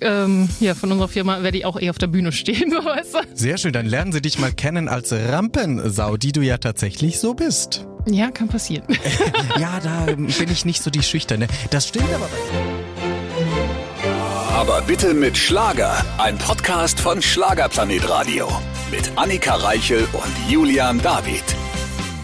ähm, 0.00 0.48
ja, 0.60 0.74
von 0.74 0.92
unserer 0.92 1.08
Firma 1.08 1.42
werde 1.42 1.58
ich 1.58 1.64
auch 1.64 1.80
eh 1.80 1.88
auf 1.90 1.98
der 1.98 2.06
Bühne 2.06 2.32
stehen, 2.32 2.70
weißt 2.72 3.14
du? 3.14 3.18
Sehr 3.34 3.56
schön, 3.56 3.72
dann 3.72 3.86
lernen 3.86 4.12
sie 4.12 4.20
dich 4.20 4.38
mal 4.38 4.52
kennen 4.52 4.88
als 4.88 5.12
Rampensau, 5.12 6.16
die 6.16 6.32
du 6.32 6.42
ja 6.42 6.58
tatsächlich 6.58 7.18
so 7.18 7.34
bist. 7.34 7.86
Ja, 8.06 8.30
kann 8.30 8.48
passieren. 8.48 8.84
ja, 9.58 9.80
da 9.82 10.06
bin 10.06 10.28
ich 10.28 10.64
nicht 10.64 10.82
so 10.82 10.90
die 10.90 11.02
Schüchterne. 11.02 11.48
Das 11.70 11.88
stimmt 11.88 12.12
aber. 12.14 12.28
Aber 14.52 14.80
bitte 14.82 15.14
mit 15.14 15.36
Schlager, 15.36 16.04
ein 16.18 16.38
Podcast 16.38 17.00
von 17.00 17.20
Schlagerplanet 17.20 18.08
Radio 18.08 18.48
mit 18.90 19.10
Annika 19.16 19.54
Reichel 19.54 20.06
und 20.12 20.50
Julian 20.50 21.00
David. 21.00 21.44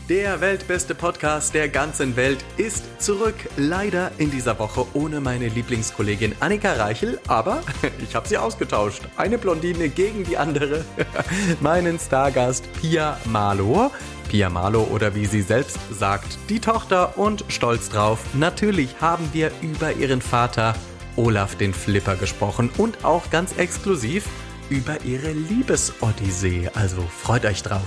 Der 0.08 0.40
weltbeste 0.40 0.96
Podcast 0.96 1.54
der 1.54 1.68
ganzen 1.68 2.16
Welt 2.16 2.44
ist 2.56 3.00
zurück. 3.00 3.36
Leider 3.56 4.10
in 4.18 4.32
dieser 4.32 4.58
Woche 4.58 4.84
ohne 4.94 5.20
meine 5.20 5.46
Lieblingskollegin 5.46 6.34
Annika 6.40 6.72
Reichel, 6.72 7.20
aber 7.28 7.62
ich 8.02 8.16
habe 8.16 8.26
sie 8.26 8.36
ausgetauscht. 8.36 9.02
Eine 9.16 9.38
Blondine 9.38 9.88
gegen 9.88 10.24
die 10.24 10.36
andere. 10.36 10.84
Meinen 11.60 12.00
Stargast 12.00 12.64
Pia 12.80 13.16
Malo. 13.26 13.92
Pia 14.28 14.50
Malo 14.50 14.82
oder 14.90 15.14
wie 15.14 15.26
sie 15.26 15.42
selbst 15.42 15.78
sagt, 15.92 16.36
die 16.48 16.58
Tochter 16.58 17.16
und 17.16 17.44
stolz 17.46 17.88
drauf. 17.88 18.18
Natürlich 18.34 19.00
haben 19.00 19.28
wir 19.32 19.52
über 19.60 19.92
ihren 19.92 20.20
Vater 20.20 20.74
Olaf 21.14 21.54
den 21.54 21.72
Flipper 21.72 22.16
gesprochen 22.16 22.70
und 22.76 23.04
auch 23.04 23.30
ganz 23.30 23.56
exklusiv 23.56 24.24
über 24.68 25.04
ihre 25.04 25.30
Liebesodyssee. 25.30 26.70
Also 26.74 27.02
freut 27.02 27.44
euch 27.44 27.62
drauf. 27.62 27.86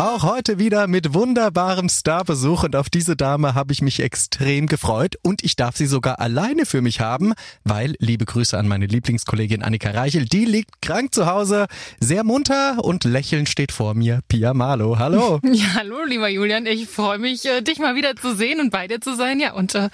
Auch 0.00 0.22
heute 0.22 0.58
wieder 0.58 0.86
mit 0.86 1.12
wunderbarem 1.12 1.90
Starbesuch 1.90 2.62
und 2.62 2.74
auf 2.74 2.88
diese 2.88 3.16
Dame 3.16 3.54
habe 3.54 3.74
ich 3.74 3.82
mich 3.82 4.00
extrem 4.00 4.66
gefreut 4.66 5.16
und 5.20 5.44
ich 5.44 5.56
darf 5.56 5.76
sie 5.76 5.84
sogar 5.84 6.20
alleine 6.20 6.64
für 6.64 6.80
mich 6.80 7.00
haben, 7.00 7.34
weil, 7.64 7.96
liebe 7.98 8.24
Grüße 8.24 8.56
an 8.56 8.66
meine 8.66 8.86
Lieblingskollegin 8.86 9.62
Annika 9.62 9.90
Reichel, 9.90 10.24
die 10.24 10.46
liegt 10.46 10.80
krank 10.80 11.12
zu 11.12 11.26
Hause, 11.26 11.66
sehr 12.00 12.24
munter 12.24 12.82
und 12.82 13.04
lächelnd 13.04 13.50
steht 13.50 13.72
vor 13.72 13.92
mir 13.92 14.20
Pia 14.26 14.54
Malo. 14.54 14.98
Hallo. 14.98 15.38
Ja, 15.52 15.74
hallo, 15.74 16.04
lieber 16.06 16.28
Julian. 16.28 16.64
Ich 16.64 16.88
freue 16.88 17.18
mich, 17.18 17.44
äh, 17.44 17.60
dich 17.60 17.78
mal 17.78 17.94
wieder 17.94 18.16
zu 18.16 18.34
sehen 18.34 18.60
und 18.60 18.70
bei 18.70 18.86
dir 18.88 19.00
zu 19.02 19.14
sein, 19.16 19.40
ja, 19.40 19.52
und 19.52 19.74
äh, 19.74 19.90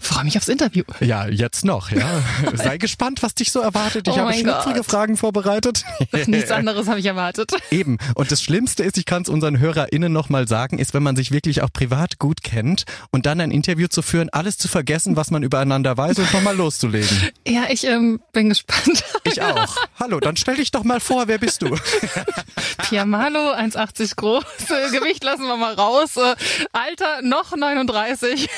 freue 0.00 0.24
mich 0.24 0.38
aufs 0.38 0.48
Interview. 0.48 0.84
Ja, 1.00 1.26
jetzt 1.26 1.64
noch, 1.66 1.90
ja. 1.90 2.22
Sei 2.54 2.78
gespannt, 2.78 3.22
was 3.22 3.34
dich 3.34 3.52
so 3.52 3.60
erwartet. 3.60 4.08
Ich 4.08 4.14
oh 4.14 4.18
habe 4.18 4.32
schnupfrige 4.32 4.84
Fragen 4.84 5.18
vorbereitet. 5.18 5.84
Nichts 6.26 6.50
anderes 6.52 6.88
habe 6.88 7.00
ich 7.00 7.06
erwartet. 7.06 7.52
Eben. 7.70 7.98
Und 8.14 8.32
das 8.32 8.40
Schlimmste 8.40 8.84
ist, 8.84 8.96
ich 8.96 9.04
kann 9.04 9.22
es 9.22 9.28
uns 9.28 9.41
unseren 9.42 9.58
HörerInnen 9.58 10.12
nochmal 10.12 10.46
sagen, 10.46 10.78
ist, 10.78 10.94
wenn 10.94 11.02
man 11.02 11.16
sich 11.16 11.32
wirklich 11.32 11.62
auch 11.62 11.72
privat 11.72 12.20
gut 12.20 12.44
kennt 12.44 12.84
und 13.10 13.26
dann 13.26 13.40
ein 13.40 13.50
Interview 13.50 13.88
zu 13.88 14.00
führen, 14.00 14.28
alles 14.30 14.56
zu 14.56 14.68
vergessen, 14.68 15.16
was 15.16 15.32
man 15.32 15.42
übereinander 15.42 15.96
weiß 15.96 16.20
und 16.20 16.32
nochmal 16.32 16.56
loszulegen. 16.56 17.08
Ja, 17.46 17.64
ich 17.68 17.84
ähm, 17.84 18.20
bin 18.32 18.50
gespannt. 18.50 19.04
Ich 19.24 19.40
auch. 19.40 19.76
Hallo, 20.00 20.18
dann 20.20 20.36
stell 20.36 20.56
dich 20.56 20.72
doch 20.72 20.84
mal 20.84 21.00
vor, 21.00 21.28
wer 21.28 21.38
bist 21.38 21.62
du? 21.62 21.76
Pia 22.88 23.04
Malo, 23.04 23.52
1,80 23.52 24.16
groß, 24.16 24.44
Gewicht 24.90 25.22
lassen 25.22 25.44
wir 25.44 25.56
mal 25.56 25.74
raus, 25.74 26.16
äh, 26.16 26.34
Alter 26.72 27.22
noch 27.22 27.56
39. 27.56 28.48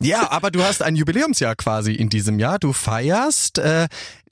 Ja, 0.00 0.30
aber 0.30 0.50
du 0.50 0.62
hast 0.62 0.82
ein 0.82 0.96
Jubiläumsjahr 0.96 1.56
quasi 1.56 1.92
in 1.92 2.08
diesem 2.08 2.38
Jahr. 2.38 2.58
Du 2.58 2.72
feierst 2.72 3.58
äh, 3.58 3.88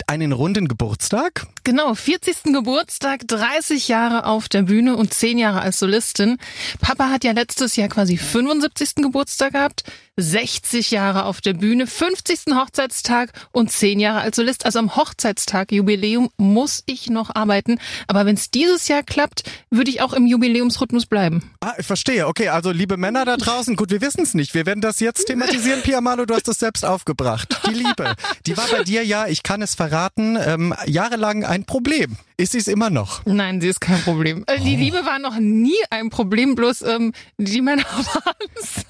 einen 0.09 0.33
runden 0.33 0.69
Geburtstag. 0.69 1.47
Genau, 1.65 1.95
40. 1.95 2.53
Geburtstag, 2.53 3.27
30 3.27 3.89
Jahre 3.89 4.27
auf 4.27 4.49
der 4.49 4.63
Bühne 4.63 4.97
und 4.97 5.13
10 5.13 5.39
Jahre 5.39 5.61
als 5.61 5.79
Solistin. 5.79 6.39
Papa 6.81 7.11
hat 7.11 7.25
ja 7.25 7.33
letztes 7.33 7.77
Jahr 7.77 7.89
quasi 7.89 8.17
75. 8.17 8.97
Geburtstag 8.97 9.53
gehabt. 9.53 9.85
60 10.19 10.93
Jahre 10.93 11.27
auf 11.27 11.43
der 11.43 11.53
Bühne, 11.53 11.87
50. 11.87 12.55
Hochzeitstag 12.55 13.33
und 13.53 13.71
10 13.71 14.01
Jahre 14.01 14.21
als 14.21 14.37
Solist. 14.37 14.65
Also 14.65 14.79
am 14.79 14.97
Hochzeitstag, 14.97 15.73
Jubiläum, 15.73 16.31
muss 16.39 16.83
ich 16.87 17.11
noch 17.11 17.35
arbeiten. 17.35 17.79
Aber 18.07 18.25
wenn 18.25 18.35
es 18.35 18.51
dieses 18.51 18.89
Jahr 18.89 19.03
klappt, 19.03 19.43
würde 19.71 19.91
ich 19.91 20.01
auch 20.01 20.15
im 20.15 20.27
Jubiläumsrhythmus 20.27 21.05
bleiben. 21.07 21.51
Ah, 21.61 21.75
ich 21.79 21.87
verstehe. 21.87 22.27
Okay, 22.27 22.49
also 22.49 22.71
liebe 22.71 22.97
Männer 22.97 23.27
da 23.27 23.37
draußen, 23.37 23.77
gut, 23.77 23.91
wir 23.91 24.01
wissen 24.01 24.23
es 24.23 24.33
nicht. 24.33 24.55
Wir 24.55 24.65
werden 24.65 24.81
das 24.81 25.01
jetzt 25.01 25.27
thematisieren. 25.27 25.83
Pia 25.83 26.01
Malo, 26.01 26.25
du 26.25 26.35
hast 26.35 26.49
es 26.49 26.59
selbst 26.59 26.87
aufgebracht. 26.87 27.61
Die 27.67 27.75
Liebe, 27.75 28.15
die 28.47 28.57
war 28.57 28.67
bei 28.69 28.85
dir 28.85 29.05
ja, 29.05 29.27
ich 29.27 29.43
kann 29.43 29.61
es 29.61 29.75
verraten, 29.89 30.37
ähm, 30.41 30.75
jahrelang 30.87 31.45
ein 31.45 31.65
Problem. 31.65 32.17
Ist 32.37 32.53
sie 32.53 32.59
es 32.59 32.69
immer 32.69 32.91
noch? 32.91 33.25
Nein, 33.25 33.61
sie 33.61 33.69
ist 33.69 33.81
kein 33.81 34.01
Problem. 34.03 34.45
Äh, 34.47 34.61
die 34.61 34.75
oh. 34.75 34.79
Liebe 34.79 35.05
war 35.05 35.19
noch 35.19 35.39
nie 35.39 35.77
ein 35.91 36.11
Problem, 36.11 36.55
bloß 36.55 36.83
ähm, 36.83 37.13
die 37.39 37.61
Männer 37.61 37.85
waren 37.93 38.51
es. 38.61 38.85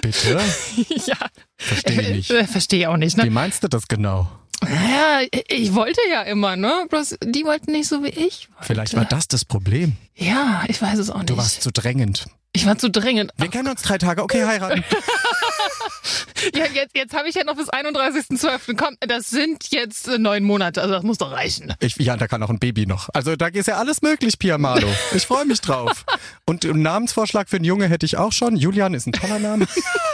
Bitte? 0.00 0.40
ja. 1.06 1.16
Verstehe 1.56 2.00
ich 2.00 2.08
nicht. 2.08 2.30
Äh, 2.30 2.46
Verstehe 2.46 2.90
auch 2.90 2.96
nicht. 2.96 3.16
Ne? 3.16 3.24
Wie 3.24 3.30
meinst 3.30 3.64
du 3.64 3.68
das 3.68 3.88
genau? 3.88 4.30
Naja, 4.62 5.26
ich 5.48 5.74
wollte 5.74 6.00
ja 6.12 6.22
immer, 6.22 6.54
ne? 6.54 6.84
Bloß 6.90 7.16
die 7.24 7.44
wollten 7.44 7.72
nicht 7.72 7.88
so 7.88 8.04
wie 8.04 8.08
ich. 8.08 8.48
Wollte. 8.50 8.66
Vielleicht 8.66 8.94
war 8.94 9.06
das 9.06 9.26
das 9.26 9.46
Problem. 9.46 9.96
Ja, 10.14 10.64
ich 10.68 10.82
weiß 10.82 10.98
es 10.98 11.08
auch 11.08 11.18
nicht. 11.18 11.30
Du 11.30 11.38
warst 11.38 11.62
zu 11.62 11.70
drängend. 11.70 12.26
Ich 12.52 12.66
war 12.66 12.76
zu 12.78 12.90
drängend. 12.90 13.32
Wir 13.36 13.48
kennen 13.48 13.68
uns 13.68 13.82
drei 13.82 13.98
Tage, 13.98 14.22
okay, 14.22 14.44
heiraten. 14.44 14.82
ja, 16.54 16.64
jetzt, 16.66 16.96
jetzt 16.96 17.14
habe 17.14 17.28
ich 17.28 17.34
ja 17.36 17.44
noch 17.44 17.56
bis 17.56 17.68
31.12. 17.68 18.76
Komm, 18.76 18.96
das 19.00 19.28
sind 19.30 19.70
jetzt 19.70 20.08
äh, 20.08 20.18
neun 20.18 20.42
Monate, 20.42 20.82
also 20.82 20.94
das 20.94 21.04
muss 21.04 21.18
doch 21.18 21.30
reichen. 21.30 21.74
Ich, 21.80 21.96
ja, 21.96 22.16
da 22.16 22.26
kann 22.26 22.42
auch 22.42 22.50
ein 22.50 22.58
Baby 22.58 22.86
noch. 22.86 23.08
Also 23.14 23.36
da 23.36 23.46
ist 23.46 23.68
ja 23.68 23.76
alles 23.76 24.02
möglich, 24.02 24.38
Pia 24.38 24.58
Malo. 24.58 24.88
Ich 25.14 25.26
freue 25.26 25.44
mich 25.44 25.60
drauf. 25.60 26.04
Und 26.44 26.64
einen 26.64 26.82
Namensvorschlag 26.82 27.48
für 27.48 27.56
einen 27.56 27.64
Junge 27.64 27.88
hätte 27.88 28.04
ich 28.04 28.16
auch 28.16 28.32
schon. 28.32 28.56
Julian 28.56 28.94
ist 28.94 29.06
ein 29.06 29.12
toller 29.12 29.38
Name. 29.38 29.66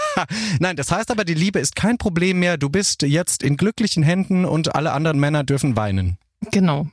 Nein, 0.61 0.77
das 0.77 0.91
heißt 0.91 1.11
aber, 1.11 1.25
die 1.25 1.35
Liebe 1.35 1.59
ist 1.59 1.75
kein 1.75 1.97
Problem 1.97 2.39
mehr. 2.39 2.59
Du 2.59 2.69
bist 2.69 3.03
jetzt 3.03 3.43
in 3.43 3.57
glücklichen 3.57 4.03
Händen 4.03 4.45
und 4.45 4.75
alle 4.75 4.93
anderen 4.93 5.19
Männer 5.19 5.43
dürfen 5.43 5.77
weinen. 5.77 6.19
Genau. 6.53 6.87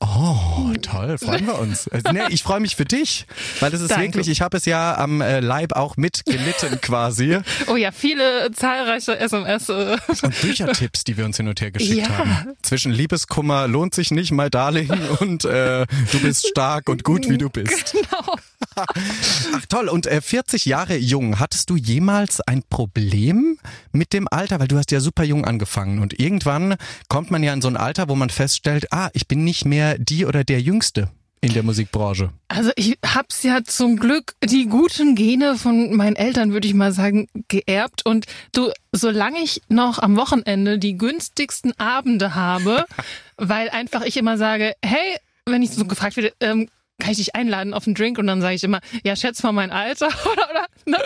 Oh, 0.00 0.72
toll, 0.82 1.18
freuen 1.18 1.46
wir 1.46 1.58
uns. 1.58 1.86
Äh, 1.88 2.02
nee, 2.12 2.20
ich 2.30 2.42
freue 2.42 2.60
mich 2.60 2.76
für 2.76 2.84
dich, 2.84 3.26
weil 3.60 3.72
es 3.72 3.80
ist 3.80 3.90
Danke. 3.90 4.04
wirklich, 4.04 4.28
ich 4.28 4.40
habe 4.40 4.56
es 4.56 4.64
ja 4.64 4.96
am 4.96 5.20
äh, 5.20 5.40
Leib 5.40 5.72
auch 5.72 5.96
mitgelitten 5.96 6.80
quasi. 6.80 7.38
Oh 7.66 7.76
ja, 7.76 7.92
viele 7.92 8.50
zahlreiche 8.52 9.18
SMS. 9.18 9.68
Äh. 9.68 9.96
Und 10.22 10.40
Büchertipps, 10.40 11.04
die 11.04 11.16
wir 11.16 11.24
uns 11.24 11.36
hin 11.36 11.48
und 11.48 11.60
her 11.60 11.70
geschickt 11.70 12.08
ja. 12.08 12.18
haben. 12.18 12.56
Zwischen 12.62 12.92
Liebeskummer 12.92 13.68
lohnt 13.68 13.94
sich 13.94 14.10
nicht, 14.10 14.32
my 14.32 14.50
darling, 14.50 14.90
und 15.20 15.44
äh, 15.44 15.86
du 16.12 16.20
bist 16.20 16.48
stark 16.48 16.88
und 16.88 17.04
gut, 17.04 17.28
wie 17.28 17.38
du 17.38 17.48
bist. 17.48 17.92
Genau. 17.92 18.34
Ach 19.54 19.66
toll, 19.68 19.88
und 19.88 20.06
äh, 20.06 20.20
40 20.20 20.64
Jahre 20.66 20.96
jung, 20.96 21.38
hattest 21.38 21.70
du 21.70 21.76
jemals 21.76 22.40
ein 22.40 22.62
Problem 22.68 23.58
mit 23.92 24.12
dem 24.12 24.28
Alter? 24.30 24.60
Weil 24.60 24.68
du 24.68 24.76
hast 24.76 24.90
ja 24.90 25.00
super 25.00 25.24
jung 25.24 25.44
angefangen 25.44 26.00
und 26.00 26.18
irgendwann 26.18 26.76
kommt 27.08 27.30
man 27.30 27.42
ja 27.42 27.52
in 27.52 27.62
so 27.62 27.68
ein 27.68 27.76
Alter, 27.76 28.08
wo 28.08 28.14
man 28.14 28.30
feststellt, 28.30 28.92
ah, 28.92 29.08
ich 29.12 29.28
bin 29.28 29.44
nicht 29.44 29.64
mehr 29.64 29.98
die 29.98 30.26
oder 30.26 30.44
der 30.44 30.60
Jüngste 30.60 31.10
in 31.40 31.52
der 31.52 31.62
Musikbranche? 31.62 32.30
Also 32.48 32.70
ich 32.76 32.98
hab's 33.04 33.42
ja 33.42 33.62
zum 33.64 33.96
Glück 33.96 34.34
die 34.42 34.66
guten 34.66 35.14
Gene 35.14 35.56
von 35.56 35.94
meinen 35.94 36.16
Eltern, 36.16 36.52
würde 36.52 36.66
ich 36.66 36.74
mal 36.74 36.92
sagen, 36.92 37.28
geerbt. 37.48 38.04
Und 38.04 38.26
du, 38.52 38.70
solange 38.92 39.40
ich 39.40 39.62
noch 39.68 39.98
am 39.98 40.16
Wochenende 40.16 40.78
die 40.78 40.96
günstigsten 40.96 41.78
Abende 41.78 42.34
habe, 42.34 42.86
weil 43.36 43.70
einfach 43.70 44.02
ich 44.02 44.16
immer 44.16 44.36
sage, 44.36 44.74
hey, 44.84 45.16
wenn 45.46 45.62
ich 45.62 45.70
so 45.70 45.84
gefragt 45.84 46.16
werde, 46.16 46.32
ähm, 46.40 46.68
kann 46.98 47.12
ich 47.12 47.18
dich 47.18 47.34
einladen 47.34 47.74
auf 47.74 47.86
einen 47.86 47.94
Drink? 47.94 48.18
Und 48.18 48.26
dann 48.26 48.40
sage 48.40 48.54
ich 48.54 48.64
immer, 48.64 48.80
ja, 49.04 49.16
schätz 49.16 49.42
mal 49.42 49.52
mein 49.52 49.70
Alter 49.70 50.08
oder, 50.32 50.50
oder 50.50 50.66
ne? 50.84 50.98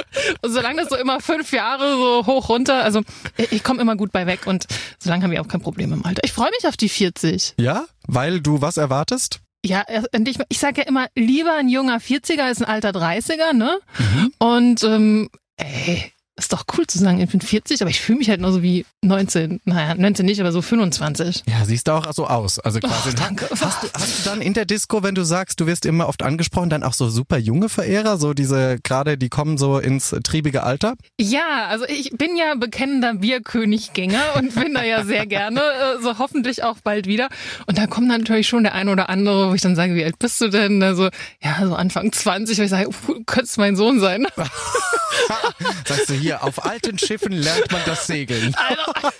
Und 0.43 0.53
solange 0.53 0.83
das 0.83 0.91
so 0.91 0.97
immer 0.97 1.21
fünf 1.21 1.53
Jahre 1.53 1.97
so 1.97 2.27
hoch 2.27 2.49
runter, 2.49 2.83
also 2.83 3.03
ich 3.37 3.63
komme 3.63 3.81
immer 3.81 3.97
gut 3.97 4.13
bei 4.13 4.27
weg 4.27 4.47
und 4.47 4.67
solange 4.99 5.25
haben 5.25 5.31
wir 5.31 5.41
auch 5.41 5.49
kein 5.49 5.61
Problem 5.61 5.93
im 5.93 6.05
Alter. 6.05 6.23
Ich 6.25 6.33
freue 6.33 6.51
mich 6.51 6.67
auf 6.67 6.77
die 6.77 6.89
40. 6.89 7.55
Ja, 7.59 7.87
weil 8.07 8.41
du 8.41 8.61
was 8.61 8.77
erwartest? 8.77 9.41
Ja, 9.65 9.85
ich, 10.27 10.39
ich 10.49 10.59
sage 10.59 10.81
ja 10.81 10.89
immer, 10.89 11.07
lieber 11.15 11.55
ein 11.55 11.69
junger 11.69 11.99
40er 11.99 12.43
als 12.43 12.61
ein 12.61 12.65
alter 12.69 12.91
30er, 12.91 13.53
ne? 13.53 13.79
Mhm. 13.99 14.33
Und 14.39 14.83
ähm, 14.83 15.31
ey, 15.57 16.12
ist 16.43 16.53
doch 16.53 16.65
cool 16.77 16.87
zu 16.87 16.99
sagen, 16.99 17.21
ich 17.21 17.31
bin 17.31 17.41
40, 17.41 17.83
aber 17.83 17.91
ich 17.91 18.01
fühle 18.01 18.19
mich 18.19 18.29
halt 18.29 18.41
nur 18.41 18.53
so 18.53 18.63
wie 18.63 18.85
19. 19.03 19.61
Naja, 19.65 19.95
19 19.95 20.27
nicht, 20.27 20.41
aber 20.41 20.53
so 20.53 20.61
25. 20.61 21.45
Ja, 21.47 21.65
siehst 21.65 21.89
du 21.89 21.93
auch 21.93 22.13
so 22.13 22.27
aus. 22.27 22.59
Also 22.59 22.81
quasi. 22.81 23.11
Oh, 23.11 23.17
danke. 23.17 23.49
Hast 23.51 23.83
du, 23.83 23.89
hast 23.95 24.19
du 24.19 24.29
dann 24.29 24.41
in 24.41 24.53
der 24.53 24.65
Disco, 24.65 25.03
wenn 25.03 25.15
du 25.15 25.25
sagst, 25.25 25.61
du 25.61 25.67
wirst 25.67 25.87
immer 25.87 26.09
oft 26.09 26.23
angesprochen, 26.23 26.71
dann 26.71 26.83
auch 26.83 26.95
so 26.95 27.09
super 27.09 27.39
junge 27.39 27.69
Verehrer, 27.69 28.19
so 28.19 28.35
diese 28.35 28.79
gerade, 28.83 29.17
die 29.17 29.29
kommen 29.29 29.57
so 29.59 29.79
ins 29.79 30.15
triebige 30.23 30.63
Alter? 30.63 30.95
Ja, 31.21 31.67
also 31.69 31.85
ich 31.87 32.11
bin 32.11 32.37
ja 32.37 32.55
bekennender 32.55 33.15
Bierköniggänger 33.15 34.23
und 34.37 34.55
bin 34.55 34.75
da 34.75 34.83
ja 34.83 35.05
sehr 35.05 35.27
gerne, 35.27 35.61
äh, 35.61 36.03
so 36.03 36.19
hoffentlich 36.19 36.65
auch 36.65 36.79
bald 36.83 37.07
wieder. 37.07 37.29
Und 37.67 37.79
da 37.79 37.87
kommt 37.87 38.09
natürlich 38.09 38.49
schon 38.49 38.65
der 38.65 38.75
ein 38.75 38.89
oder 38.89 39.09
andere, 39.09 39.51
wo 39.51 39.55
ich 39.55 39.61
dann 39.61 39.77
sage, 39.77 39.95
wie 39.95 40.05
alt 40.05 40.19
bist 40.19 40.41
du 40.41 40.49
denn? 40.49 40.83
Also, 40.83 41.09
ja, 41.43 41.67
so 41.67 41.75
Anfang 41.75 42.13
20, 42.13 42.59
wo 42.59 42.63
ich 42.63 42.71
sage, 42.71 42.89
uh, 42.89 43.23
könntest 43.27 43.59
mein 43.59 43.77
Sohn 43.77 44.01
sein. 44.01 44.27
Sagst 45.87 46.09
du 46.09 46.15
hier, 46.15 46.32
hier, 46.33 46.45
auf 46.45 46.65
alten 46.65 46.99
Schiffen 46.99 47.33
lernt 47.33 47.71
man 47.71 47.81
das 47.87 48.07
Segeln. 48.07 48.55
Also, 48.55 49.11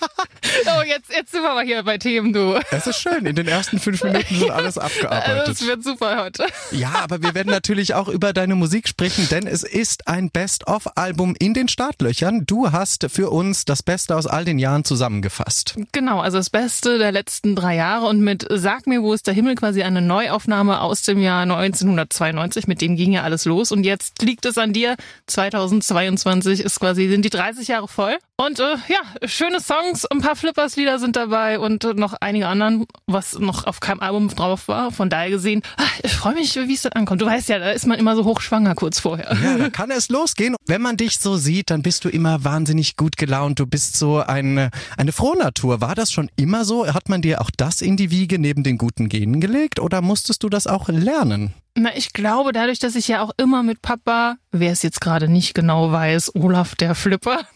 oh, 0.79 0.83
jetzt, 0.83 1.11
jetzt 1.15 1.33
sind 1.33 1.43
wir 1.43 1.55
mal 1.55 1.65
hier 1.65 1.83
bei 1.83 1.99
Themen, 1.99 2.33
du. 2.33 2.59
Es 2.71 2.87
ist 2.87 2.99
schön, 2.99 3.27
in 3.27 3.37
den 3.37 3.49
ersten 3.49 3.79
fünf 3.79 4.03
Minuten 4.03 4.35
sind 4.35 4.51
alles 4.51 4.79
abgearbeitet. 4.79 5.49
Das 5.49 5.67
wird 5.67 5.85
super 5.85 6.23
heute. 6.23 6.47
Ja, 6.71 6.93
aber 7.03 7.23
wir 7.23 7.35
werden 7.35 7.51
natürlich 7.51 7.95
auch 7.95 8.09
über 8.09 8.33
deine 8.33 8.55
Musik 8.55 8.89
sprechen, 8.89 9.29
denn 9.31 9.47
es 9.47 9.63
ist 9.63 10.09
ein 10.09 10.31
Best-of-Album 10.31 11.35
in 11.39 11.55
den 11.55 11.69
Startlöchern. 11.69 12.45
Du 12.47 12.73
hast 12.73 13.07
für 13.11 13.31
uns 13.31 13.65
das 13.65 13.83
Beste 13.83 14.17
aus 14.17 14.27
all 14.27 14.45
den 14.45 14.59
Jahren 14.59 14.85
zusammengefasst. 14.85 15.75
Genau, 15.93 16.21
also 16.21 16.39
das 16.39 16.51
Beste 16.51 16.99
der 16.99 17.13
letzten 17.13 17.55
drei 17.55 17.77
Jahre 17.77 18.07
und 18.07 18.21
mit 18.21 18.47
Sag 18.51 18.87
mir, 18.87 19.03
wo 19.03 19.13
ist 19.13 19.27
der 19.27 19.35
Himmel 19.35 19.55
quasi 19.55 19.83
eine 19.83 20.01
Neuaufnahme 20.01 20.81
aus 20.81 21.03
dem 21.03 21.21
Jahr 21.21 21.43
1992. 21.43 22.67
Mit 22.67 22.81
dem 22.81 22.97
ging 22.97 23.13
ja 23.13 23.23
alles 23.23 23.45
los 23.45 23.73
und 23.73 23.85
jetzt 23.85 24.23
liegt 24.23 24.47
es 24.47 24.59
an 24.59 24.73
dir. 24.73 24.97
2022 25.27 26.61
ist 26.61 26.81
quasi, 26.81 27.02
sind 27.09 27.25
die 27.25 27.31
30 27.31 27.69
Jahre 27.69 27.89
voll. 27.89 28.19
Und 28.45 28.59
äh, 28.59 28.75
ja, 28.89 29.29
schöne 29.29 29.61
Songs, 29.61 30.05
ein 30.07 30.21
paar 30.21 30.35
Flippers-Lieder 30.35 30.99
sind 30.99 31.15
dabei 31.15 31.61
und 31.61 31.85
äh, 31.85 31.95
noch 31.95 32.15
einige 32.21 32.49
anderen, 32.49 32.87
was 33.07 33.39
noch 33.39 33.69
auf 33.69 33.79
keinem 33.79 34.01
Album 34.01 34.27
drauf 34.29 34.67
war. 34.67 34.91
Von 34.91 35.09
daher 35.11 35.31
gesehen, 35.31 35.63
ach, 35.77 36.01
ich 36.03 36.13
freue 36.13 36.35
mich, 36.35 36.57
wie 36.57 36.75
es 36.75 36.83
dann 36.83 36.93
ankommt. 36.95 37.23
Du 37.23 37.27
weißt 37.27 37.49
ja, 37.51 37.61
da 37.61 37.71
ist 37.71 37.87
man 37.87 38.01
immer 38.01 38.17
so 38.17 38.25
hochschwanger 38.25 38.75
kurz 38.75 38.99
vorher. 38.99 39.37
Ja, 39.41 39.59
da 39.59 39.71
kann 39.71 39.93
es 39.93 40.09
losgehen. 40.09 40.57
Wenn 40.67 40.83
man 40.83 40.97
dich 40.97 41.21
so 41.21 41.37
sieht, 41.37 41.71
dann 41.71 41.83
bist 41.83 42.05
du 42.05 42.09
immer 42.09 42.43
wahnsinnig 42.43 42.97
gut 42.97 43.17
gelaunt. 43.17 43.61
Du 43.61 43.67
bist 43.67 43.97
so 43.97 44.19
eine, 44.19 44.71
eine 44.97 45.13
Frohnatur. 45.13 45.81
War 45.81 45.95
das 45.95 46.11
schon 46.11 46.29
immer 46.35 46.65
so? 46.65 46.93
Hat 46.93 47.09
man 47.09 47.23
dir 47.23 47.43
auch 47.43 47.51
das 47.57 47.81
in 47.81 47.97
die 47.97 48.11
Wiege 48.11 48.41
neben 48.41 48.65
den 48.65 48.77
guten 48.77 49.09
Genen 49.09 49.41
gelegt 49.41 49.79
oder 49.79 50.03
musstest 50.03 50.43
du 50.43 50.49
das 50.49 50.67
auch 50.67 50.89
lernen? 50.89 51.55
Na, 51.77 51.97
ich 51.97 52.13
glaube, 52.13 52.53
dadurch, 52.53 52.81
dass 52.81 52.97
ich 52.97 53.07
ja 53.07 53.23
auch 53.23 53.31
immer 53.37 53.63
mit 53.63 53.83
Papa, 53.83 54.37
wer 54.51 54.73
es 54.73 54.83
jetzt 54.83 55.01
gerade 55.01 55.29
nicht 55.29 55.55
genau 55.55 55.93
weiß, 55.93 56.35
Olaf 56.35 56.75
der 56.75 56.95
Flipper, 56.95 57.47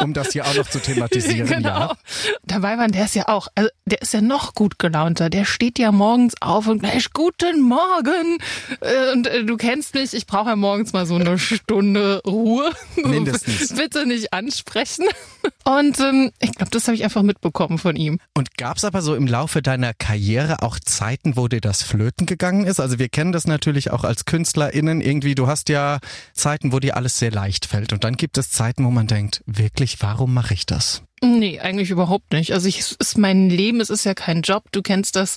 um 0.00 0.14
das 0.14 0.32
hier 0.32 0.46
auch 0.46 0.54
noch 0.54 0.68
zu 0.68 0.80
thematisieren. 0.80 1.46
genau. 1.48 1.68
Ja. 1.68 1.96
Dabei 2.44 2.78
war 2.78 2.88
der 2.88 3.04
ist 3.04 3.14
ja 3.14 3.28
auch, 3.28 3.48
also 3.54 3.70
der 3.86 4.02
ist 4.02 4.12
ja 4.12 4.20
noch 4.20 4.54
gut 4.54 4.78
gelaunter. 4.78 5.30
Der 5.30 5.44
steht 5.44 5.78
ja 5.78 5.92
morgens 5.92 6.34
auf 6.40 6.66
und 6.66 6.80
gleich 6.80 7.12
guten 7.12 7.60
Morgen. 7.60 8.38
Äh, 8.80 9.12
und 9.12 9.26
äh, 9.26 9.44
du 9.44 9.56
kennst 9.56 9.94
mich, 9.94 10.14
ich 10.14 10.26
brauche 10.26 10.50
ja 10.50 10.56
morgens 10.56 10.92
mal 10.92 11.06
so 11.06 11.14
eine 11.14 11.38
Stunde 11.38 12.22
Ruhe. 12.26 12.70
Mindestens. 12.96 13.74
Bitte 13.74 14.06
nicht 14.06 14.32
ansprechen. 14.32 15.06
Und 15.64 15.98
ähm, 16.00 16.30
ich 16.40 16.52
glaube, 16.52 16.70
das 16.70 16.86
habe 16.86 16.94
ich 16.94 17.04
einfach 17.04 17.22
mitbekommen 17.22 17.78
von 17.78 17.96
ihm. 17.96 18.18
Und 18.34 18.56
gab 18.56 18.76
es 18.76 18.84
aber 18.84 19.02
so 19.02 19.14
im 19.14 19.26
Laufe 19.26 19.62
deiner 19.62 19.94
Karriere 19.94 20.62
auch 20.62 20.78
Zeiten, 20.78 21.36
wo 21.36 21.48
dir 21.48 21.60
das 21.60 21.82
flöten 21.82 22.26
gegangen 22.26 22.64
ist? 22.64 22.80
Also 22.80 22.98
wir 22.98 23.08
kennen 23.08 23.32
das 23.32 23.46
natürlich 23.46 23.90
auch 23.90 24.04
als 24.04 24.24
KünstlerInnen 24.24 25.00
irgendwie. 25.00 25.34
Du 25.34 25.46
hast 25.46 25.68
ja 25.68 26.00
Zeiten, 26.32 26.72
wo 26.72 26.80
dir 26.80 26.96
alles 26.96 27.18
sehr 27.18 27.30
leicht 27.30 27.66
fällt. 27.66 27.92
Und 27.92 28.04
dann 28.04 28.16
gibt 28.16 28.38
es 28.38 28.50
Zeiten, 28.50 28.84
wo 28.84 28.90
man 28.90 29.06
denkt, 29.06 29.42
wirklich, 29.58 30.00
warum 30.00 30.34
mache 30.34 30.54
ich 30.54 30.66
das? 30.66 31.02
Nee, 31.22 31.60
eigentlich 31.60 31.90
überhaupt 31.90 32.32
nicht. 32.32 32.52
Also 32.52 32.68
ich, 32.68 32.78
es 32.78 32.92
ist 32.92 33.18
mein 33.18 33.48
Leben, 33.48 33.80
es 33.80 33.90
ist 33.90 34.04
ja 34.04 34.14
kein 34.14 34.42
Job. 34.42 34.64
Du 34.72 34.82
kennst 34.82 35.16
das. 35.16 35.36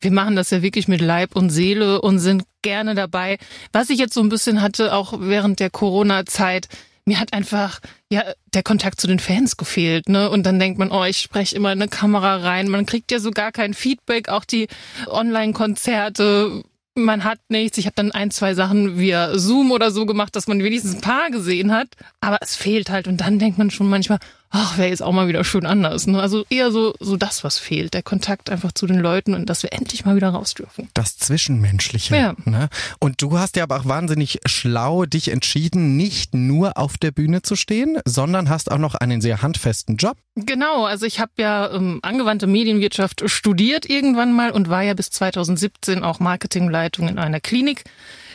Wir 0.00 0.10
machen 0.10 0.36
das 0.36 0.50
ja 0.50 0.62
wirklich 0.62 0.88
mit 0.88 1.00
Leib 1.00 1.34
und 1.34 1.50
Seele 1.50 2.00
und 2.00 2.18
sind 2.18 2.44
gerne 2.62 2.94
dabei. 2.94 3.38
Was 3.72 3.90
ich 3.90 3.98
jetzt 3.98 4.14
so 4.14 4.20
ein 4.20 4.28
bisschen 4.28 4.62
hatte, 4.62 4.94
auch 4.94 5.14
während 5.18 5.60
der 5.60 5.70
Corona-Zeit, 5.70 6.68
mir 7.04 7.18
hat 7.18 7.32
einfach 7.32 7.80
ja 8.10 8.22
der 8.54 8.62
Kontakt 8.62 9.00
zu 9.00 9.06
den 9.06 9.18
Fans 9.18 9.56
gefehlt, 9.56 10.08
ne? 10.08 10.30
Und 10.30 10.44
dann 10.44 10.58
denkt 10.58 10.78
man, 10.78 10.92
oh, 10.92 11.04
ich 11.04 11.18
spreche 11.18 11.56
immer 11.56 11.72
in 11.72 11.80
eine 11.80 11.88
Kamera 11.88 12.36
rein. 12.36 12.68
Man 12.68 12.86
kriegt 12.86 13.10
ja 13.10 13.18
so 13.18 13.30
gar 13.30 13.50
kein 13.50 13.74
Feedback, 13.74 14.28
auch 14.28 14.44
die 14.44 14.68
Online-Konzerte. 15.06 16.62
Man 17.04 17.24
hat 17.24 17.38
nichts. 17.48 17.78
Ich 17.78 17.86
habe 17.86 17.94
dann 17.94 18.12
ein, 18.12 18.30
zwei 18.30 18.54
Sachen 18.54 18.98
via 18.98 19.38
Zoom 19.38 19.70
oder 19.72 19.90
so 19.90 20.06
gemacht, 20.06 20.34
dass 20.36 20.48
man 20.48 20.62
wenigstens 20.62 20.96
ein 20.96 21.00
paar 21.00 21.30
gesehen 21.30 21.72
hat. 21.72 21.88
Aber 22.20 22.38
es 22.40 22.56
fehlt 22.56 22.90
halt. 22.90 23.08
Und 23.08 23.18
dann 23.20 23.38
denkt 23.38 23.58
man 23.58 23.70
schon 23.70 23.88
manchmal, 23.88 24.18
ach, 24.50 24.78
wäre 24.78 24.88
jetzt 24.88 25.02
auch 25.02 25.12
mal 25.12 25.28
wieder 25.28 25.44
schön 25.44 25.66
anders. 25.66 26.06
Ne? 26.06 26.20
Also 26.20 26.44
eher 26.48 26.70
so, 26.70 26.94
so 27.00 27.16
das, 27.16 27.44
was 27.44 27.58
fehlt. 27.58 27.94
Der 27.94 28.02
Kontakt 28.02 28.50
einfach 28.50 28.72
zu 28.72 28.86
den 28.86 28.98
Leuten 28.98 29.34
und 29.34 29.46
dass 29.46 29.62
wir 29.62 29.72
endlich 29.72 30.04
mal 30.04 30.16
wieder 30.16 30.30
raus 30.30 30.54
dürfen. 30.54 30.88
Das 30.94 31.18
Zwischenmenschliche. 31.18 32.16
Ja. 32.16 32.34
Ne? 32.44 32.68
Und 32.98 33.20
du 33.22 33.38
hast 33.38 33.56
ja 33.56 33.64
aber 33.64 33.80
auch 33.80 33.84
wahnsinnig 33.86 34.40
schlau 34.46 35.04
dich 35.04 35.28
entschieden, 35.28 35.96
nicht 35.96 36.34
nur 36.34 36.78
auf 36.78 36.96
der 36.96 37.10
Bühne 37.10 37.42
zu 37.42 37.56
stehen, 37.56 37.98
sondern 38.04 38.48
hast 38.48 38.70
auch 38.70 38.78
noch 38.78 38.94
einen 38.94 39.20
sehr 39.20 39.42
handfesten 39.42 39.96
Job. 39.96 40.16
Genau, 40.34 40.84
also 40.84 41.04
ich 41.04 41.20
habe 41.20 41.32
ja 41.38 41.70
ähm, 41.72 41.98
angewandte 42.02 42.46
Medienwirtschaft 42.46 43.28
studiert 43.28 43.88
irgendwann 43.88 44.32
mal 44.32 44.50
und 44.50 44.68
war 44.68 44.82
ja 44.82 44.94
bis 44.94 45.10
2017 45.10 46.04
auch 46.04 46.20
Marketingleitung 46.20 47.08
in 47.08 47.18
einer 47.18 47.40
Klinik. 47.40 47.84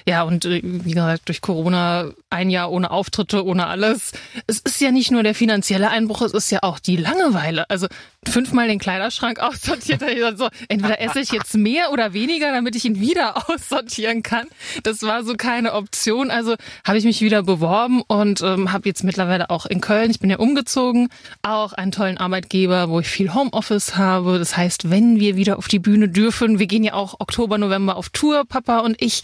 Ja, 0.06 0.24
und 0.24 0.46
äh, 0.46 0.62
wie 0.64 0.92
gesagt, 0.92 1.30
durch 1.30 1.42
Corona 1.42 2.12
ein 2.34 2.50
Jahr 2.50 2.72
ohne 2.72 2.92
Auftritte, 2.92 3.46
ohne 3.46 3.68
alles. 3.68 4.12
Es 4.48 4.60
ist 4.60 4.82
ja 4.82 4.92
nicht 4.92 5.12
nur 5.12 5.24
der 5.24 5.36
finanzielle 5.36 5.90
Einbruch, 5.90 6.22
es 6.24 6.34
ist 6.34 6.52
ja 6.52 6.60
auch 6.64 6.80
die 6.80 6.98
Langeweile. 6.98 7.70
Also 7.70 7.88
fünfmal 8.28 8.68
den 8.68 8.80
Kleiderschrank 8.80 9.40
aussortiert. 9.42 10.02
so, 10.38 10.50
entweder 10.68 11.00
esse 11.00 11.20
ich 11.20 11.32
jetzt 11.32 11.56
mehr 11.56 11.92
oder 11.92 12.14
weniger, 12.14 12.52
damit 12.52 12.76
ich 12.76 12.86
ihn 12.86 13.00
wieder 13.00 13.50
aussortieren 13.50 14.24
kann. 14.24 14.48
Das 14.84 15.02
war 15.04 15.24
so 15.24 15.36
keine 15.36 15.74
Option. 15.74 16.32
Also 16.32 16.56
habe 16.86 16.98
ich 16.98 17.06
mich 17.06 17.22
wieder 17.22 17.44
beworben 17.44 18.02
und 18.02 18.42
ähm, 18.42 18.72
habe 18.74 18.90
jetzt 18.90 19.04
mittlerweile 19.04 19.50
auch 19.50 19.66
in 19.66 19.82
Köln, 19.82 20.10
ich 20.10 20.20
bin 20.20 20.30
ja 20.30 20.38
umgezogen, 20.38 21.10
auch 21.44 21.74
einen 21.74 21.92
tollen 21.92 22.18
Arbeitgeber, 22.18 22.90
wo 22.90 23.00
ich 23.00 23.08
viel 23.08 23.34
Homeoffice 23.34 23.96
habe. 23.96 24.40
Das 24.40 24.58
heißt, 24.58 24.90
wenn 24.90 25.20
wir 25.20 25.36
wieder 25.36 25.58
auf 25.58 25.68
die 25.68 25.80
Bühne 25.80 26.10
dürfen, 26.10 26.60
wir 26.60 26.68
gehen 26.68 26.84
ja 26.84 26.94
auch 26.94 27.20
Oktober, 27.20 27.58
November 27.58 27.96
auf 27.96 28.10
Tour, 28.10 28.44
Papa 28.46 28.80
und 28.80 29.00
ich, 29.00 29.22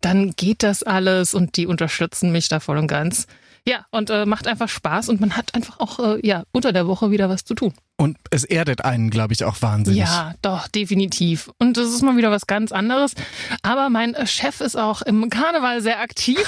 dann 0.00 0.32
geht 0.36 0.62
das 0.62 0.82
alles 0.82 1.34
und 1.34 1.56
die 1.56 1.66
unterstützen 1.66 2.30
mich 2.30 2.48
da 2.52 2.60
voll 2.60 2.78
und 2.78 2.86
ganz. 2.86 3.26
Ja, 3.64 3.86
und 3.92 4.10
äh, 4.10 4.26
macht 4.26 4.48
einfach 4.48 4.68
Spaß 4.68 5.08
und 5.08 5.20
man 5.20 5.36
hat 5.36 5.54
einfach 5.54 5.78
auch 5.78 6.00
äh, 6.00 6.26
ja 6.26 6.42
unter 6.50 6.72
der 6.72 6.88
Woche 6.88 7.12
wieder 7.12 7.28
was 7.28 7.44
zu 7.44 7.54
tun. 7.54 7.72
Und 7.96 8.16
es 8.30 8.42
erdet 8.42 8.84
einen, 8.84 9.10
glaube 9.10 9.32
ich, 9.34 9.44
auch 9.44 9.62
wahnsinnig. 9.62 10.00
Ja, 10.00 10.34
doch, 10.42 10.66
definitiv. 10.66 11.48
Und 11.58 11.76
das 11.76 11.90
ist 11.90 12.02
mal 12.02 12.16
wieder 12.16 12.32
was 12.32 12.48
ganz 12.48 12.72
anderes. 12.72 13.14
Aber 13.62 13.88
mein 13.88 14.14
äh, 14.14 14.26
Chef 14.26 14.60
ist 14.60 14.76
auch 14.76 15.02
im 15.02 15.30
Karneval 15.30 15.80
sehr 15.80 16.00
aktiv. 16.00 16.42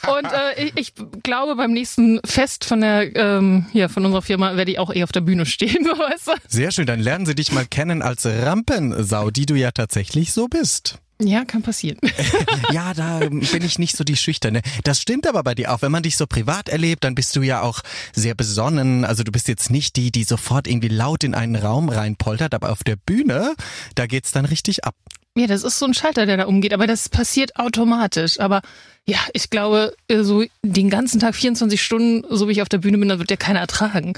und 0.18 0.32
äh, 0.32 0.64
ich, 0.64 0.72
ich, 0.76 0.94
glaube, 1.22 1.56
beim 1.56 1.72
nächsten 1.72 2.20
Fest 2.24 2.64
von 2.64 2.80
der, 2.80 3.14
ähm, 3.14 3.66
ja, 3.74 3.88
von 3.88 4.06
unserer 4.06 4.22
Firma 4.22 4.56
werde 4.56 4.70
ich 4.70 4.78
auch 4.78 4.94
eh 4.94 5.04
auf 5.04 5.12
der 5.12 5.20
Bühne 5.20 5.44
stehen, 5.44 5.84
weißt 5.84 6.28
du? 6.28 6.32
Sehr 6.48 6.70
schön, 6.70 6.86
dann 6.86 7.00
lernen 7.00 7.26
sie 7.26 7.34
dich 7.34 7.52
mal 7.52 7.66
kennen 7.66 8.00
als 8.00 8.24
Rampensau, 8.24 9.30
die 9.30 9.44
du 9.44 9.56
ja 9.56 9.72
tatsächlich 9.72 10.32
so 10.32 10.48
bist. 10.48 11.00
Ja, 11.20 11.44
kann 11.46 11.62
passieren. 11.62 11.98
ja, 12.72 12.92
da 12.92 13.20
bin 13.20 13.62
ich 13.62 13.78
nicht 13.78 13.96
so 13.96 14.04
die 14.04 14.16
Schüchterne. 14.16 14.60
Das 14.84 15.00
stimmt 15.00 15.26
aber 15.26 15.42
bei 15.42 15.54
dir 15.54 15.72
auch. 15.72 15.80
Wenn 15.80 15.92
man 15.92 16.02
dich 16.02 16.16
so 16.16 16.26
privat 16.26 16.68
erlebt, 16.68 17.04
dann 17.04 17.14
bist 17.14 17.34
du 17.36 17.42
ja 17.42 17.62
auch 17.62 17.80
sehr 18.14 18.34
besonnen. 18.34 19.04
Also 19.04 19.22
du 19.22 19.32
bist 19.32 19.48
jetzt 19.48 19.70
nicht 19.70 19.96
die, 19.96 20.10
die 20.10 20.24
sofort 20.24 20.68
irgendwie 20.68 20.88
laut 20.88 21.24
in 21.24 21.34
einen 21.34 21.56
Raum 21.56 21.88
reinpoltert, 21.88 22.54
aber 22.54 22.70
auf 22.70 22.84
der 22.84 22.96
Bühne, 22.96 23.54
da 23.94 24.06
geht's 24.06 24.30
dann 24.32 24.44
richtig 24.44 24.84
ab. 24.84 24.94
Ja, 25.38 25.46
das 25.46 25.64
ist 25.64 25.78
so 25.78 25.84
ein 25.84 25.92
Schalter, 25.92 26.24
der 26.24 26.38
da 26.38 26.44
umgeht, 26.44 26.72
aber 26.72 26.86
das 26.86 27.10
passiert 27.10 27.56
automatisch. 27.56 28.40
Aber 28.40 28.62
ja, 29.06 29.18
ich 29.34 29.50
glaube, 29.50 29.94
so 30.10 30.44
den 30.62 30.88
ganzen 30.88 31.20
Tag 31.20 31.34
24 31.34 31.80
Stunden, 31.80 32.24
so 32.34 32.48
wie 32.48 32.52
ich 32.52 32.62
auf 32.62 32.70
der 32.70 32.78
Bühne 32.78 32.96
bin, 32.96 33.08
dann 33.08 33.18
wird 33.18 33.30
ja 33.30 33.36
keiner 33.36 33.60
ertragen. 33.60 34.14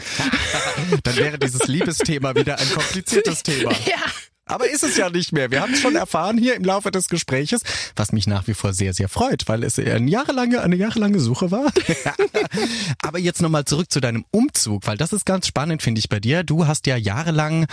dann 1.03 1.17
wäre 1.17 1.39
dieses 1.39 1.67
Liebesthema 1.67 2.37
wieder 2.37 2.59
ein 2.59 2.71
kompliziertes 2.71 3.43
Thema. 3.43 3.73
Ja. 3.87 3.99
Aber 4.49 4.69
ist 4.69 4.83
es 4.83 4.97
ja 4.97 5.11
nicht 5.11 5.33
mehr. 5.33 5.51
Wir 5.51 5.61
haben 5.61 5.75
es 5.75 5.81
schon 5.81 5.97
erfahren 5.97 6.39
hier 6.39 6.57
im 6.57 6.65
Laufe 6.65 6.91
des 6.91 7.09
Gespräches, 7.09 7.63
was 7.97 8.13
mich 8.13 8.27
nach 8.27 8.47
wie 8.47 8.55
vor 8.55 8.73
sehr, 8.73 8.95
sehr 8.95 9.09
freut, 9.09 9.45
weil 9.47 9.63
es 9.63 9.79
eine 9.79 10.11
jahrelange, 10.11 10.61
eine 10.61 10.77
jahrelange 10.77 11.21
Suche 11.21 11.51
war. 11.51 11.71
Aber 13.03 13.19
jetzt 13.19 13.43
nochmal 13.43 13.65
zurück 13.65 13.91
zu 13.91 14.01
deinem 14.01 14.25
Umzug, 14.31 14.87
weil 14.87 14.97
das 14.97 15.13
ist 15.13 15.27
ganz 15.27 15.47
spannend, 15.47 15.83
finde 15.83 15.99
ich 15.99 16.09
bei 16.09 16.21
dir. 16.21 16.43
Du 16.43 16.67
hast 16.67 16.87
ja 16.87 16.97
jahrelang 16.97 17.67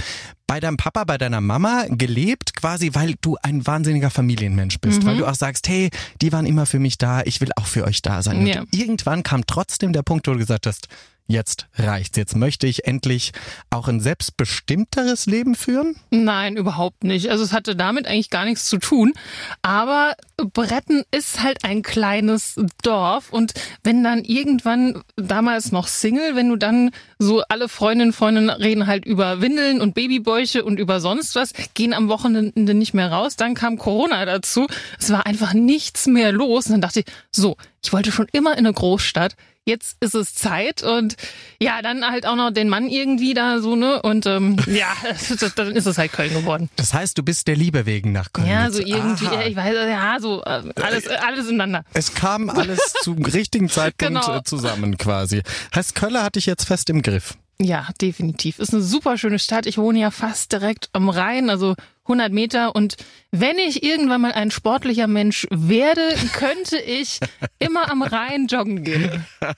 bei 0.48 0.60
deinem 0.60 0.78
Papa, 0.78 1.06
bei 1.06 1.18
deiner 1.18 1.42
Mama 1.42 1.86
gelebt, 1.90 2.56
quasi, 2.56 2.92
weil 2.94 3.16
du 3.22 3.38
ein 3.42 3.66
wahnsinniger 3.66 4.10
Familienmensch 4.10 4.80
bist, 4.80 5.02
mhm. 5.02 5.08
weil 5.08 5.18
du 5.18 5.26
auch 5.26 5.36
sagst, 5.36 5.68
hey, 5.68 5.90
die 6.22 6.32
waren 6.32 6.46
immer 6.46 6.66
für 6.66 6.80
mich 6.80 6.98
da, 6.98 7.22
ich 7.24 7.42
will 7.42 7.50
auch 7.56 7.66
für 7.66 7.86
euch 7.86 8.02
da 8.02 8.22
sein. 8.22 8.46
Ja. 8.46 8.62
Und 8.62 8.76
irgendwann 8.76 9.24
kam 9.24 9.46
trotzdem 9.48 9.94
der 9.94 10.04
Punkt, 10.04 10.28
wo 10.28 10.34
du 10.34 10.40
gesagt 10.40 10.68
hast, 10.68 10.88
jetzt 11.28 11.68
reicht's. 11.76 12.18
Jetzt 12.18 12.36
möchte 12.36 12.68
ich 12.68 12.86
endlich 12.86 13.32
auch 13.70 13.88
ein 13.88 14.00
selbstbestimmteres 14.00 15.26
Leben 15.26 15.56
führen? 15.56 15.96
Nein, 16.12 16.58
überhaupt 16.58 17.04
nicht. 17.04 17.30
Also 17.30 17.44
es 17.44 17.54
hatte 17.54 17.76
damit 17.76 18.08
eigentlich 18.08 18.30
gar 18.30 18.46
nichts 18.46 18.66
zu 18.66 18.78
tun. 18.78 19.14
Aber 19.62 20.16
Bretten 20.38 21.04
ist 21.12 21.42
halt 21.42 21.64
ein 21.64 21.82
kleines 21.82 22.60
Dorf 22.84 23.32
und 23.32 23.54
wenn 23.84 24.04
dann 24.04 24.24
irgendwann, 24.24 25.04
damals 25.16 25.72
noch 25.72 25.88
Single, 25.88 26.36
wenn 26.36 26.50
du 26.50 26.58
dann 26.58 26.92
so 27.18 27.42
alle 27.50 27.70
Freundinnen, 27.70 28.14
Freundinnen 28.14 28.50
reden 28.50 28.88
halt 28.88 29.06
über 29.06 29.42
Windeln 29.42 29.82
und 29.82 29.96
Babybäuche 29.96 30.64
und 30.64 30.80
über 30.80 31.00
sonst 31.00 31.36
was, 31.36 31.54
gehen 31.74 31.94
am 31.94 32.10
Wochenende 32.10 32.74
nicht 32.74 32.94
mehr 32.94 33.12
raus. 33.12 33.36
Dann 33.36 33.56
kam 33.56 33.78
Corona 33.78 34.26
dazu. 34.26 34.68
Es 35.00 35.12
war 35.12 35.26
einfach 35.26 35.54
nichts 35.54 36.08
mehr 36.08 36.32
los. 36.32 36.68
Und 36.68 36.74
dann 36.74 36.82
dachte 36.82 37.02
ich, 37.02 37.06
so, 37.32 37.56
ich 37.84 37.94
wollte 37.94 38.12
schon 38.12 38.28
immer 38.32 38.54
in 38.54 38.66
eine 38.66 38.74
Großstadt 38.74 39.36
jetzt 39.66 39.98
ist 40.00 40.16
es 40.16 40.34
Zeit 40.36 40.84
und 40.84 41.16
ja, 41.60 41.82
dann 41.82 42.06
halt 42.06 42.26
auch 42.26 42.36
noch 42.36 42.52
den 42.52 42.70
Mann 42.70 42.88
irgendwie 42.88 43.34
da 43.34 43.60
so, 43.60 43.76
ne? 43.76 44.02
Und 44.02 44.26
ähm, 44.26 44.58
ja, 44.68 44.94
dann 45.56 45.76
ist 45.76 45.86
es 45.86 45.98
halt 45.98 46.14
Köln 46.14 46.34
geworden. 46.34 46.70
Das 46.76 46.94
heißt, 46.94 47.18
du 47.18 47.24
bist 47.24 47.48
der 47.48 47.56
Liebe 47.56 47.86
wegen 47.86 48.12
nach 48.12 48.32
Köln. 48.32 48.48
Ja, 48.48 48.72
so 48.72 48.80
irgendwie, 48.80 49.26
ja, 49.26 49.42
ich 49.46 49.56
weiß, 49.56 49.74
ja, 49.74 50.18
so 50.20 50.44
äh, 50.44 50.64
alles, 50.82 51.08
äh, 51.08 51.16
alles 51.16 51.48
ineinander. 51.48 51.84
Es 51.94 52.14
kam 52.14 52.50
alles 52.52 52.94
zum 53.02 53.24
richtigen 53.26 53.70
Zeitpunkt 53.70 54.24
genau. 54.24 54.38
Äh, 54.38 54.44
zusammen 54.44 54.98
quasi. 54.98 55.42
Heißt, 55.74 55.96
Köln 55.96 56.22
hatte 56.22 56.40
ich 56.40 56.46
jetzt 56.46 56.66
fest 56.66 56.90
im 56.90 57.02
Griff. 57.02 57.36
Ja, 57.60 57.88
definitiv. 58.02 58.60
Ist 58.60 58.74
eine 58.74 58.84
super 58.84 59.18
schöne 59.18 59.40
Stadt. 59.40 59.66
Ich 59.66 59.78
wohne 59.78 60.00
ja 60.00 60.12
fast 60.12 60.52
direkt 60.52 60.90
am 60.92 61.10
Rhein, 61.10 61.50
also 61.50 61.76
100 62.06 62.32
Meter. 62.32 62.76
Und 62.76 62.96
wenn 63.32 63.58
ich 63.58 63.84
irgendwann 63.84 64.22
mal 64.22 64.32
ein 64.32 64.52
sportlicher 64.52 65.08
Mensch 65.08 65.48
werde, 65.52 66.02
könnte 66.34 66.78
ich 66.78 67.20
immer 67.60 67.92
am 67.92 68.02
Rhein 68.02 68.48
joggen 68.48 68.84
gehen. 68.84 69.26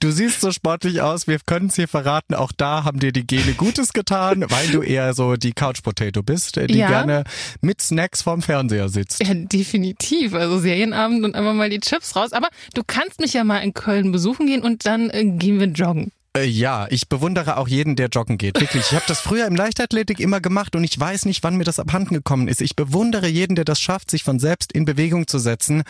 Du 0.00 0.10
siehst 0.10 0.40
so 0.40 0.52
sportlich 0.52 1.00
aus. 1.00 1.26
Wir 1.26 1.38
können 1.44 1.68
es 1.68 1.76
hier 1.76 1.88
verraten. 1.88 2.34
Auch 2.34 2.52
da 2.52 2.84
haben 2.84 2.98
dir 2.98 3.12
die 3.12 3.26
Gene 3.26 3.52
Gutes 3.52 3.92
getan, 3.92 4.44
weil 4.48 4.68
du 4.68 4.82
eher 4.82 5.14
so 5.14 5.36
die 5.36 5.52
Couch 5.52 5.82
Potato 5.82 6.22
bist, 6.22 6.56
die 6.56 6.78
ja. 6.78 6.88
gerne 6.88 7.24
mit 7.60 7.80
Snacks 7.80 8.22
vorm 8.22 8.42
Fernseher 8.42 8.88
sitzt. 8.88 9.22
Ja, 9.22 9.34
definitiv. 9.34 10.34
Also 10.34 10.58
Serienabend 10.58 11.24
und 11.24 11.34
einfach 11.34 11.54
mal 11.54 11.70
die 11.70 11.80
Chips 11.80 12.16
raus. 12.16 12.32
Aber 12.32 12.48
du 12.74 12.82
kannst 12.86 13.20
mich 13.20 13.32
ja 13.32 13.44
mal 13.44 13.58
in 13.58 13.74
Köln 13.74 14.12
besuchen 14.12 14.46
gehen 14.46 14.62
und 14.62 14.86
dann 14.86 15.10
äh, 15.10 15.24
gehen 15.24 15.58
wir 15.58 15.68
joggen. 15.68 16.12
Äh, 16.36 16.44
ja, 16.44 16.86
ich 16.90 17.08
bewundere 17.08 17.56
auch 17.56 17.68
jeden, 17.68 17.96
der 17.96 18.08
joggen 18.08 18.38
geht. 18.38 18.60
Wirklich. 18.60 18.84
Ich 18.86 18.92
habe 18.92 19.04
das 19.08 19.20
früher 19.20 19.46
im 19.46 19.56
Leichtathletik 19.56 20.20
immer 20.20 20.40
gemacht 20.40 20.76
und 20.76 20.84
ich 20.84 20.98
weiß 20.98 21.24
nicht, 21.24 21.42
wann 21.42 21.56
mir 21.56 21.64
das 21.64 21.78
abhanden 21.78 22.14
gekommen 22.14 22.48
ist. 22.48 22.60
Ich 22.60 22.76
bewundere 22.76 23.26
jeden, 23.26 23.56
der 23.56 23.64
das 23.64 23.80
schafft, 23.80 24.10
sich 24.10 24.22
von 24.22 24.38
selbst 24.38 24.72
in 24.72 24.84
Bewegung 24.84 25.26
zu 25.26 25.38
setzen. 25.38 25.82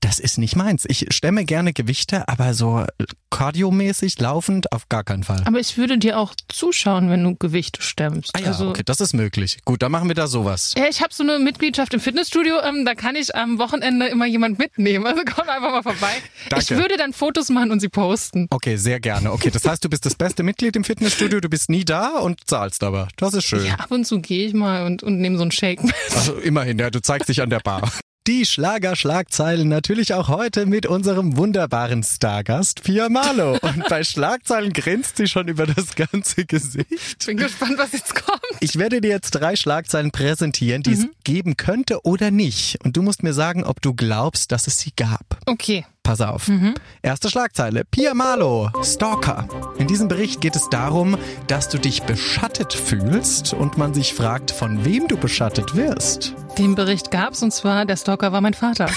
Das 0.00 0.18
ist 0.18 0.36
nicht 0.36 0.54
meins. 0.54 0.84
Ich 0.86 1.06
stemme 1.10 1.46
gerne 1.46 1.72
Gewichte, 1.72 2.28
aber 2.28 2.52
so 2.52 2.84
kardiomäßig 3.30 4.20
laufend 4.20 4.70
auf 4.70 4.88
gar 4.90 5.02
keinen 5.02 5.24
Fall. 5.24 5.42
Aber 5.46 5.58
ich 5.58 5.78
würde 5.78 5.96
dir 5.96 6.18
auch 6.18 6.34
zuschauen, 6.48 7.08
wenn 7.08 7.24
du 7.24 7.34
Gewichte 7.36 7.80
stemmst. 7.80 8.30
Ah 8.34 8.40
ja, 8.40 8.46
also, 8.48 8.68
okay, 8.68 8.82
das 8.84 9.00
ist 9.00 9.14
möglich. 9.14 9.58
Gut, 9.64 9.82
dann 9.82 9.90
machen 9.90 10.08
wir 10.08 10.14
da 10.14 10.26
sowas. 10.26 10.74
Ja, 10.76 10.84
ich 10.90 11.00
habe 11.00 11.14
so 11.14 11.22
eine 11.22 11.38
Mitgliedschaft 11.38 11.94
im 11.94 12.00
Fitnessstudio. 12.00 12.60
Ähm, 12.62 12.84
da 12.84 12.94
kann 12.94 13.16
ich 13.16 13.34
am 13.34 13.58
Wochenende 13.58 14.06
immer 14.06 14.26
jemand 14.26 14.58
mitnehmen. 14.58 15.06
Also 15.06 15.22
komm 15.24 15.48
einfach 15.48 15.70
mal 15.70 15.82
vorbei. 15.82 16.12
Danke. 16.50 16.64
Ich 16.64 16.70
würde 16.70 16.96
dann 16.96 17.12
Fotos 17.12 17.48
machen 17.48 17.70
und 17.70 17.80
sie 17.80 17.88
posten. 17.88 18.46
Okay, 18.50 18.76
sehr 18.76 19.00
gerne. 19.00 19.32
Okay, 19.32 19.50
das 19.50 19.64
heißt, 19.64 19.84
du 19.84 19.88
bist 19.94 20.06
das 20.06 20.16
beste 20.16 20.42
Mitglied 20.42 20.74
im 20.74 20.82
Fitnessstudio. 20.82 21.38
Du 21.38 21.48
bist 21.48 21.70
nie 21.70 21.84
da 21.84 22.18
und 22.18 22.48
zahlst 22.48 22.82
aber. 22.82 23.06
Das 23.16 23.32
ist 23.32 23.44
schön. 23.44 23.64
Ja, 23.64 23.74
ab 23.74 23.92
und 23.92 24.04
zu 24.04 24.20
gehe 24.20 24.44
ich 24.44 24.52
mal 24.52 24.86
und, 24.86 25.04
und 25.04 25.20
nehme 25.20 25.36
so 25.36 25.42
einen 25.42 25.52
Shake 25.52 25.84
mit. 25.84 25.94
Also 26.16 26.34
immerhin, 26.34 26.80
ja, 26.80 26.90
du 26.90 27.00
zeigst 27.00 27.28
dich 27.28 27.40
an 27.40 27.48
der 27.48 27.60
Bar. 27.60 27.92
Die 28.26 28.44
Schlagerschlagzeilen 28.44 29.68
natürlich 29.68 30.12
auch 30.14 30.28
heute 30.28 30.66
mit 30.66 30.86
unserem 30.86 31.36
wunderbaren 31.36 32.02
Stargast 32.02 32.82
Pia 32.82 33.08
Marlo. 33.08 33.56
Und 33.62 33.88
bei 33.88 34.02
Schlagzeilen 34.02 34.72
grinst 34.72 35.16
sie 35.16 35.28
schon 35.28 35.46
über 35.46 35.64
das 35.64 35.94
ganze 35.94 36.44
Gesicht. 36.44 36.88
Ich 37.20 37.26
bin 37.26 37.36
gespannt, 37.36 37.78
was 37.78 37.92
jetzt 37.92 38.16
kommt. 38.16 38.40
Ich 38.58 38.76
werde 38.76 39.00
dir 39.00 39.10
jetzt 39.10 39.30
drei 39.30 39.54
Schlagzeilen 39.54 40.10
präsentieren, 40.10 40.82
die 40.82 40.96
mhm. 40.96 40.96
es 40.96 41.06
geben 41.22 41.56
könnte 41.56 42.04
oder 42.04 42.32
nicht. 42.32 42.84
Und 42.84 42.96
du 42.96 43.02
musst 43.02 43.22
mir 43.22 43.32
sagen, 43.32 43.62
ob 43.62 43.80
du 43.80 43.94
glaubst, 43.94 44.50
dass 44.50 44.66
es 44.66 44.80
sie 44.80 44.90
gab. 44.96 45.38
Okay. 45.46 45.84
Pass 46.04 46.20
auf. 46.20 46.48
Mhm. 46.48 46.74
Erste 47.02 47.30
Schlagzeile. 47.30 47.84
Pia 47.84 48.12
Malo, 48.12 48.70
Stalker. 48.82 49.48
In 49.78 49.88
diesem 49.88 50.06
Bericht 50.06 50.42
geht 50.42 50.54
es 50.54 50.68
darum, 50.68 51.16
dass 51.46 51.70
du 51.70 51.78
dich 51.78 52.02
beschattet 52.02 52.74
fühlst 52.74 53.54
und 53.54 53.78
man 53.78 53.94
sich 53.94 54.12
fragt, 54.12 54.50
von 54.50 54.84
wem 54.84 55.08
du 55.08 55.16
beschattet 55.16 55.74
wirst. 55.74 56.34
Den 56.58 56.74
Bericht 56.74 57.10
gab's 57.10 57.42
und 57.42 57.52
zwar, 57.52 57.86
der 57.86 57.96
Stalker 57.96 58.32
war 58.32 58.42
mein 58.42 58.54
Vater. 58.54 58.86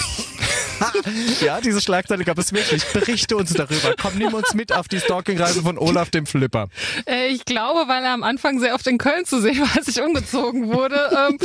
ja, 1.40 1.60
diese 1.60 1.80
Schlagzeile 1.80 2.24
gab 2.24 2.38
es 2.38 2.52
wirklich. 2.52 2.84
Berichte 2.92 3.36
uns 3.36 3.52
darüber. 3.52 3.94
Komm, 4.00 4.16
nimm 4.16 4.34
uns 4.34 4.54
mit 4.54 4.72
auf 4.72 4.88
die 4.88 5.00
Stalking-Reise 5.00 5.62
von 5.62 5.78
Olaf 5.78 6.10
dem 6.10 6.26
Flipper. 6.26 6.68
Äh, 7.06 7.28
ich 7.28 7.44
glaube, 7.44 7.88
weil 7.88 8.04
er 8.04 8.12
am 8.12 8.22
Anfang 8.22 8.58
sehr 8.60 8.74
oft 8.74 8.86
in 8.86 8.98
Köln 8.98 9.24
zu 9.24 9.40
sehen 9.40 9.60
war, 9.60 9.76
als 9.76 9.88
ich 9.88 10.00
umgezogen 10.00 10.68
wurde. 10.68 11.10
Ähm, 11.28 11.38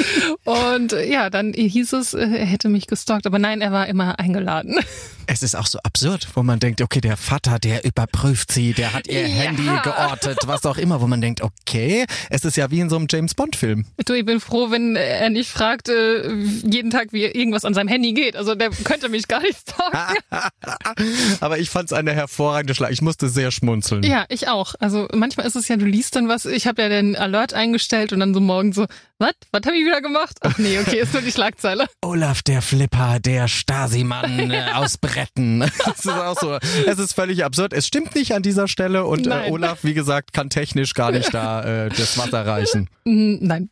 und 0.44 0.92
ja, 0.92 1.30
dann 1.30 1.54
hieß 1.54 1.94
es, 1.94 2.14
äh, 2.14 2.20
er 2.20 2.46
hätte 2.46 2.70
mich 2.70 2.88
gestalkt. 2.88 3.26
Aber 3.26 3.40
nein, 3.40 3.62
er 3.62 3.72
war 3.72 3.88
immer 3.88 4.20
eingeladen. 4.20 4.80
Es 5.26 5.42
ist 5.42 5.56
auch 5.56 5.68
so 5.68 5.80
absurd, 5.80 6.28
wo 6.34 6.44
man 6.44 6.60
denkt, 6.60 6.82
okay, 6.82 7.00
der 7.00 7.18
Vater, 7.18 7.60
der 7.60 7.86
überprüft 7.86 8.52
sie, 8.52 8.74
der 8.74 8.94
hat 8.94 9.08
ihr 9.08 9.22
ja. 9.22 9.28
Handy 9.28 9.70
geortet, 9.84 10.40
was 10.46 10.66
auch 10.66 10.78
immer, 10.78 11.02
wo 11.02 11.08
man 11.08 11.22
denkt, 11.22 11.42
okay, 11.42 12.06
es 12.30 12.44
ist 12.44 12.58
ja 12.58 12.72
wie 12.72 12.82
in 12.82 12.90
so 12.90 12.98
einem 12.98 13.08
James 13.10 13.34
Bond 13.34 13.56
Film. 13.56 13.86
Du, 14.06 14.14
ich 14.14 14.26
bin 14.26 14.40
froh, 14.40 14.70
wenn 14.70 14.96
er 14.96 15.30
nicht 15.30 15.50
fragt, 15.50 15.88
äh, 15.90 16.30
jeden 16.64 16.92
Tag, 16.92 17.14
wie 17.14 17.24
irgendwas 17.24 17.64
an 17.64 17.74
seinem 17.74 17.88
Handy 17.88 18.14
geht. 18.14 18.36
Also 18.36 18.56
der 18.56 18.70
könnte 18.84 19.10
mich 19.10 19.23
gar 19.28 19.42
nicht 19.42 19.60
sagen. 19.70 20.18
Aber 21.40 21.60
ich 21.60 21.70
fand 21.70 21.92
es 21.92 21.94
eine 21.94 22.14
hervorragende 22.14 22.76
Schlag. 22.76 22.92
Ich 22.92 23.02
musste 23.02 23.30
sehr 23.30 23.52
schmunzeln. 23.52 24.04
Ja, 24.04 24.26
ich 24.30 24.48
auch. 24.48 24.76
Also 24.80 25.08
manchmal 25.14 25.46
ist 25.46 25.56
es 25.56 25.68
ja, 25.68 25.78
du 25.78 25.86
liest 25.86 26.16
dann 26.16 26.28
was, 26.28 26.46
ich 26.46 26.68
habe 26.68 26.82
ja 26.82 26.90
den 26.90 27.16
Alert 27.16 27.54
eingestellt 27.54 28.14
und 28.14 28.20
dann 28.20 28.34
so 28.34 28.40
morgen 28.40 28.74
so, 28.74 28.86
was? 29.20 29.34
Was 29.52 29.62
habe 29.66 29.78
ich 29.78 29.86
wieder 29.86 30.02
gemacht? 30.02 30.38
Ach 30.42 30.58
nee, 30.58 30.78
okay, 30.80 31.00
ist 31.00 31.14
nur 31.14 31.22
die 31.22 31.32
Schlagzeile. 31.32 31.88
Olaf 32.02 32.42
der 32.42 32.62
Flipper, 32.62 33.20
der 33.20 33.48
Stasi-Mann 33.48 34.52
äh, 34.52 34.72
aus 34.74 34.98
Bretten. 34.98 35.64
Das 35.84 36.06
ist 36.06 36.10
auch 36.10 36.40
so. 36.40 36.58
Es 36.86 36.98
ist 36.98 37.14
völlig 37.14 37.44
absurd. 37.44 37.74
Es 37.74 37.88
stimmt 37.88 38.16
nicht 38.16 38.34
an 38.34 38.42
dieser 38.42 38.68
Stelle 38.68 39.06
und 39.06 39.28
äh, 39.28 39.50
Olaf, 39.50 39.80
wie 39.84 39.94
gesagt, 39.94 40.34
kann 40.34 40.50
technisch 40.50 40.94
gar 40.94 41.12
nicht 41.12 41.34
da 41.34 41.86
äh, 41.86 41.90
das 41.90 42.18
Wasser 42.18 42.46
reichen. 42.46 42.90
Nein. 43.06 43.70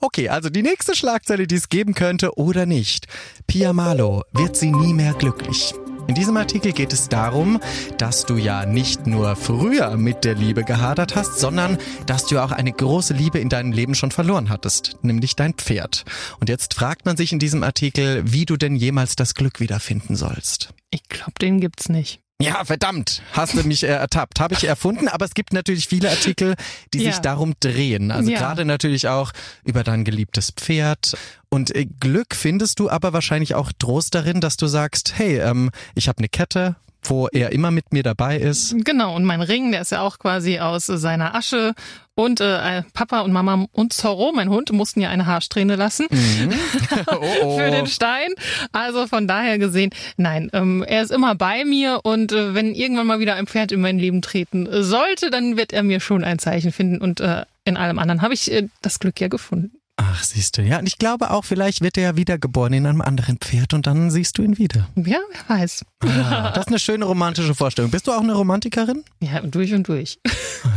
Okay, 0.00 0.28
also 0.28 0.50
die 0.50 0.62
nächste 0.62 0.94
Schlagzeile, 0.94 1.46
die 1.46 1.54
es 1.56 1.68
geben 1.68 1.94
könnte 1.94 2.36
oder 2.36 2.66
nicht. 2.66 3.06
Pia 3.46 3.72
Malo 3.72 4.22
wird 4.32 4.56
sie 4.62 4.70
nie 4.70 4.94
mehr 4.94 5.12
glücklich. 5.14 5.74
In 6.06 6.14
diesem 6.14 6.36
Artikel 6.36 6.70
geht 6.72 6.92
es 6.92 7.08
darum, 7.08 7.60
dass 7.98 8.26
du 8.26 8.36
ja 8.36 8.64
nicht 8.64 9.08
nur 9.08 9.34
früher 9.34 9.96
mit 9.96 10.24
der 10.24 10.36
Liebe 10.36 10.62
gehadert 10.62 11.16
hast, 11.16 11.40
sondern 11.40 11.78
dass 12.06 12.26
du 12.26 12.38
auch 12.38 12.52
eine 12.52 12.70
große 12.70 13.12
Liebe 13.12 13.40
in 13.40 13.48
deinem 13.48 13.72
Leben 13.72 13.96
schon 13.96 14.12
verloren 14.12 14.50
hattest, 14.50 14.98
nämlich 15.02 15.34
dein 15.34 15.54
Pferd. 15.54 16.04
Und 16.38 16.48
jetzt 16.48 16.74
fragt 16.74 17.06
man 17.06 17.16
sich 17.16 17.32
in 17.32 17.40
diesem 17.40 17.64
Artikel, 17.64 18.22
wie 18.24 18.46
du 18.46 18.56
denn 18.56 18.76
jemals 18.76 19.16
das 19.16 19.34
Glück 19.34 19.58
wiederfinden 19.58 20.14
sollst. 20.14 20.72
Ich 20.90 21.08
glaube, 21.08 21.34
den 21.40 21.60
gibt's 21.60 21.88
nicht. 21.88 22.21
Ja, 22.40 22.64
verdammt, 22.64 23.22
hast 23.32 23.54
du 23.54 23.62
mich 23.62 23.84
äh, 23.84 23.88
ertappt. 23.88 24.40
Habe 24.40 24.54
ich 24.54 24.64
erfunden, 24.64 25.06
aber 25.06 25.24
es 25.24 25.34
gibt 25.34 25.52
natürlich 25.52 25.86
viele 25.86 26.10
Artikel, 26.10 26.54
die 26.92 27.02
ja. 27.02 27.12
sich 27.12 27.20
darum 27.20 27.54
drehen. 27.60 28.10
Also 28.10 28.30
ja. 28.30 28.38
gerade 28.38 28.64
natürlich 28.64 29.06
auch 29.06 29.32
über 29.64 29.84
dein 29.84 30.04
geliebtes 30.04 30.50
Pferd. 30.50 31.16
Und 31.50 31.74
äh, 31.74 31.86
Glück 31.86 32.34
findest 32.34 32.80
du 32.80 32.90
aber 32.90 33.12
wahrscheinlich 33.12 33.54
auch 33.54 33.70
Trost 33.78 34.14
darin, 34.14 34.40
dass 34.40 34.56
du 34.56 34.66
sagst, 34.66 35.14
hey, 35.16 35.38
ähm, 35.38 35.70
ich 35.94 36.08
habe 36.08 36.18
eine 36.18 36.28
Kette, 36.28 36.76
wo 37.02 37.28
er 37.28 37.52
immer 37.52 37.70
mit 37.70 37.92
mir 37.92 38.02
dabei 38.02 38.36
ist. 38.36 38.74
Genau, 38.84 39.14
und 39.16 39.24
mein 39.24 39.42
Ring, 39.42 39.72
der 39.72 39.82
ist 39.82 39.92
ja 39.92 40.02
auch 40.02 40.18
quasi 40.18 40.58
aus 40.58 40.86
seiner 40.86 41.34
Asche. 41.34 41.74
Und 42.14 42.40
äh, 42.40 42.82
Papa 42.92 43.20
und 43.20 43.32
Mama 43.32 43.66
und 43.72 43.94
Zorro, 43.94 44.32
mein 44.32 44.50
Hund, 44.50 44.70
mussten 44.72 45.00
ja 45.00 45.08
eine 45.08 45.24
Haarsträhne 45.24 45.76
lassen 45.76 46.06
mhm. 46.10 46.52
oh, 47.06 47.24
oh. 47.42 47.58
für 47.58 47.70
den 47.70 47.86
Stein. 47.86 48.28
Also 48.70 49.06
von 49.06 49.26
daher 49.26 49.58
gesehen, 49.58 49.90
nein, 50.16 50.50
ähm, 50.52 50.84
er 50.86 51.02
ist 51.02 51.10
immer 51.10 51.34
bei 51.34 51.64
mir 51.64 52.00
und 52.02 52.32
äh, 52.32 52.54
wenn 52.54 52.74
irgendwann 52.74 53.06
mal 53.06 53.20
wieder 53.20 53.34
ein 53.34 53.46
Pferd 53.46 53.72
in 53.72 53.80
mein 53.80 53.98
Leben 53.98 54.20
treten 54.20 54.68
sollte, 54.70 55.30
dann 55.30 55.56
wird 55.56 55.72
er 55.72 55.82
mir 55.82 56.00
schon 56.00 56.22
ein 56.22 56.38
Zeichen 56.38 56.70
finden 56.70 56.98
und 56.98 57.20
äh, 57.20 57.44
in 57.64 57.76
allem 57.76 57.98
anderen 57.98 58.20
habe 58.20 58.34
ich 58.34 58.52
äh, 58.52 58.68
das 58.82 58.98
Glück 58.98 59.18
ja 59.20 59.28
gefunden. 59.28 59.72
Ach, 59.96 60.22
siehst 60.22 60.56
du, 60.56 60.62
ja. 60.62 60.78
Und 60.78 60.86
ich 60.86 60.98
glaube 60.98 61.30
auch, 61.30 61.44
vielleicht 61.44 61.82
wird 61.82 61.98
er 61.98 62.02
ja 62.02 62.16
wiedergeboren 62.16 62.72
in 62.72 62.86
einem 62.86 63.02
anderen 63.02 63.36
Pferd 63.36 63.74
und 63.74 63.86
dann 63.86 64.10
siehst 64.10 64.38
du 64.38 64.42
ihn 64.42 64.56
wieder. 64.56 64.88
Ja, 64.96 65.18
wer 65.30 65.56
weiß. 65.56 65.84
Ah, 66.00 66.50
das 66.50 66.64
ist 66.64 66.68
eine 66.68 66.78
schöne 66.78 67.04
romantische 67.04 67.54
Vorstellung. 67.54 67.90
Bist 67.90 68.06
du 68.06 68.12
auch 68.12 68.20
eine 68.20 68.32
Romantikerin? 68.32 69.04
Ja, 69.20 69.40
durch 69.40 69.74
und 69.74 69.86
durch. 69.86 70.18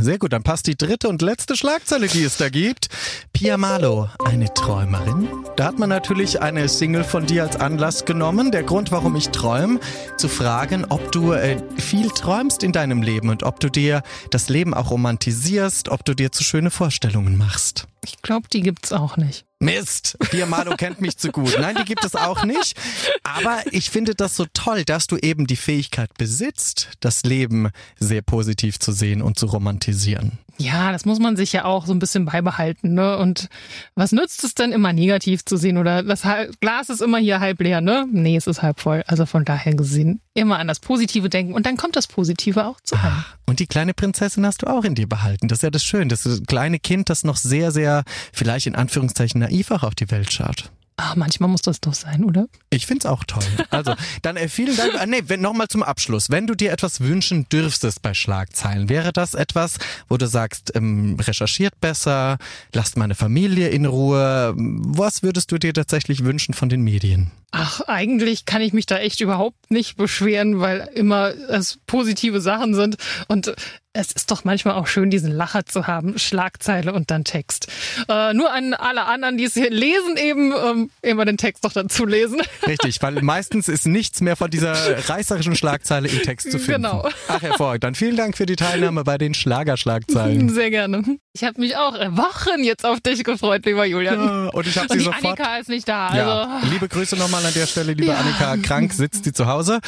Sehr 0.01 0.19
gut, 0.19 0.33
dann 0.33 0.43
passt 0.43 0.67
die 0.67 0.75
dritte 0.75 1.07
und 1.07 1.21
letzte 1.21 1.55
Schlagzeile, 1.55 2.07
die 2.07 2.23
es 2.23 2.37
da 2.37 2.49
gibt. 2.49 2.89
Pia 3.31 3.57
Malo, 3.57 4.09
eine 4.23 4.53
Träumerin. 4.53 5.29
Da 5.55 5.65
hat 5.65 5.79
man 5.79 5.89
natürlich 5.89 6.41
eine 6.41 6.67
Single 6.67 7.03
von 7.03 7.25
dir 7.25 7.43
als 7.43 7.55
Anlass 7.55 8.05
genommen. 8.05 8.51
Der 8.51 8.63
Grund, 8.63 8.91
warum 8.91 9.15
ich 9.15 9.29
träume, 9.29 9.79
zu 10.17 10.27
fragen, 10.27 10.85
ob 10.89 11.11
du 11.11 11.31
äh, 11.31 11.57
viel 11.77 12.09
träumst 12.09 12.63
in 12.63 12.73
deinem 12.73 13.01
Leben 13.01 13.29
und 13.29 13.43
ob 13.43 13.59
du 13.61 13.69
dir 13.69 14.03
das 14.29 14.49
Leben 14.49 14.73
auch 14.73 14.91
romantisierst, 14.91 15.89
ob 15.89 16.03
du 16.03 16.13
dir 16.13 16.31
zu 16.31 16.43
schöne 16.43 16.69
Vorstellungen 16.71 17.37
machst. 17.37 17.87
Ich 18.05 18.21
glaube, 18.21 18.47
die 18.47 18.61
gibt's 18.61 18.91
auch 18.93 19.17
nicht. 19.17 19.45
Mist, 19.59 20.17
Diamano 20.31 20.75
kennt 20.75 21.01
mich 21.01 21.17
zu 21.17 21.31
gut. 21.31 21.57
Nein, 21.59 21.75
die 21.79 21.85
gibt 21.85 22.05
es 22.05 22.15
auch 22.15 22.43
nicht. 22.43 22.77
Aber 23.23 23.63
ich 23.71 23.89
finde 23.89 24.13
das 24.13 24.35
so 24.35 24.45
toll, 24.53 24.83
dass 24.83 25.07
du 25.07 25.17
eben 25.17 25.47
die 25.47 25.55
Fähigkeit 25.55 26.13
besitzt, 26.17 26.89
das 26.99 27.23
Leben 27.23 27.71
sehr 27.99 28.21
positiv 28.21 28.79
zu 28.79 28.91
sehen 28.91 29.21
und 29.21 29.39
zu 29.39 29.47
romantisieren. 29.47 30.39
Ja, 30.57 30.91
das 30.91 31.05
muss 31.05 31.19
man 31.19 31.35
sich 31.35 31.51
ja 31.51 31.65
auch 31.65 31.85
so 31.85 31.93
ein 31.93 31.99
bisschen 31.99 32.25
beibehalten. 32.25 32.93
Ne? 32.93 33.17
Und 33.17 33.49
was 33.95 34.11
nützt 34.11 34.43
es 34.43 34.55
denn 34.55 34.71
immer 34.71 34.93
negativ 34.93 35.43
zu 35.43 35.57
sehen? 35.57 35.77
Oder 35.77 36.03
das 36.03 36.23
Glas 36.61 36.89
ist 36.89 37.01
immer 37.01 37.17
hier 37.17 37.39
halb 37.39 37.61
leer, 37.61 37.81
ne? 37.81 38.07
Nee, 38.11 38.37
es 38.37 38.47
ist 38.47 38.61
halb 38.61 38.79
voll. 38.79 39.03
Also 39.07 39.25
von 39.25 39.43
daher 39.43 39.75
gesehen, 39.75 40.21
immer 40.33 40.57
an 40.59 40.67
das 40.67 40.79
Positive 40.79 41.29
denken 41.29 41.53
und 41.53 41.65
dann 41.65 41.77
kommt 41.77 41.95
das 41.95 42.07
Positive 42.07 42.65
auch 42.65 42.79
zu 42.81 42.95
einem. 42.95 43.25
Und 43.45 43.59
die 43.59 43.67
kleine 43.67 43.93
Prinzessin 43.93 44.45
hast 44.45 44.61
du 44.61 44.67
auch 44.67 44.83
in 44.83 44.95
dir 44.95 45.07
behalten. 45.07 45.47
Das 45.47 45.59
ist 45.59 45.63
ja 45.63 45.71
das 45.71 45.83
Schöne. 45.83 46.07
Das 46.07 46.25
ist 46.25 46.39
das 46.39 46.47
kleine 46.47 46.79
Kind, 46.79 47.09
das 47.09 47.23
noch 47.23 47.37
sehr, 47.37 47.71
sehr, 47.71 48.03
vielleicht 48.31 48.67
in 48.67 48.75
Anführungszeichen 48.75 49.41
naiv 49.41 49.71
auch 49.71 49.83
auf 49.83 49.95
die 49.95 50.09
Welt 50.09 50.31
schaut. 50.31 50.71
Ach, 50.97 51.17
manchmal 51.17 51.49
muss 51.49 51.61
das 51.61 51.81
doch 51.81 51.93
sein, 51.93 52.23
oder? 52.23 52.47
Ich 52.69 52.85
find's 52.85 53.05
auch 53.05 53.25
toll. 53.25 53.43
Also, 53.69 53.93
dann 54.21 54.37
äh, 54.37 54.47
vielen 54.47 54.77
Dank. 54.77 54.93
Äh, 54.93 55.05
nee, 55.07 55.21
nochmal 55.37 55.67
zum 55.67 55.83
Abschluss. 55.83 56.29
Wenn 56.29 56.47
du 56.47 56.55
dir 56.55 56.71
etwas 56.71 57.01
wünschen 57.01 57.49
dürftest 57.49 58.01
bei 58.01 58.13
Schlagzeilen, 58.13 58.87
wäre 58.87 59.11
das 59.11 59.33
etwas, 59.33 59.77
wo 60.07 60.15
du 60.15 60.27
sagst, 60.27 60.71
ähm, 60.75 61.17
recherchiert 61.19 61.81
besser, 61.81 62.37
lasst 62.73 62.95
meine 62.95 63.15
Familie 63.15 63.69
in 63.69 63.85
Ruhe. 63.85 64.53
Was 64.55 65.21
würdest 65.23 65.51
du 65.51 65.57
dir 65.57 65.73
tatsächlich 65.73 66.23
wünschen 66.23 66.53
von 66.53 66.69
den 66.69 66.81
Medien? 66.81 67.31
Ach, 67.51 67.81
eigentlich 67.81 68.45
kann 68.45 68.61
ich 68.61 68.71
mich 68.71 68.85
da 68.85 68.97
echt 68.97 69.19
überhaupt 69.19 69.71
nicht 69.71 69.97
beschweren, 69.97 70.59
weil 70.59 70.89
immer 70.93 71.33
es 71.49 71.79
positive 71.87 72.39
Sachen 72.39 72.73
sind. 72.73 72.97
Und 73.27 73.53
es 73.95 74.11
ist 74.11 74.29
doch 74.29 74.43
manchmal 74.43 74.75
auch 74.75 74.87
schön, 74.87 75.09
diesen 75.09 75.31
Lacher 75.31 75.65
zu 75.65 75.87
haben. 75.87 76.19
Schlagzeile 76.19 76.93
und 76.93 77.11
dann 77.11 77.23
Text. 77.23 77.67
Äh, 78.09 78.33
nur 78.33 78.51
an 78.51 78.73
alle 78.73 79.05
anderen, 79.05 79.37
die 79.37 79.45
es 79.45 79.53
hier 79.53 79.69
lesen, 79.69 80.17
eben 80.17 80.51
ähm, 80.51 80.89
immer 81.01 81.25
den 81.25 81.37
Text 81.37 81.63
doch 81.63 81.71
dazu 81.71 82.05
lesen. 82.05 82.41
Richtig, 82.67 83.01
weil 83.01 83.21
meistens 83.21 83.67
ist 83.67 83.87
nichts 83.87 84.21
mehr 84.21 84.35
von 84.35 84.51
dieser 84.51 84.73
reißerischen 85.09 85.55
Schlagzeile 85.55 86.09
im 86.09 86.21
Text 86.21 86.51
zu 86.51 86.59
finden. 86.59 86.83
Genau. 86.83 87.09
Ach, 87.27 87.41
hervorragend. 87.41 87.83
Dann 87.85 87.95
vielen 87.95 88.17
Dank 88.17 88.37
für 88.37 88.45
die 88.45 88.57
Teilnahme 88.57 89.03
bei 89.03 89.17
den 89.17 89.33
Schlagerschlagzeilen. 89.33 90.49
Sehr 90.49 90.69
gerne. 90.69 91.17
Ich 91.35 91.43
habe 91.43 91.59
mich 91.59 91.75
auch 91.75 91.91
Wochen 91.91 92.63
jetzt 92.63 92.85
auf 92.85 93.01
dich 93.01 93.25
gefreut, 93.25 93.65
lieber 93.65 93.85
Julian. 93.85 94.19
Ja, 94.19 94.49
und 94.51 94.67
ich 94.67 94.77
habe 94.77 94.87
sie 94.89 94.99
die 94.99 95.03
sofort. 95.03 95.25
Annika 95.25 95.57
ist 95.57 95.67
nicht 95.67 95.85
da. 95.85 96.15
Ja. 96.15 96.43
Also. 96.43 96.67
Liebe 96.71 96.87
Grüße 96.87 97.17
nochmal 97.17 97.45
an 97.45 97.53
der 97.53 97.67
Stelle, 97.67 97.91
liebe 97.91 98.05
ja. 98.05 98.15
Annika. 98.15 98.55
Krank 98.55 98.93
sitzt 98.93 99.25
sie 99.25 99.33
zu 99.33 99.45
Hause. 99.45 99.81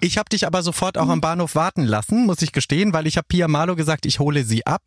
Ich 0.00 0.16
habe 0.16 0.30
dich 0.30 0.46
aber 0.46 0.62
sofort 0.62 0.96
auch 0.96 1.10
am 1.10 1.20
Bahnhof 1.20 1.56
warten 1.56 1.84
lassen, 1.84 2.24
muss 2.24 2.40
ich 2.40 2.52
gestehen, 2.52 2.94
weil 2.94 3.06
ich 3.06 3.18
habe 3.18 3.26
Pia 3.28 3.48
Malo 3.48 3.76
gesagt, 3.76 4.06
ich 4.06 4.18
hole 4.18 4.44
sie 4.44 4.64
ab. 4.64 4.80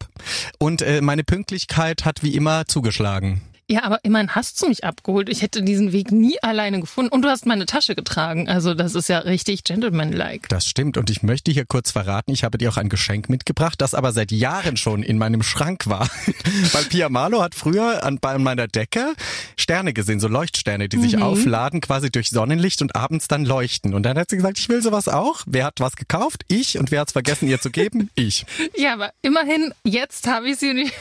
Und 0.58 0.82
äh, 0.82 1.02
meine 1.02 1.24
Pünktlichkeit 1.24 2.04
hat 2.04 2.24
wie 2.24 2.34
immer 2.34 2.66
zugeschlagen. 2.66 3.44
Ja, 3.70 3.84
aber 3.84 4.00
immerhin 4.04 4.34
hast 4.34 4.62
du 4.62 4.70
mich 4.70 4.86
abgeholt. 4.86 5.28
Ich 5.28 5.42
hätte 5.42 5.62
diesen 5.62 5.92
Weg 5.92 6.14
nie 6.14 6.42
alleine 6.42 6.80
gefunden. 6.80 7.12
Und 7.12 7.24
du 7.24 7.28
hast 7.28 7.46
meine 7.46 7.66
Tasche 7.66 7.96
getragen. 7.96 8.48
Also 8.48 8.74
das 8.74 8.96
ist 8.96 9.10
ja 9.10 9.20
richtig 9.20 9.66
gentlemanlike. 9.66 10.48
Das 10.48 10.66
stimmt. 10.66 10.96
Und 10.96 11.10
ich 11.10 11.22
möchte 11.22 11.52
hier 11.52 11.66
kurz 11.66 11.92
verraten, 11.92 12.32
ich 12.32 12.46
habe 12.46 12.58
dir 12.58 12.70
auch 12.70 12.78
ein 12.78 12.88
Geschenk 12.88 13.28
mitgebracht, 13.28 13.82
das 13.82 13.94
aber 13.94 14.14
seit 14.14 14.32
Jahren 14.32 14.78
schon 14.78 15.04
in 15.04 15.18
meinem 15.18 15.44
Schrank 15.44 15.88
war. 15.88 16.08
Weil 16.72 16.86
Pia 16.86 17.10
Malo 17.10 17.42
hat 17.42 17.56
früher 17.56 18.06
an, 18.06 18.20
bei 18.22 18.38
meiner 18.38 18.70
Decke 18.70 19.16
Sterne 19.58 19.92
gesehen, 19.92 20.22
so 20.22 20.30
Leuchtsterne, 20.30 20.88
die 20.88 20.98
sich 20.98 21.18
mhm. 21.18 21.24
aufladen 21.24 21.82
quasi 21.82 22.10
durch 22.10 22.30
Sonnenlicht 22.30 22.82
und 22.82 22.96
abends 22.96 23.28
dann 23.28 23.44
leuchten. 23.44 23.94
Und 23.94 24.04
dann 24.04 24.18
hat 24.18 24.30
sie 24.30 24.38
gesagt, 24.38 24.60
ich 24.60 24.70
will 24.70 24.82
sowas 24.82 25.10
auch. 25.10 25.44
Wer 25.46 25.66
hat 25.66 25.82
was 25.82 25.98
gekauft? 25.98 26.46
Ich. 26.48 26.78
Und 26.78 26.92
wer 26.92 27.02
hat 27.02 27.10
es 27.10 27.14
vergessen, 27.14 27.50
ihr 27.50 27.60
zu 27.60 27.70
geben? 27.70 28.10
Ich. 28.20 28.46
Ja, 28.76 28.94
aber 28.94 29.12
immerhin, 29.22 29.74
jetzt 29.84 30.28
habe 30.28 30.50
ich 30.50 30.58
sie 30.58 30.72
und 30.72 30.78
ich. 30.80 30.92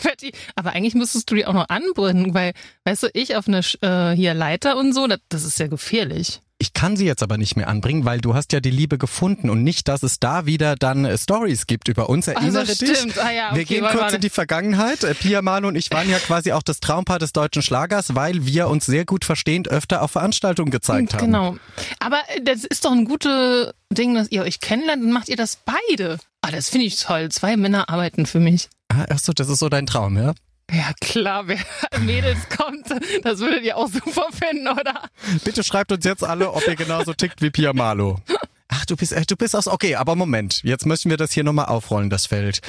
Aber 0.54 0.73
eigentlich 0.73 0.94
müsstest 0.94 1.30
du 1.30 1.35
die 1.35 1.46
auch 1.46 1.54
noch 1.54 1.68
anbrennen, 1.70 2.35
weil 2.35 2.52
Weißt 2.84 3.02
du, 3.02 3.08
ich 3.12 3.36
auf 3.36 3.48
eine 3.48 3.60
äh, 3.80 4.14
hier 4.16 4.34
Leiter 4.34 4.76
und 4.76 4.92
so, 4.92 5.06
das, 5.06 5.20
das 5.28 5.44
ist 5.44 5.58
ja 5.58 5.66
gefährlich. 5.66 6.40
Ich 6.58 6.72
kann 6.72 6.96
sie 6.96 7.04
jetzt 7.04 7.22
aber 7.22 7.36
nicht 7.36 7.54
mehr 7.56 7.68
anbringen, 7.68 8.06
weil 8.06 8.18
du 8.18 8.34
hast 8.34 8.52
ja 8.54 8.60
die 8.60 8.70
Liebe 8.70 8.96
gefunden 8.96 9.50
und 9.50 9.62
nicht, 9.62 9.88
dass 9.88 10.02
es 10.02 10.20
da 10.20 10.46
wieder 10.46 10.75
dann 10.75 11.04
äh, 11.04 11.18
Stories 11.18 11.66
gibt 11.66 11.88
über 11.88 12.08
uns. 12.08 12.28
Erinnere 12.28 12.60
also, 12.60 12.86
dich. 12.86 13.18
Ah, 13.18 13.30
ja, 13.30 13.48
okay, 13.48 13.56
wir 13.56 13.64
gehen 13.66 13.84
kurz 13.84 14.14
in 14.14 14.22
die 14.22 14.30
Vergangenheit. 14.30 15.04
Äh, 15.04 15.14
Pia 15.14 15.42
Manu 15.42 15.68
und 15.68 15.76
ich 15.76 15.90
waren 15.90 16.08
ja 16.08 16.18
quasi 16.18 16.52
auch 16.52 16.62
das 16.62 16.80
Traumpaar 16.80 17.18
des 17.18 17.34
deutschen 17.34 17.60
Schlagers, 17.60 18.14
weil 18.14 18.46
wir 18.46 18.68
uns 18.68 18.86
sehr 18.86 19.04
gut 19.04 19.26
verstehend 19.26 19.68
öfter 19.68 20.00
auf 20.00 20.12
Veranstaltungen 20.12 20.70
gezeigt 20.70 21.12
haben. 21.12 21.26
Genau. 21.26 21.56
Aber 21.98 22.20
äh, 22.28 22.40
das 22.42 22.64
ist 22.64 22.86
doch 22.86 22.92
ein 22.92 23.04
gutes 23.04 23.75
Ding, 23.92 24.14
dass 24.14 24.30
ihr 24.30 24.42
euch 24.42 24.60
kennenlernt 24.60 25.02
und 25.02 25.12
macht 25.12 25.28
ihr 25.28 25.36
das 25.36 25.58
beide. 25.66 26.18
Ah, 26.40 26.52
das 26.52 26.70
finde 26.70 26.86
ich 26.86 26.96
toll. 26.96 27.28
Zwei 27.28 27.58
Männer 27.58 27.90
arbeiten 27.90 28.25
für 28.25 28.40
mich. 28.40 28.70
Ah, 28.88 29.04
ach 29.10 29.18
so, 29.18 29.34
das 29.34 29.50
ist 29.50 29.58
so 29.58 29.68
dein 29.68 29.84
Traum, 29.84 30.16
ja? 30.16 30.32
Ja 30.70 30.92
klar, 31.00 31.46
wer 31.46 31.58
Mädels 32.00 32.49
kommt, 32.49 32.87
das 33.23 33.38
würdet 33.38 33.62
ihr 33.62 33.76
auch 33.76 33.88
super 33.88 34.26
finden, 34.32 34.66
oder? 34.68 35.08
Bitte 35.44 35.62
schreibt 35.62 35.92
uns 35.92 36.04
jetzt 36.04 36.25
alle, 36.25 36.52
ob 36.52 36.66
ihr 36.66 36.76
genauso 36.76 37.14
tickt 37.14 37.40
wie 37.40 37.50
Pia 37.50 37.73
Malo. 37.73 38.20
Ach, 38.68 38.85
du 38.85 38.96
bist, 38.96 39.12
äh, 39.12 39.25
du 39.25 39.37
bist 39.37 39.54
aus. 39.54 39.68
Okay, 39.68 39.94
aber 39.94 40.16
Moment. 40.16 40.62
Jetzt 40.64 40.87
müssen 40.87 41.08
wir 41.08 41.16
das 41.16 41.32
hier 41.32 41.44
nochmal 41.44 41.66
aufrollen, 41.66 42.11
das 42.11 42.26
Feld. 42.26 42.61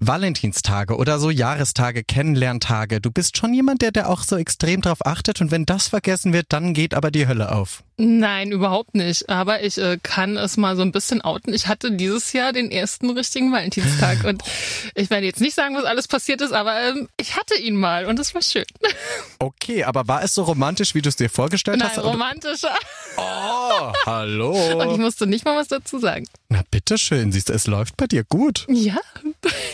Valentinstage 0.00 0.96
oder 0.96 1.18
so 1.18 1.30
Jahrestage, 1.30 2.04
Kennenlerntage. 2.04 3.00
Du 3.00 3.10
bist 3.10 3.36
schon 3.36 3.54
jemand, 3.54 3.82
der 3.82 3.92
da 3.92 4.06
auch 4.06 4.22
so 4.22 4.36
extrem 4.36 4.82
drauf 4.82 5.04
achtet 5.04 5.40
und 5.40 5.50
wenn 5.50 5.64
das 5.64 5.88
vergessen 5.88 6.32
wird, 6.32 6.46
dann 6.50 6.74
geht 6.74 6.94
aber 6.94 7.10
die 7.10 7.26
Hölle 7.26 7.50
auf. 7.52 7.82
Nein, 8.00 8.52
überhaupt 8.52 8.94
nicht. 8.94 9.28
Aber 9.28 9.64
ich 9.64 9.76
äh, 9.76 9.98
kann 10.00 10.36
es 10.36 10.56
mal 10.56 10.76
so 10.76 10.82
ein 10.82 10.92
bisschen 10.92 11.20
outen. 11.20 11.52
Ich 11.52 11.66
hatte 11.66 11.90
dieses 11.90 12.32
Jahr 12.32 12.52
den 12.52 12.70
ersten 12.70 13.10
richtigen 13.10 13.52
Valentinstag 13.52 14.22
und 14.22 14.42
ich 14.94 15.10
werde 15.10 15.26
jetzt 15.26 15.40
nicht 15.40 15.54
sagen, 15.54 15.74
was 15.74 15.84
alles 15.84 16.06
passiert 16.06 16.40
ist, 16.40 16.52
aber 16.52 16.80
ähm, 16.80 17.08
ich 17.16 17.36
hatte 17.36 17.56
ihn 17.56 17.74
mal 17.74 18.06
und 18.06 18.20
es 18.20 18.34
war 18.34 18.42
schön. 18.42 18.64
Okay, 19.40 19.84
aber 19.84 20.08
war 20.08 20.22
es 20.22 20.34
so 20.34 20.42
romantisch, 20.42 20.94
wie 20.94 21.02
du 21.02 21.08
es 21.08 21.16
dir 21.16 21.30
vorgestellt 21.30 21.78
Nein, 21.78 21.88
hast? 21.88 22.02
romantischer. 22.02 22.74
Oh, 23.16 23.92
hallo. 24.06 24.52
Und 24.80 24.90
ich 24.92 24.98
musste 24.98 25.26
nicht 25.28 25.44
mal 25.44 25.56
was 25.56 25.68
dazu 25.68 25.98
sagen. 25.98 26.26
Na 26.48 26.62
bitteschön, 26.70 27.30
siehst 27.30 27.48
du, 27.48 27.52
es 27.52 27.66
läuft 27.66 27.96
bei 27.96 28.06
dir 28.06 28.24
gut. 28.24 28.66
Ja. 28.68 28.96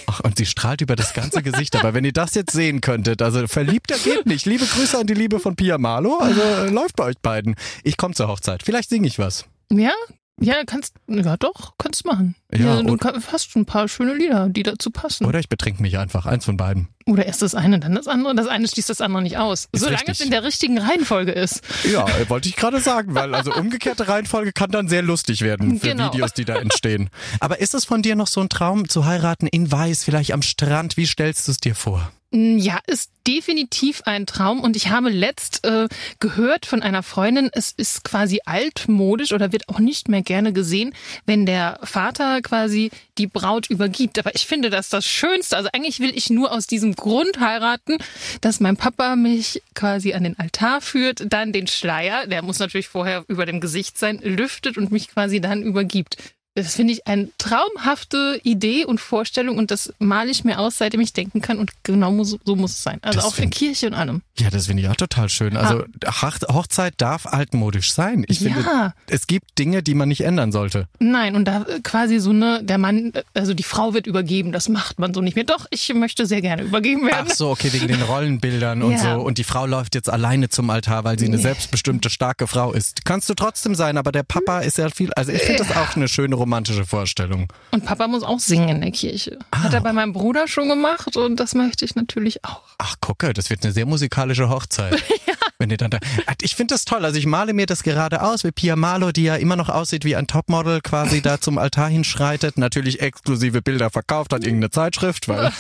Ach, 0.06 0.20
und 0.20 0.36
sie 0.36 0.44
strahlt 0.44 0.80
über 0.80 0.96
das 0.96 1.14
ganze 1.14 1.42
Gesicht. 1.42 1.76
Aber 1.76 1.94
wenn 1.94 2.04
ihr 2.04 2.12
das 2.12 2.34
jetzt 2.34 2.52
sehen 2.52 2.80
könntet, 2.80 3.22
also 3.22 3.46
verliebter 3.46 3.96
geht 3.98 4.26
nicht. 4.26 4.44
Liebe 4.44 4.66
Grüße 4.66 4.98
an 4.98 5.06
die 5.06 5.14
Liebe 5.14 5.40
von 5.40 5.56
Pia 5.56 5.78
Malo. 5.78 6.18
Also 6.18 6.40
äh, 6.40 6.68
läuft 6.68 6.96
bei 6.96 7.04
euch 7.04 7.18
beiden. 7.18 7.56
Ich 7.82 7.96
komme 7.96 8.13
zur 8.14 8.28
Hochzeit. 8.28 8.62
Vielleicht 8.62 8.88
singe 8.88 9.06
ich 9.06 9.18
was. 9.18 9.44
Ja, 9.70 9.92
ja, 10.40 10.64
kannst, 10.66 10.96
ja 11.06 11.36
doch, 11.36 11.74
kannst 11.78 12.04
machen. 12.04 12.34
Ja, 12.52 12.76
ja 12.76 12.82
du 12.82 12.96
hast 13.30 13.52
schon 13.52 13.62
ein 13.62 13.66
paar 13.66 13.86
schöne 13.86 14.14
Lieder, 14.14 14.48
die 14.48 14.64
dazu 14.64 14.90
passen. 14.90 15.26
Oder 15.26 15.38
ich 15.38 15.48
betrink 15.48 15.78
mich 15.78 15.96
einfach, 15.96 16.26
eins 16.26 16.44
von 16.44 16.56
beiden. 16.56 16.88
Oder 17.06 17.26
erst 17.26 17.42
das 17.42 17.54
eine, 17.54 17.78
dann 17.78 17.94
das 17.94 18.08
andere. 18.08 18.34
Das 18.34 18.48
eine 18.48 18.66
schließt 18.66 18.90
das 18.90 19.00
andere 19.00 19.22
nicht 19.22 19.38
aus. 19.38 19.68
Ist 19.70 19.82
Solange 19.82 19.98
richtig. 19.98 20.14
es 20.14 20.20
in 20.22 20.30
der 20.32 20.42
richtigen 20.42 20.78
Reihenfolge 20.78 21.30
ist. 21.30 21.62
Ja, 21.84 22.06
wollte 22.28 22.48
ich 22.48 22.56
gerade 22.56 22.80
sagen, 22.80 23.14
weil 23.14 23.32
also 23.34 23.54
umgekehrte 23.54 24.08
Reihenfolge 24.08 24.52
kann 24.52 24.70
dann 24.70 24.88
sehr 24.88 25.02
lustig 25.02 25.42
werden 25.42 25.78
für 25.78 25.88
genau. 25.88 26.12
Videos, 26.12 26.32
die 26.32 26.44
da 26.44 26.56
entstehen. 26.56 27.10
Aber 27.38 27.60
ist 27.60 27.74
es 27.74 27.84
von 27.84 28.02
dir 28.02 28.16
noch 28.16 28.26
so 28.26 28.40
ein 28.40 28.48
Traum 28.48 28.88
zu 28.88 29.06
heiraten 29.06 29.46
in 29.46 29.70
Weiß, 29.70 30.02
vielleicht 30.02 30.32
am 30.32 30.42
Strand? 30.42 30.96
Wie 30.96 31.06
stellst 31.06 31.46
du 31.46 31.52
es 31.52 31.58
dir 31.58 31.76
vor? 31.76 32.10
Mm, 32.34 32.58
ja, 32.58 32.80
ist 32.88 33.12
definitiv 33.28 34.02
ein 34.06 34.26
Traum 34.26 34.60
und 34.60 34.74
ich 34.74 34.88
habe 34.88 35.08
letzt 35.08 35.64
äh, 35.64 35.86
gehört 36.18 36.66
von 36.66 36.82
einer 36.82 37.04
Freundin, 37.04 37.48
es 37.52 37.70
ist 37.70 38.02
quasi 38.02 38.40
altmodisch 38.44 39.32
oder 39.32 39.52
wird 39.52 39.68
auch 39.68 39.78
nicht 39.78 40.08
mehr 40.08 40.22
gerne 40.22 40.52
gesehen, 40.52 40.94
wenn 41.26 41.46
der 41.46 41.78
Vater 41.84 42.42
quasi 42.42 42.90
die 43.18 43.28
Braut 43.28 43.70
übergibt. 43.70 44.18
Aber 44.18 44.34
ich 44.34 44.46
finde 44.46 44.68
das 44.68 44.88
das 44.88 45.06
Schönste. 45.06 45.56
Also 45.56 45.68
eigentlich 45.72 46.00
will 46.00 46.10
ich 46.12 46.28
nur 46.28 46.50
aus 46.50 46.66
diesem 46.66 46.96
Grund 46.96 47.38
heiraten, 47.38 47.98
dass 48.40 48.58
mein 48.58 48.76
Papa 48.76 49.14
mich 49.14 49.62
quasi 49.76 50.12
an 50.14 50.24
den 50.24 50.36
Altar 50.36 50.80
führt, 50.80 51.32
dann 51.32 51.52
den 51.52 51.68
Schleier, 51.68 52.26
der 52.26 52.42
muss 52.42 52.58
natürlich 52.58 52.88
vorher 52.88 53.24
über 53.28 53.46
dem 53.46 53.60
Gesicht 53.60 53.96
sein, 53.96 54.18
lüftet 54.18 54.76
und 54.76 54.90
mich 54.90 55.06
quasi 55.06 55.40
dann 55.40 55.62
übergibt. 55.62 56.16
Das 56.56 56.76
finde 56.76 56.92
ich 56.92 57.06
eine 57.06 57.28
traumhafte 57.38 58.40
Idee 58.44 58.84
und 58.84 59.00
Vorstellung 59.00 59.58
und 59.58 59.72
das 59.72 59.92
male 59.98 60.30
ich 60.30 60.44
mir 60.44 60.60
aus, 60.60 60.78
seitdem 60.78 61.00
ich 61.00 61.12
denken 61.12 61.40
kann 61.40 61.58
und 61.58 61.72
genau 61.82 62.22
so, 62.22 62.38
so 62.44 62.54
muss 62.54 62.72
es 62.72 62.82
sein. 62.82 63.00
Also 63.02 63.18
das 63.18 63.26
auch 63.26 63.38
in 63.38 63.50
Kirche 63.50 63.88
und 63.88 63.94
allem. 63.94 64.22
Ja, 64.38 64.50
das 64.50 64.66
finde 64.66 64.84
ich 64.84 64.88
auch 64.88 64.94
total 64.94 65.28
schön. 65.28 65.56
Also 65.56 65.84
ah. 66.04 66.32
Hochzeit 66.52 66.94
darf 66.98 67.26
altmodisch 67.26 67.92
sein. 67.92 68.24
Ich 68.28 68.40
ja. 68.40 68.52
finde, 68.52 68.94
es 69.08 69.26
gibt 69.26 69.58
Dinge, 69.58 69.82
die 69.82 69.94
man 69.94 70.08
nicht 70.08 70.20
ändern 70.20 70.52
sollte. 70.52 70.86
Nein, 71.00 71.34
und 71.34 71.46
da 71.46 71.66
quasi 71.82 72.20
so 72.20 72.30
eine, 72.30 72.62
der 72.62 72.78
Mann, 72.78 73.12
also 73.34 73.52
die 73.52 73.64
Frau 73.64 73.92
wird 73.92 74.06
übergeben, 74.06 74.52
das 74.52 74.68
macht 74.68 75.00
man 75.00 75.12
so 75.12 75.20
nicht 75.20 75.34
mehr. 75.34 75.44
Doch, 75.44 75.66
ich 75.70 75.92
möchte 75.92 76.24
sehr 76.26 76.40
gerne 76.40 76.62
übergeben 76.62 77.06
werden. 77.06 77.26
Ach 77.30 77.34
so, 77.34 77.50
okay, 77.50 77.72
wegen 77.72 77.88
den 77.88 78.02
Rollenbildern 78.02 78.82
und 78.82 78.92
ja. 78.92 79.16
so. 79.16 79.22
Und 79.22 79.38
die 79.38 79.44
Frau 79.44 79.66
läuft 79.66 79.96
jetzt 79.96 80.08
alleine 80.08 80.48
zum 80.50 80.70
Altar, 80.70 81.02
weil 81.02 81.18
sie 81.18 81.26
eine 81.26 81.38
selbstbestimmte, 81.38 82.10
starke 82.10 82.46
Frau 82.46 82.72
ist. 82.72 83.04
Kannst 83.04 83.28
du 83.28 83.34
trotzdem 83.34 83.74
sein, 83.74 83.98
aber 83.98 84.12
der 84.12 84.22
Papa 84.22 84.60
ist 84.60 84.78
ja 84.78 84.88
viel, 84.90 85.12
also 85.14 85.32
ich 85.32 85.42
finde 85.42 85.64
das 85.64 85.76
auch 85.76 85.96
eine 85.96 86.06
schöne 86.06 86.36
romantische 86.44 86.84
Vorstellung. 86.84 87.48
Und 87.70 87.84
Papa 87.84 88.06
muss 88.06 88.22
auch 88.22 88.38
singen 88.38 88.68
in 88.68 88.80
der 88.82 88.90
Kirche. 88.90 89.38
Ah. 89.50 89.64
Hat 89.64 89.74
er 89.74 89.80
bei 89.80 89.92
meinem 89.92 90.12
Bruder 90.12 90.46
schon 90.46 90.68
gemacht 90.68 91.16
und 91.16 91.40
das 91.40 91.54
möchte 91.54 91.84
ich 91.84 91.94
natürlich 91.94 92.44
auch. 92.44 92.62
Ach, 92.78 92.96
gucke, 93.00 93.32
das 93.32 93.50
wird 93.50 93.64
eine 93.64 93.72
sehr 93.72 93.86
musikalische 93.86 94.48
Hochzeit. 94.48 95.02
ja. 95.26 95.33
Wenn 95.64 95.70
ihr 95.70 95.78
dann 95.78 95.92
da, 95.92 95.98
ich 96.42 96.56
finde 96.56 96.74
das 96.74 96.84
toll. 96.84 97.06
Also 97.06 97.18
ich 97.18 97.24
male 97.24 97.54
mir 97.54 97.64
das 97.64 97.82
gerade 97.82 98.20
aus, 98.20 98.44
wie 98.44 98.52
Pia 98.52 98.76
Malo, 98.76 99.12
die 99.12 99.22
ja 99.22 99.36
immer 99.36 99.56
noch 99.56 99.70
aussieht 99.70 100.04
wie 100.04 100.14
ein 100.14 100.26
Topmodel, 100.26 100.82
quasi 100.82 101.22
da 101.22 101.40
zum 101.40 101.56
Altar 101.56 101.88
hinschreitet. 101.88 102.58
Natürlich 102.58 103.00
exklusive 103.00 103.62
Bilder 103.62 103.88
verkauft 103.88 104.34
an 104.34 104.42
irgendeine 104.42 104.68
Zeitschrift, 104.68 105.26
weil 105.26 105.50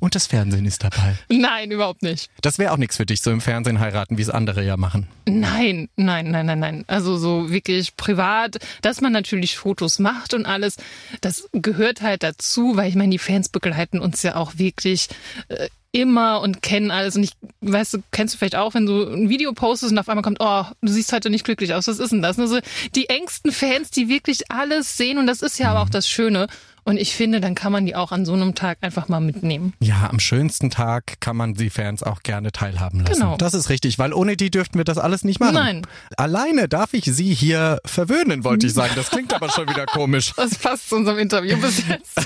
Und 0.00 0.14
das 0.14 0.26
Fernsehen 0.26 0.64
ist 0.64 0.82
dabei. 0.82 1.18
Nein, 1.28 1.70
überhaupt 1.70 2.02
nicht. 2.02 2.30
Das 2.40 2.58
wäre 2.58 2.72
auch 2.72 2.78
nichts 2.78 2.96
für 2.96 3.04
dich, 3.04 3.20
so 3.20 3.30
im 3.30 3.42
Fernsehen 3.42 3.78
heiraten, 3.78 4.16
wie 4.16 4.22
es 4.22 4.30
andere 4.30 4.64
ja 4.64 4.78
machen. 4.78 5.06
Nein, 5.26 5.90
nein, 5.96 6.30
nein, 6.30 6.46
nein, 6.46 6.58
nein. 6.58 6.84
Also 6.86 7.18
so 7.18 7.50
wirklich 7.50 7.94
privat, 7.98 8.56
dass 8.80 9.02
man 9.02 9.12
natürlich 9.12 9.58
Fotos 9.58 9.98
macht 9.98 10.32
und 10.32 10.46
alles, 10.46 10.76
das 11.20 11.46
gehört 11.52 12.00
halt 12.00 12.22
dazu, 12.22 12.78
weil 12.78 12.88
ich 12.88 12.94
meine, 12.94 13.10
die 13.10 13.18
Fans 13.18 13.50
begleiten 13.50 13.98
uns 13.98 14.22
ja 14.22 14.36
auch 14.36 14.56
wirklich 14.56 15.08
äh, 15.48 15.68
immer 15.96 16.40
und 16.40 16.62
kennen 16.62 16.90
alles. 16.90 17.16
Und 17.16 17.24
ich 17.24 17.32
weißt 17.60 17.94
du, 17.94 17.98
kennst 18.12 18.34
du 18.34 18.38
vielleicht 18.38 18.56
auch, 18.56 18.74
wenn 18.74 18.86
du 18.86 19.04
ein 19.04 19.28
Video 19.28 19.52
postest 19.52 19.92
und 19.92 19.98
auf 19.98 20.08
einmal 20.08 20.22
kommt, 20.22 20.38
oh, 20.40 20.64
du 20.82 20.92
siehst 20.92 21.12
heute 21.12 21.30
nicht 21.30 21.44
glücklich 21.44 21.74
aus, 21.74 21.88
was 21.88 21.98
ist 21.98 22.12
denn 22.12 22.22
das? 22.22 22.38
Also 22.38 22.58
die 22.94 23.08
engsten 23.08 23.52
Fans, 23.52 23.90
die 23.90 24.08
wirklich 24.08 24.50
alles 24.50 24.96
sehen 24.96 25.18
und 25.18 25.26
das 25.26 25.42
ist 25.42 25.58
ja 25.58 25.70
aber 25.70 25.80
auch 25.80 25.90
das 25.90 26.08
Schöne. 26.08 26.46
Und 26.84 26.98
ich 26.98 27.16
finde, 27.16 27.40
dann 27.40 27.56
kann 27.56 27.72
man 27.72 27.84
die 27.84 27.96
auch 27.96 28.12
an 28.12 28.24
so 28.24 28.32
einem 28.32 28.54
Tag 28.54 28.78
einfach 28.82 29.08
mal 29.08 29.18
mitnehmen. 29.18 29.72
Ja, 29.80 30.08
am 30.08 30.20
schönsten 30.20 30.70
Tag 30.70 31.20
kann 31.20 31.36
man 31.36 31.54
die 31.54 31.68
Fans 31.68 32.04
auch 32.04 32.22
gerne 32.22 32.52
teilhaben 32.52 33.00
lassen. 33.00 33.22
Genau. 33.22 33.36
Das 33.36 33.54
ist 33.54 33.70
richtig, 33.70 33.98
weil 33.98 34.12
ohne 34.12 34.36
die 34.36 34.52
dürften 34.52 34.78
wir 34.78 34.84
das 34.84 34.96
alles 34.96 35.24
nicht 35.24 35.40
machen. 35.40 35.54
Nein. 35.54 35.82
Alleine 36.16 36.68
darf 36.68 36.94
ich 36.94 37.06
sie 37.06 37.34
hier 37.34 37.80
verwöhnen, 37.84 38.44
wollte 38.44 38.68
ich 38.68 38.72
sagen. 38.72 38.92
Das 38.94 39.10
klingt 39.10 39.34
aber 39.34 39.50
schon 39.50 39.68
wieder 39.68 39.84
komisch. 39.86 40.32
Das 40.36 40.54
passt 40.54 40.90
zu 40.90 40.94
unserem 40.94 41.18
Interview 41.18 41.56
bis 41.60 41.78
jetzt. 41.88 42.20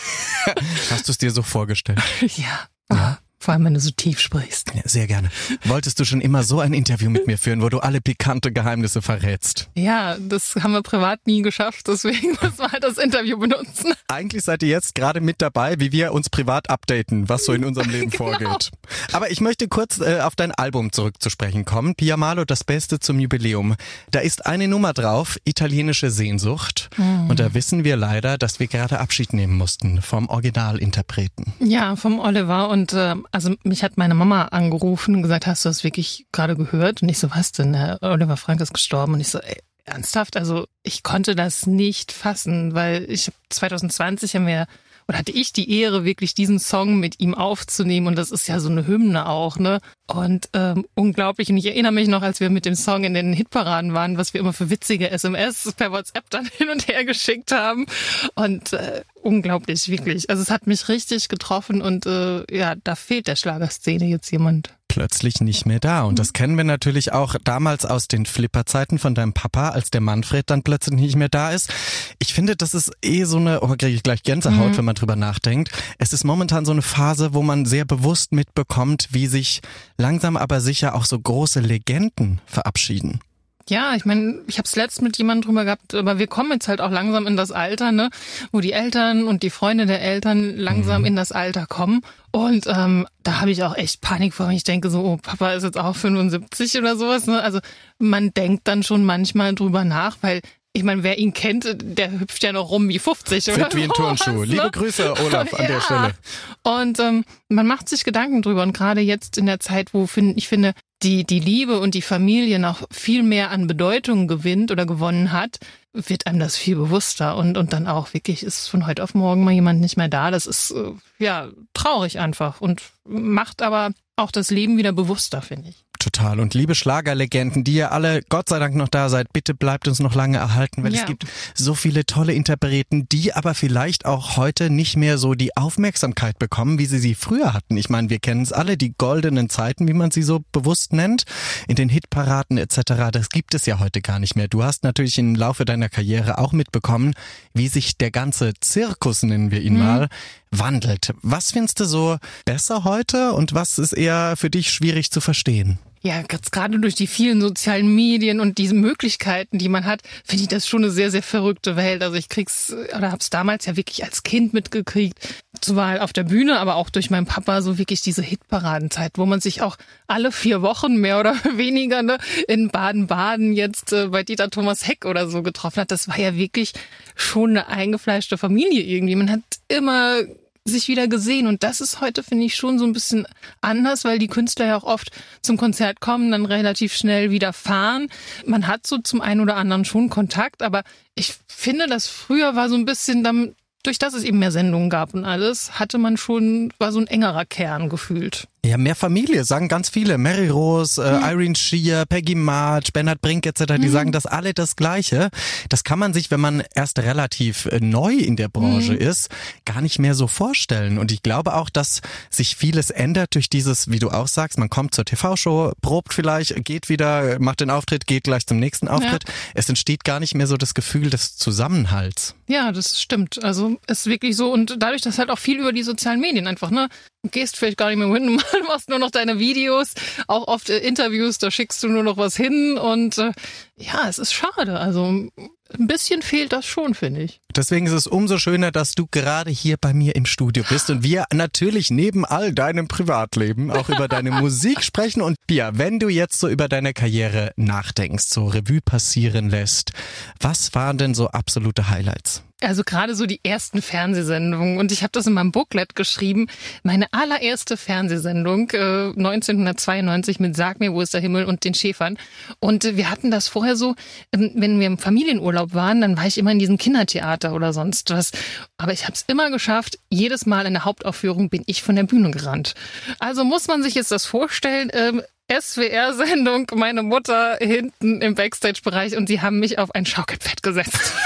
Hast 0.91 1.09
du 1.09 1.13
es 1.13 1.17
dir 1.17 1.31
so 1.31 1.43
vorgestellt? 1.43 2.03
Ja. 2.37 2.69
ja. 2.93 3.19
Vor 3.43 3.55
allem, 3.55 3.65
wenn 3.65 3.73
du 3.73 3.81
so 3.81 3.91
tief 3.91 4.21
sprichst. 4.21 4.73
Ja, 4.75 4.83
sehr 4.85 5.07
gerne. 5.07 5.31
Wolltest 5.65 5.99
du 5.99 6.05
schon 6.05 6.21
immer 6.21 6.43
so 6.43 6.61
ein 6.61 6.75
Interview 6.75 7.09
mit 7.09 7.27
mir 7.27 7.39
führen, 7.39 7.63
wo 7.63 7.71
du 7.71 7.79
alle 7.79 8.03
pikante 8.03 8.53
Geheimnisse 8.53 9.01
verrätst? 9.01 9.71
Ja, 9.75 10.19
das 10.19 10.57
haben 10.57 10.73
wir 10.73 10.83
privat 10.83 11.27
nie 11.27 11.41
geschafft, 11.41 11.89
deswegen 11.89 12.33
müssen 12.43 12.59
wir 12.59 12.71
halt 12.71 12.85
das 12.85 12.99
Interview 12.99 13.39
benutzen. 13.39 13.95
Eigentlich 14.09 14.45
seid 14.45 14.63
ihr 14.63 14.69
jetzt 14.69 14.95
gerade 14.95 15.23
mit 15.23 15.41
dabei, 15.41 15.81
wie 15.81 15.91
wir 15.91 16.13
uns 16.13 16.29
privat 16.29 16.69
updaten, 16.69 17.31
was 17.31 17.47
so 17.47 17.55
in 17.55 17.65
unserem 17.65 17.89
Leben 17.89 18.11
genau. 18.11 18.25
vorgeht. 18.31 18.73
Aber 19.13 19.31
ich 19.31 19.41
möchte 19.41 19.69
kurz 19.69 20.01
äh, 20.01 20.21
auf 20.21 20.37
dein 20.37 20.53
Album 20.53 20.93
zurückzusprechen 20.93 21.65
kommen. 21.65 21.95
Pia 21.95 22.19
Malo, 22.19 22.45
das 22.45 22.63
Beste 22.63 23.01
zum 23.01 23.19
Jubiläum. 23.21 23.75
Da 24.11 24.21
ist 24.21 24.45
eine 24.45 24.69
Nummer 24.69 24.93
drauf, 24.93 25.39
italienische 25.45 26.11
Sehnsucht. 26.11 26.91
Mhm. 26.99 27.31
Und 27.31 27.41
da 27.41 27.55
wissen 27.55 27.85
wir 27.85 27.97
leider, 27.97 28.37
dass 28.37 28.61
wir 28.61 28.67
gerade 28.67 29.01
Abschied 29.01 29.33
nehmen 29.33 29.57
mussten 29.57 30.03
vom 30.03 30.29
Originalinterpreten. 30.29 31.55
Ja, 31.61 31.97
vom 31.97 32.19
Oliver 32.19 32.69
und 32.69 32.93
äh, 32.93 33.15
also 33.33 33.55
mich 33.63 33.83
hat 33.83 33.97
meine 33.97 34.15
Mama 34.15 34.47
angerufen 34.47 35.17
und 35.17 35.23
gesagt, 35.23 35.47
hast 35.47 35.65
du 35.65 35.69
das 35.69 35.85
wirklich 35.85 36.27
gerade 36.33 36.57
gehört? 36.57 37.03
Und 37.03 37.09
ich 37.09 37.19
so, 37.19 37.31
was 37.31 37.53
denn? 37.53 37.73
Der 37.73 37.99
Oliver 38.03 38.37
Frank 38.37 38.61
ist 38.61 38.75
gestorben. 38.75 39.15
Und 39.15 39.21
ich 39.21 39.29
so, 39.29 39.39
ey, 39.39 39.59
ernsthaft? 39.85 40.37
Also 40.37 40.67
ich 40.83 41.03
konnte 41.03 41.35
das 41.35 41.67
nicht 41.67 42.13
fassen, 42.13 42.75
weil 42.75 43.11
ich 43.11 43.31
2020 43.51 44.35
haben 44.35 44.47
wir 44.47 44.67
oder 45.09 45.19
hatte 45.19 45.33
ich 45.33 45.53
die 45.53 45.81
Ehre, 45.81 46.05
wirklich 46.05 46.35
diesen 46.35 46.61
Song 46.61 47.01
mit 47.01 47.19
ihm 47.19 47.35
aufzunehmen. 47.35 48.07
Und 48.07 48.17
das 48.17 48.31
ist 48.31 48.47
ja 48.47 48.61
so 48.61 48.69
eine 48.69 48.87
Hymne 48.87 49.29
auch, 49.29 49.59
ne? 49.59 49.81
Und 50.15 50.49
ähm, 50.55 50.85
unglaublich. 50.95 51.51
Und 51.51 51.57
ich 51.57 51.67
erinnere 51.67 51.93
mich 51.93 52.09
noch, 52.09 52.23
als 52.23 52.41
wir 52.41 52.51
mit 52.51 52.65
dem 52.65 52.75
Song 52.75 53.05
in 53.05 53.15
den 53.15 53.33
Hitparaden 53.33 53.95
waren, 53.95 54.19
was 54.19 54.35
wir 54.35 54.41
immer 54.41 54.53
für 54.53 54.71
witzige 54.71 55.11
SMS 55.11 55.73
per 55.77 55.93
WhatsApp 55.93 56.29
dann 56.31 56.47
hin 56.59 56.69
und 56.71 56.89
her 56.89 57.05
geschickt 57.05 57.53
haben. 57.53 57.87
Und 58.35 58.73
äh, 58.73 59.03
unglaublich, 59.23 59.89
wirklich. 59.89 60.29
Also 60.31 60.43
es 60.43 60.51
hat 60.51 60.67
mich 60.67 60.89
richtig 60.89 61.29
getroffen 61.29 61.83
und 61.83 62.07
äh, 62.07 62.45
ja, 62.55 62.75
da 62.83 62.97
fehlt 62.97 63.27
der 63.27 63.37
Schlagerszene 63.37 64.07
jetzt 64.07 64.31
jemand 64.31 64.71
plötzlich 64.91 65.41
nicht 65.41 65.67
mehr 65.67 65.79
da. 65.79 66.03
Und 66.03 66.19
das 66.19 66.33
kennen 66.33 66.57
wir 66.57 66.65
natürlich 66.65 67.13
auch 67.13 67.37
damals 67.45 67.87
aus 67.87 68.09
den 68.09 68.27
Flipperzeiten 68.27 68.99
von 68.99 69.15
deinem 69.15 69.33
Papa, 69.33 69.69
als 69.69 69.91
der 69.91 70.01
Manfred 70.01 70.51
dann 70.51 70.65
plötzlich 70.65 70.99
nicht 70.99 71.15
mehr 71.15 71.29
da 71.29 71.53
ist. 71.53 71.73
Ich 72.19 72.35
finde, 72.35 72.57
das 72.57 72.75
ist 72.75 72.91
eh 73.01 73.23
so 73.23 73.37
eine, 73.37 73.61
oh, 73.61 73.69
kriege 73.69 73.91
ich 73.91 74.03
gleich 74.03 74.25
Gänsehaut, 74.25 74.73
mhm. 74.73 74.79
wenn 74.79 74.85
man 74.87 74.95
drüber 74.97 75.15
nachdenkt. 75.15 75.71
Es 75.99 76.13
ist 76.13 76.25
momentan 76.25 76.65
so 76.65 76.73
eine 76.73 76.83
Phase, 76.83 77.35
wo 77.35 77.43
man 77.43 77.67
sehr 77.67 77.85
bewusst 77.85 78.33
mitbekommt, 78.33 79.09
wie 79.13 79.29
sich 79.29 79.61
langsam 80.01 80.37
aber 80.37 80.61
sicher 80.61 80.95
auch 80.95 81.05
so 81.05 81.19
große 81.19 81.61
Legenden 81.61 82.41
verabschieden. 82.47 83.21
Ja, 83.69 83.95
ich 83.95 84.05
meine, 84.05 84.41
ich 84.49 84.59
habe 84.59 84.67
es 84.67 84.75
letzt 84.75 85.01
mit 85.01 85.17
jemandem 85.17 85.47
drüber 85.47 85.65
gehabt, 85.65 85.95
aber 85.95 86.19
wir 86.19 86.27
kommen 86.27 86.51
jetzt 86.51 86.67
halt 86.67 86.81
auch 86.81 86.91
langsam 86.91 87.29
in 87.29 87.37
das 87.37 87.53
Alter, 87.53 87.93
ne, 87.93 88.11
wo 88.51 88.61
die 88.61 88.73
Eltern 88.73 89.29
und 89.29 89.45
die 89.45 89.51
Freunde 89.51 89.87
der 89.87 90.03
Eltern 90.03 90.57
langsam 90.57 91.03
mhm. 91.03 91.07
in 91.07 91.17
das 91.17 91.31
Alter 91.31 91.67
kommen. 91.67 92.01
Und 92.33 92.67
ähm, 92.67 93.07
da 93.23 93.41
habe 93.41 93.53
ich 93.53 93.63
auch 93.63 93.77
echt 93.77 94.01
Panik 94.01 94.35
vor. 94.35 94.51
Ich 94.51 94.65
denke 94.65 94.91
so, 94.91 95.05
oh, 95.05 95.19
Papa 95.19 95.53
ist 95.53 95.63
jetzt 95.63 95.79
auch 95.79 95.95
75 95.95 96.79
oder 96.79 96.97
sowas. 96.97 97.27
Ne? 97.27 97.41
Also 97.41 97.61
man 97.99 98.35
denkt 98.35 98.67
dann 98.67 98.83
schon 98.83 99.05
manchmal 99.05 99.55
drüber 99.55 99.85
nach, 99.85 100.17
weil 100.21 100.41
ich 100.73 100.85
meine, 100.85 101.03
wer 101.03 101.19
ihn 101.19 101.33
kennt, 101.33 101.67
der 101.83 102.21
hüpft 102.21 102.43
ja 102.45 102.53
noch 102.53 102.71
rum 102.71 102.89
wie 102.89 103.01
50 103.01 103.45
Fit 103.45 103.55
oder 103.57 103.75
wie 103.75 103.85
ein 103.85 103.91
Turnschuh. 103.95 104.31
Ne? 104.31 104.45
Liebe 104.45 104.71
Grüße, 104.71 105.15
Olaf, 105.21 105.53
an 105.55 105.63
ja. 105.63 105.67
der 105.67 105.81
Stelle. 105.81 106.15
Und 106.63 107.01
ähm, 107.01 107.25
man 107.49 107.67
macht 107.67 107.89
sich 107.89 108.05
Gedanken 108.05 108.43
drüber. 108.43 108.63
Und 108.63 108.73
gerade 108.73 109.01
jetzt 109.01 109.37
in 109.37 109.47
der 109.47 109.59
Zeit, 109.59 109.93
wo 109.95 110.07
find, 110.07 110.39
ich 110.39 110.47
finde, 110.47 110.75
die, 111.03 111.25
die 111.25 111.41
Liebe 111.41 111.81
und 111.81 111.95
die 111.95 112.03
Familie 112.03 112.59
noch 112.59 112.87
viel 112.91 113.23
mehr 113.23 113.51
an 113.51 113.67
Bedeutung 113.67 114.29
gewinnt 114.29 114.71
oder 114.71 114.87
gewonnen 114.87 115.33
hat, 115.33 115.59
wird 115.93 116.27
einem 116.27 116.39
das 116.39 116.57
viel 116.57 116.77
bewusster 116.77 117.37
und, 117.37 117.57
und 117.57 117.73
dann 117.73 117.89
auch 117.89 118.15
wirklich 118.15 118.45
ist 118.45 118.69
von 118.69 118.87
heute 118.87 119.03
auf 119.03 119.15
morgen 119.15 119.43
mal 119.43 119.53
jemand 119.53 119.81
nicht 119.81 119.97
mehr 119.97 120.09
da. 120.09 120.31
Das 120.31 120.47
ist, 120.47 120.71
äh, 120.71 120.93
ja, 121.19 121.49
traurig 121.75 122.21
einfach 122.21 122.61
und 122.61 122.83
macht 123.05 123.61
aber 123.61 123.91
auch 124.15 124.31
das 124.31 124.51
Leben 124.51 124.77
wieder 124.77 124.93
bewusster, 124.93 125.43
finde 125.43 125.71
ich. 125.71 125.85
Total. 126.01 126.41
Und 126.41 126.55
liebe 126.55 126.75
Schlagerlegenden, 126.75 127.63
die 127.63 127.75
ihr 127.75 127.93
alle 127.93 128.23
Gott 128.31 128.49
sei 128.49 128.59
Dank 128.59 128.75
noch 128.75 128.89
da 128.89 129.11
seid, 129.11 129.35
bitte 129.35 129.53
bleibt 129.53 129.87
uns 129.87 130.01
noch 130.01 130.15
lange 130.15 130.39
erhalten, 130.39 130.83
weil 130.83 130.95
ja. 130.95 131.01
es 131.01 131.07
gibt 131.07 131.27
so 131.55 131.75
viele 131.75 132.07
tolle 132.07 132.33
Interpreten, 132.33 133.07
die 133.11 133.35
aber 133.35 133.53
vielleicht 133.53 134.07
auch 134.07 134.39
heute 134.39 134.71
nicht 134.71 134.97
mehr 134.97 135.19
so 135.19 135.35
die 135.35 135.59
Aufmerksamkeit 135.59 136.39
bekommen, 136.39 136.79
wie 136.79 136.87
sie 136.87 136.99
sie 136.99 137.15
früher 137.15 137.53
hatten. 137.53 137.77
Ich 137.77 137.91
meine, 137.91 138.09
wir 138.09 138.19
kennen 138.19 138.41
es 138.41 138.51
alle, 138.51 138.79
die 138.79 138.95
goldenen 138.97 139.51
Zeiten, 139.51 139.87
wie 139.89 139.93
man 139.93 140.11
sie 140.11 140.23
so 140.23 140.41
bewusst 140.53 140.95
nennt, 140.95 141.25
in 141.69 141.77
den 141.77 141.91
Hitparaden 141.91 142.57
etc. 142.57 143.11
Das 143.13 143.29
gibt 143.29 143.53
es 143.53 143.67
ja 143.67 143.79
heute 143.79 144.01
gar 144.01 144.21
nicht 144.21 144.37
mehr. 144.37 144.49
Du 144.49 144.65
hast 144.65 144.85
natürlich 144.85 145.19
im 145.19 145.35
Laufe 145.35 145.67
deiner 145.67 145.91
Karriere 145.91 146.39
auch 146.39 146.53
mitbekommen, 146.53 147.13
wie 147.53 147.69
sich 147.69 147.99
der 147.99 148.11
ganze 148.11 148.55
Zirkus, 148.59 149.23
nennen 149.23 149.51
wir 149.51 149.61
ihn 149.61 149.75
mhm. 149.75 149.81
mal, 149.81 150.09
wandelt. 150.51 151.13
Was 151.21 151.53
findest 151.53 151.79
du 151.81 151.85
so 151.85 152.17
besser 152.47 152.85
heute 152.85 153.35
und 153.35 153.53
was 153.53 153.79
ist 153.79 153.93
eher 153.93 154.35
für 154.39 154.49
dich 154.49 154.73
schwierig 154.73 155.11
zu 155.11 155.21
verstehen? 155.21 155.79
Ja, 156.03 156.23
gerade 156.23 156.81
durch 156.81 156.95
die 156.95 157.07
vielen 157.07 157.43
sozialen 157.43 157.95
Medien 157.95 158.41
und 158.41 158.57
diese 158.57 158.75
Möglichkeiten, 158.75 159.59
die 159.59 159.69
man 159.69 159.85
hat, 159.85 160.01
finde 160.25 160.45
ich 160.45 160.49
das 160.49 160.67
schon 160.67 160.83
eine 160.83 160.91
sehr, 160.91 161.11
sehr 161.11 161.23
verrückte 161.23 161.77
Welt. 161.77 162.03
Also 162.03 162.17
ich 162.17 162.31
krieg's 162.31 162.75
oder 162.97 163.13
hab's 163.13 163.29
damals 163.29 163.67
ja 163.67 163.77
wirklich 163.77 164.03
als 164.03 164.23
Kind 164.23 164.55
mitgekriegt, 164.55 165.19
zumal 165.61 166.01
auf 166.01 166.15
der 166.15 166.25
Bühne, 166.25 166.59
aber 166.59 166.77
auch 166.77 166.89
durch 166.89 167.11
meinen 167.11 167.27
Papa 167.27 167.61
so 167.61 167.77
wirklich 167.77 168.01
diese 168.01 168.23
Hitparadenzeit, 168.23 169.13
wo 169.17 169.27
man 169.27 169.41
sich 169.41 169.61
auch 169.61 169.77
alle 170.07 170.33
vier 170.33 170.63
Wochen 170.63 170.97
mehr 170.97 171.21
oder 171.21 171.35
weniger 171.57 172.03
ne, 172.03 172.17
in 172.49 172.71
Baden-Baden 172.71 173.53
jetzt 173.53 173.93
äh, 173.93 174.09
bei 174.09 174.23
Dieter 174.23 174.49
Thomas 174.49 174.89
Heck 174.89 175.05
oder 175.05 175.29
so 175.29 175.43
getroffen 175.43 175.83
hat. 175.83 175.91
Das 175.91 176.09
war 176.09 176.19
ja 176.19 176.35
wirklich 176.35 176.73
schon 177.15 177.51
eine 177.51 177.69
eingefleischte 177.69 178.39
Familie 178.39 178.83
irgendwie. 178.83 179.17
Man 179.17 179.31
hat 179.31 179.41
immer 179.69 180.23
sich 180.65 180.89
wieder 180.89 181.09
gesehen. 181.09 181.47
Und 181.47 181.63
das 181.63 181.81
ist 181.81 182.01
heute, 182.01 182.23
finde 182.23 182.45
ich, 182.45 182.55
schon 182.55 182.79
so 182.79 182.85
ein 182.85 182.93
bisschen 182.93 183.27
anders, 183.61 184.05
weil 184.05 184.19
die 184.19 184.29
Künstler 184.29 184.67
ja 184.67 184.77
auch 184.77 184.85
oft 184.85 185.11
zum 185.43 185.57
Konzert 185.57 186.01
kommen, 186.01 186.31
dann 186.31 186.47
relativ 186.47 186.95
schnell 186.95 187.31
wieder 187.31 187.53
fahren. 187.53 188.09
Man 188.45 188.67
hat 188.67 188.87
so 188.87 188.99
zum 188.99 189.21
einen 189.21 189.41
oder 189.41 189.57
anderen 189.57 189.85
schon 189.85 190.11
Kontakt, 190.11 190.63
aber 190.63 190.83
ich 191.15 191.35
finde, 191.49 191.87
das 191.87 192.07
früher 192.07 192.57
war 192.57 192.69
so 192.69 192.75
ein 192.75 192.85
bisschen 192.85 193.25
dann, 193.25 193.55
durch 193.83 193.99
das 193.99 194.15
es 194.15 194.25
eben 194.25 194.39
mehr 194.39 194.53
Sendungen 194.53 194.91
gab 194.91 195.15
und 195.15 195.25
alles, 195.25 195.79
hatte 195.79 195.99
man 195.99 196.17
schon, 196.17 196.73
war 196.79 196.93
so 196.93 197.01
ein 197.01 197.07
engerer 197.07 197.45
Kern 197.45 197.89
gefühlt. 197.89 198.47
Ja, 198.63 198.77
mehr 198.77 198.95
Familie, 198.95 199.45
sagen 199.45 199.69
ganz 199.69 199.89
viele. 199.89 200.19
Mary 200.19 200.49
Rose, 200.49 201.03
äh, 201.03 201.17
mhm. 201.17 201.25
Irene 201.25 201.57
Shear, 201.57 202.05
Peggy 202.05 202.35
March, 202.35 202.93
Bernhard 202.93 203.23
Brink 203.23 203.47
etc., 203.47 203.77
die 203.81 203.89
mhm. 203.89 203.91
sagen 203.91 204.13
das 204.13 204.27
alle 204.27 204.53
das 204.53 204.77
Gleiche. 204.77 205.31
Das 205.71 205.83
kann 205.83 205.99
man 205.99 206.13
sich, 206.13 206.31
wenn 206.31 206.41
man 206.41 206.63
erst 206.75 206.99
relativ 206.99 207.65
äh, 207.67 207.81
neu 207.81 208.13
in 208.13 208.37
der 208.37 208.49
Branche 208.49 208.93
mhm. 208.93 208.99
ist, 208.99 209.31
gar 209.65 209.81
nicht 209.81 209.99
mehr 209.99 210.15
so 210.15 210.27
vorstellen. 210.27 210.99
Und 210.99 211.11
ich 211.11 211.23
glaube 211.23 211.55
auch, 211.55 211.71
dass 211.71 212.03
sich 212.29 212.55
vieles 212.55 212.91
ändert 212.91 213.35
durch 213.35 213.49
dieses, 213.49 213.91
wie 213.91 213.99
du 213.99 214.11
auch 214.11 214.29
sagst, 214.29 214.59
man 214.59 214.69
kommt 214.69 214.95
zur 214.95 215.07
TV-Show, 215.07 215.73
probt 215.81 216.13
vielleicht, 216.13 216.63
geht 216.63 216.91
wieder, 216.91 217.39
macht 217.41 217.61
den 217.61 217.71
Auftritt, 217.71 218.07
geht 218.07 218.25
gleich 218.25 218.47
zum 218.47 218.59
nächsten 218.59 218.89
Auftritt. 218.89 219.25
Ja. 219.27 219.35
Es 219.55 219.71
entsteht 219.71 220.05
gar 220.05 220.21
nicht 220.21 220.35
mehr 220.35 220.47
so 220.47 220.59
das 220.59 220.75
Gefühl 220.75 221.09
des 221.09 221.35
Zusammenhalts. 221.39 222.35
Ja, 222.47 222.73
das 222.73 223.01
stimmt. 223.01 223.43
Also 223.43 223.70
ist 223.87 224.07
wirklich 224.07 224.37
so. 224.37 224.53
Und 224.53 224.77
dadurch, 224.79 225.03
dass 225.03 225.19
halt 225.19 225.31
auch 225.31 225.39
viel 225.39 225.59
über 225.59 225.73
die 225.73 225.83
sozialen 225.83 226.21
Medien 226.21 226.47
einfach, 226.47 226.71
ne? 226.71 226.89
gehst 227.31 227.57
vielleicht 227.57 227.77
gar 227.77 227.89
nicht 227.89 227.99
mehr 227.99 228.09
hin, 228.09 228.27
du 228.53 228.67
machst 228.67 228.89
nur 228.89 228.99
noch 228.99 229.11
deine 229.11 229.39
Videos, 229.39 229.95
auch 230.27 230.49
oft 230.49 230.71
äh, 230.71 230.79
Interviews, 230.79 231.39
da 231.39 231.51
schickst 231.51 231.83
du 231.83 231.89
nur 231.89 232.03
noch 232.03 232.17
was 232.17 232.37
hin 232.37 232.79
und 232.79 233.19
äh, 233.19 233.33
ja, 233.77 234.09
es 234.09 234.19
ist 234.19 234.33
schade. 234.33 234.79
Also 234.79 235.05
ein 235.07 235.87
bisschen 235.87 236.23
fehlt 236.23 236.53
das 236.53 236.67
schon, 236.67 236.95
finde 236.95 237.23
ich. 237.23 237.41
Deswegen 237.55 237.87
ist 237.87 237.93
es 237.93 238.07
umso 238.07 238.39
schöner, 238.39 238.71
dass 238.73 238.93
du 238.93 239.07
gerade 239.11 239.51
hier 239.51 239.77
bei 239.81 239.95
mir 239.95 240.17
im 240.17 240.27
Studio 240.27 240.65
bist 240.69 240.91
und 240.91 241.03
wir 241.03 241.25
natürlich 241.33 241.91
neben 241.91 242.25
all 242.25 242.53
deinem 242.53 242.89
Privatleben 242.89 243.71
auch 243.71 243.89
über 243.89 244.09
deine 244.09 244.31
Musik 244.41 244.83
sprechen. 244.83 245.23
Und 245.23 245.37
Bia, 245.47 245.73
wenn 245.75 245.99
du 245.99 246.09
jetzt 246.09 246.41
so 246.41 246.49
über 246.49 246.69
deine 246.69 246.93
Karriere 246.93 247.53
nachdenkst, 247.57 248.25
so 248.25 248.47
Revue 248.47 248.81
passieren 248.81 249.51
lässt, 249.51 249.93
was 250.41 250.75
waren 250.75 250.99
denn 250.99 251.15
so 251.15 251.29
absolute 251.29 251.89
Highlights? 251.89 252.43
Also 252.63 252.83
gerade 252.85 253.15
so 253.15 253.27
die 253.27 253.41
ersten 253.43 253.83
Fernsehsendungen. 253.83 254.79
Und 254.79 254.93
ich 254.93 255.03
habe 255.03 255.13
das 255.13 255.27
in 255.27 255.33
meinem 255.33 255.53
Booklet 255.53 255.95
geschrieben. 255.95 256.49
Meine 256.83 257.07
allererste 257.13 257.77
Fernsehsendung 257.77 258.71
äh, 258.71 259.13
1992 259.17 260.41
mit 260.41 260.57
Sag 260.57 260.81
mir, 260.81 260.93
wo 260.93 261.01
ist 261.01 261.15
der 261.15 261.21
Himmel 261.21 261.45
und 261.47 261.65
den 261.65 261.75
Schäfern. 261.75 262.19
Und 262.59 262.85
äh, 262.85 262.97
wir 262.97 263.11
hatten 263.11 263.31
das 263.31 263.49
vorher 263.49 263.77
so, 263.77 263.95
ähm, 264.33 264.53
wenn 264.55 264.79
wir 264.79 264.87
im 264.87 264.99
Familienurlaub 264.99 265.75
waren, 265.75 266.01
dann 266.01 266.17
war 266.17 266.27
ich 266.27 266.39
immer 266.39 266.53
in 266.53 266.59
diesem 266.59 266.79
Kindertheater 266.79 267.55
oder 267.55 267.73
sonst 267.73 268.11
was. 268.11 268.33
Aber 268.77 268.93
ich 268.93 269.05
habe 269.05 269.15
es 269.15 269.25
immer 269.27 269.51
geschafft. 269.51 269.99
Jedes 270.11 270.47
Mal 270.47 270.67
in 270.67 270.75
der 270.75 270.85
Hauptaufführung 270.85 271.49
bin 271.49 271.63
ich 271.67 271.83
von 271.83 271.97
der 271.97 272.05
Bühne 272.05 272.31
gerannt. 272.31 272.75
Also 273.19 273.45
muss 273.45 273.69
man 273.69 273.83
sich 273.83 273.95
jetzt 273.95 274.11
das 274.11 274.27
vorstellen. 274.27 274.91
Ähm, 274.93 275.23
SWR-Sendung, 275.51 276.69
meine 276.75 277.03
Mutter 277.03 277.57
hinten 277.61 278.23
im 278.23 278.37
Backstage-Bereich 278.37 279.17
und 279.17 279.29
die 279.29 279.41
haben 279.41 279.59
mich 279.59 279.79
auf 279.79 279.93
ein 279.95 280.07
Schaukelpferd 280.07 280.63
gesetzt. 280.63 281.13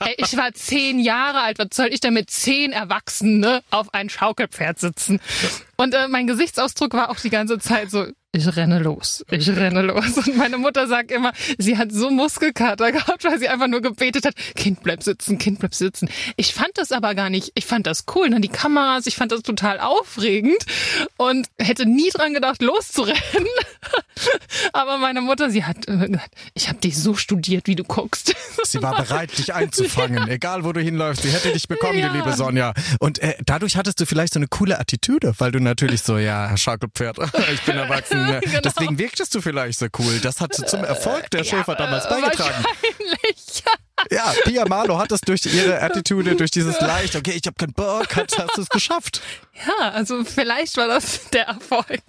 Ey, 0.00 0.14
ich 0.18 0.36
war 0.36 0.52
zehn 0.52 0.98
Jahre 0.98 1.40
alt. 1.40 1.58
Was 1.58 1.68
soll 1.72 1.88
ich 1.92 2.00
denn 2.00 2.14
mit 2.14 2.30
zehn 2.30 2.72
Erwachsenen 2.72 3.60
auf 3.70 3.92
ein 3.94 4.08
Schaukelpferd 4.08 4.78
sitzen? 4.78 5.20
Und 5.76 5.94
äh, 5.94 6.08
mein 6.08 6.26
Gesichtsausdruck 6.26 6.92
war 6.94 7.10
auch 7.10 7.20
die 7.20 7.30
ganze 7.30 7.58
Zeit 7.58 7.90
so, 7.90 8.06
ich 8.32 8.56
renne 8.56 8.78
los, 8.78 9.24
ich 9.30 9.48
renne 9.48 9.80
los. 9.80 10.18
Und 10.18 10.36
meine 10.36 10.58
Mutter 10.58 10.86
sagt 10.86 11.10
immer, 11.10 11.32
sie 11.56 11.78
hat 11.78 11.90
so 11.92 12.10
Muskelkater 12.10 12.92
gehabt, 12.92 13.24
weil 13.24 13.38
sie 13.38 13.48
einfach 13.48 13.68
nur 13.68 13.80
gebetet 13.80 14.26
hat, 14.26 14.34
Kind 14.54 14.82
bleib 14.82 15.02
sitzen, 15.02 15.38
Kind 15.38 15.60
bleib 15.60 15.74
sitzen. 15.74 16.10
Ich 16.36 16.52
fand 16.52 16.72
das 16.76 16.92
aber 16.92 17.14
gar 17.14 17.30
nicht, 17.30 17.52
ich 17.54 17.64
fand 17.64 17.86
das 17.86 18.04
cool, 18.14 18.28
ne? 18.28 18.40
die 18.40 18.48
Kameras, 18.48 19.06
ich 19.06 19.16
fand 19.16 19.32
das 19.32 19.42
total 19.42 19.80
aufregend 19.80 20.62
und 21.16 21.48
hätte 21.58 21.86
nie 21.86 22.10
dran 22.10 22.34
gedacht, 22.34 22.60
loszurennen. 22.60 23.48
aber 24.74 24.98
meine 24.98 25.22
Mutter, 25.22 25.48
sie 25.48 25.64
hat 25.64 25.88
äh, 25.88 25.96
gesagt, 25.96 26.34
ich 26.52 26.68
habe 26.68 26.80
dich 26.80 26.98
so 26.98 27.14
studiert, 27.14 27.66
wie 27.66 27.76
du 27.76 27.84
guckst. 27.84 28.34
Sie 28.64 28.82
war 28.82 28.94
bereit, 28.94 29.38
dich 29.38 29.54
einzufangen, 29.68 30.18
ja. 30.26 30.34
egal 30.34 30.64
wo 30.64 30.72
du 30.72 30.80
hinläufst. 30.80 31.22
Sie 31.22 31.30
hätte 31.30 31.52
dich 31.52 31.68
bekommen, 31.68 31.98
ja. 31.98 32.08
die 32.08 32.18
liebe 32.18 32.32
Sonja. 32.32 32.72
Und 32.98 33.18
äh, 33.20 33.34
dadurch 33.44 33.76
hattest 33.76 34.00
du 34.00 34.06
vielleicht 34.06 34.32
so 34.32 34.38
eine 34.38 34.48
coole 34.48 34.78
Attitüde, 34.78 35.34
weil 35.38 35.52
du 35.52 35.60
natürlich 35.60 36.02
so, 36.02 36.18
ja, 36.18 36.56
Schaukelpferd, 36.56 37.18
ich 37.52 37.62
bin 37.62 37.76
erwachsen 37.76 38.18
Deswegen, 38.18 38.40
genau. 38.40 38.60
deswegen 38.60 38.98
wirktest 38.98 39.34
du 39.34 39.40
vielleicht 39.40 39.78
so 39.78 39.86
cool. 39.98 40.18
Das 40.20 40.40
hat 40.40 40.54
zum 40.54 40.84
Erfolg 40.84 41.30
der 41.30 41.44
Schäfer 41.44 41.72
ja, 41.72 41.86
damals 41.86 42.08
beigetragen. 42.08 42.64
Wahrscheinlich. 42.64 43.62
Ja, 44.10 44.32
Pia 44.44 44.64
Marlo 44.66 44.98
hat 44.98 45.10
es 45.12 45.20
durch 45.22 45.44
ihre 45.46 45.82
Attitude, 45.82 46.36
durch 46.36 46.50
dieses 46.50 46.80
leicht, 46.80 47.16
okay, 47.16 47.32
ich 47.32 47.46
habe 47.46 47.56
keinen 47.58 47.72
Bock, 47.72 48.14
hat, 48.14 48.32
hast 48.38 48.56
du 48.56 48.62
es 48.62 48.68
geschafft. 48.68 49.20
Ja, 49.66 49.90
also 49.90 50.24
vielleicht 50.24 50.76
war 50.76 50.88
das 50.88 51.28
der 51.32 51.46
Erfolg. 51.46 52.02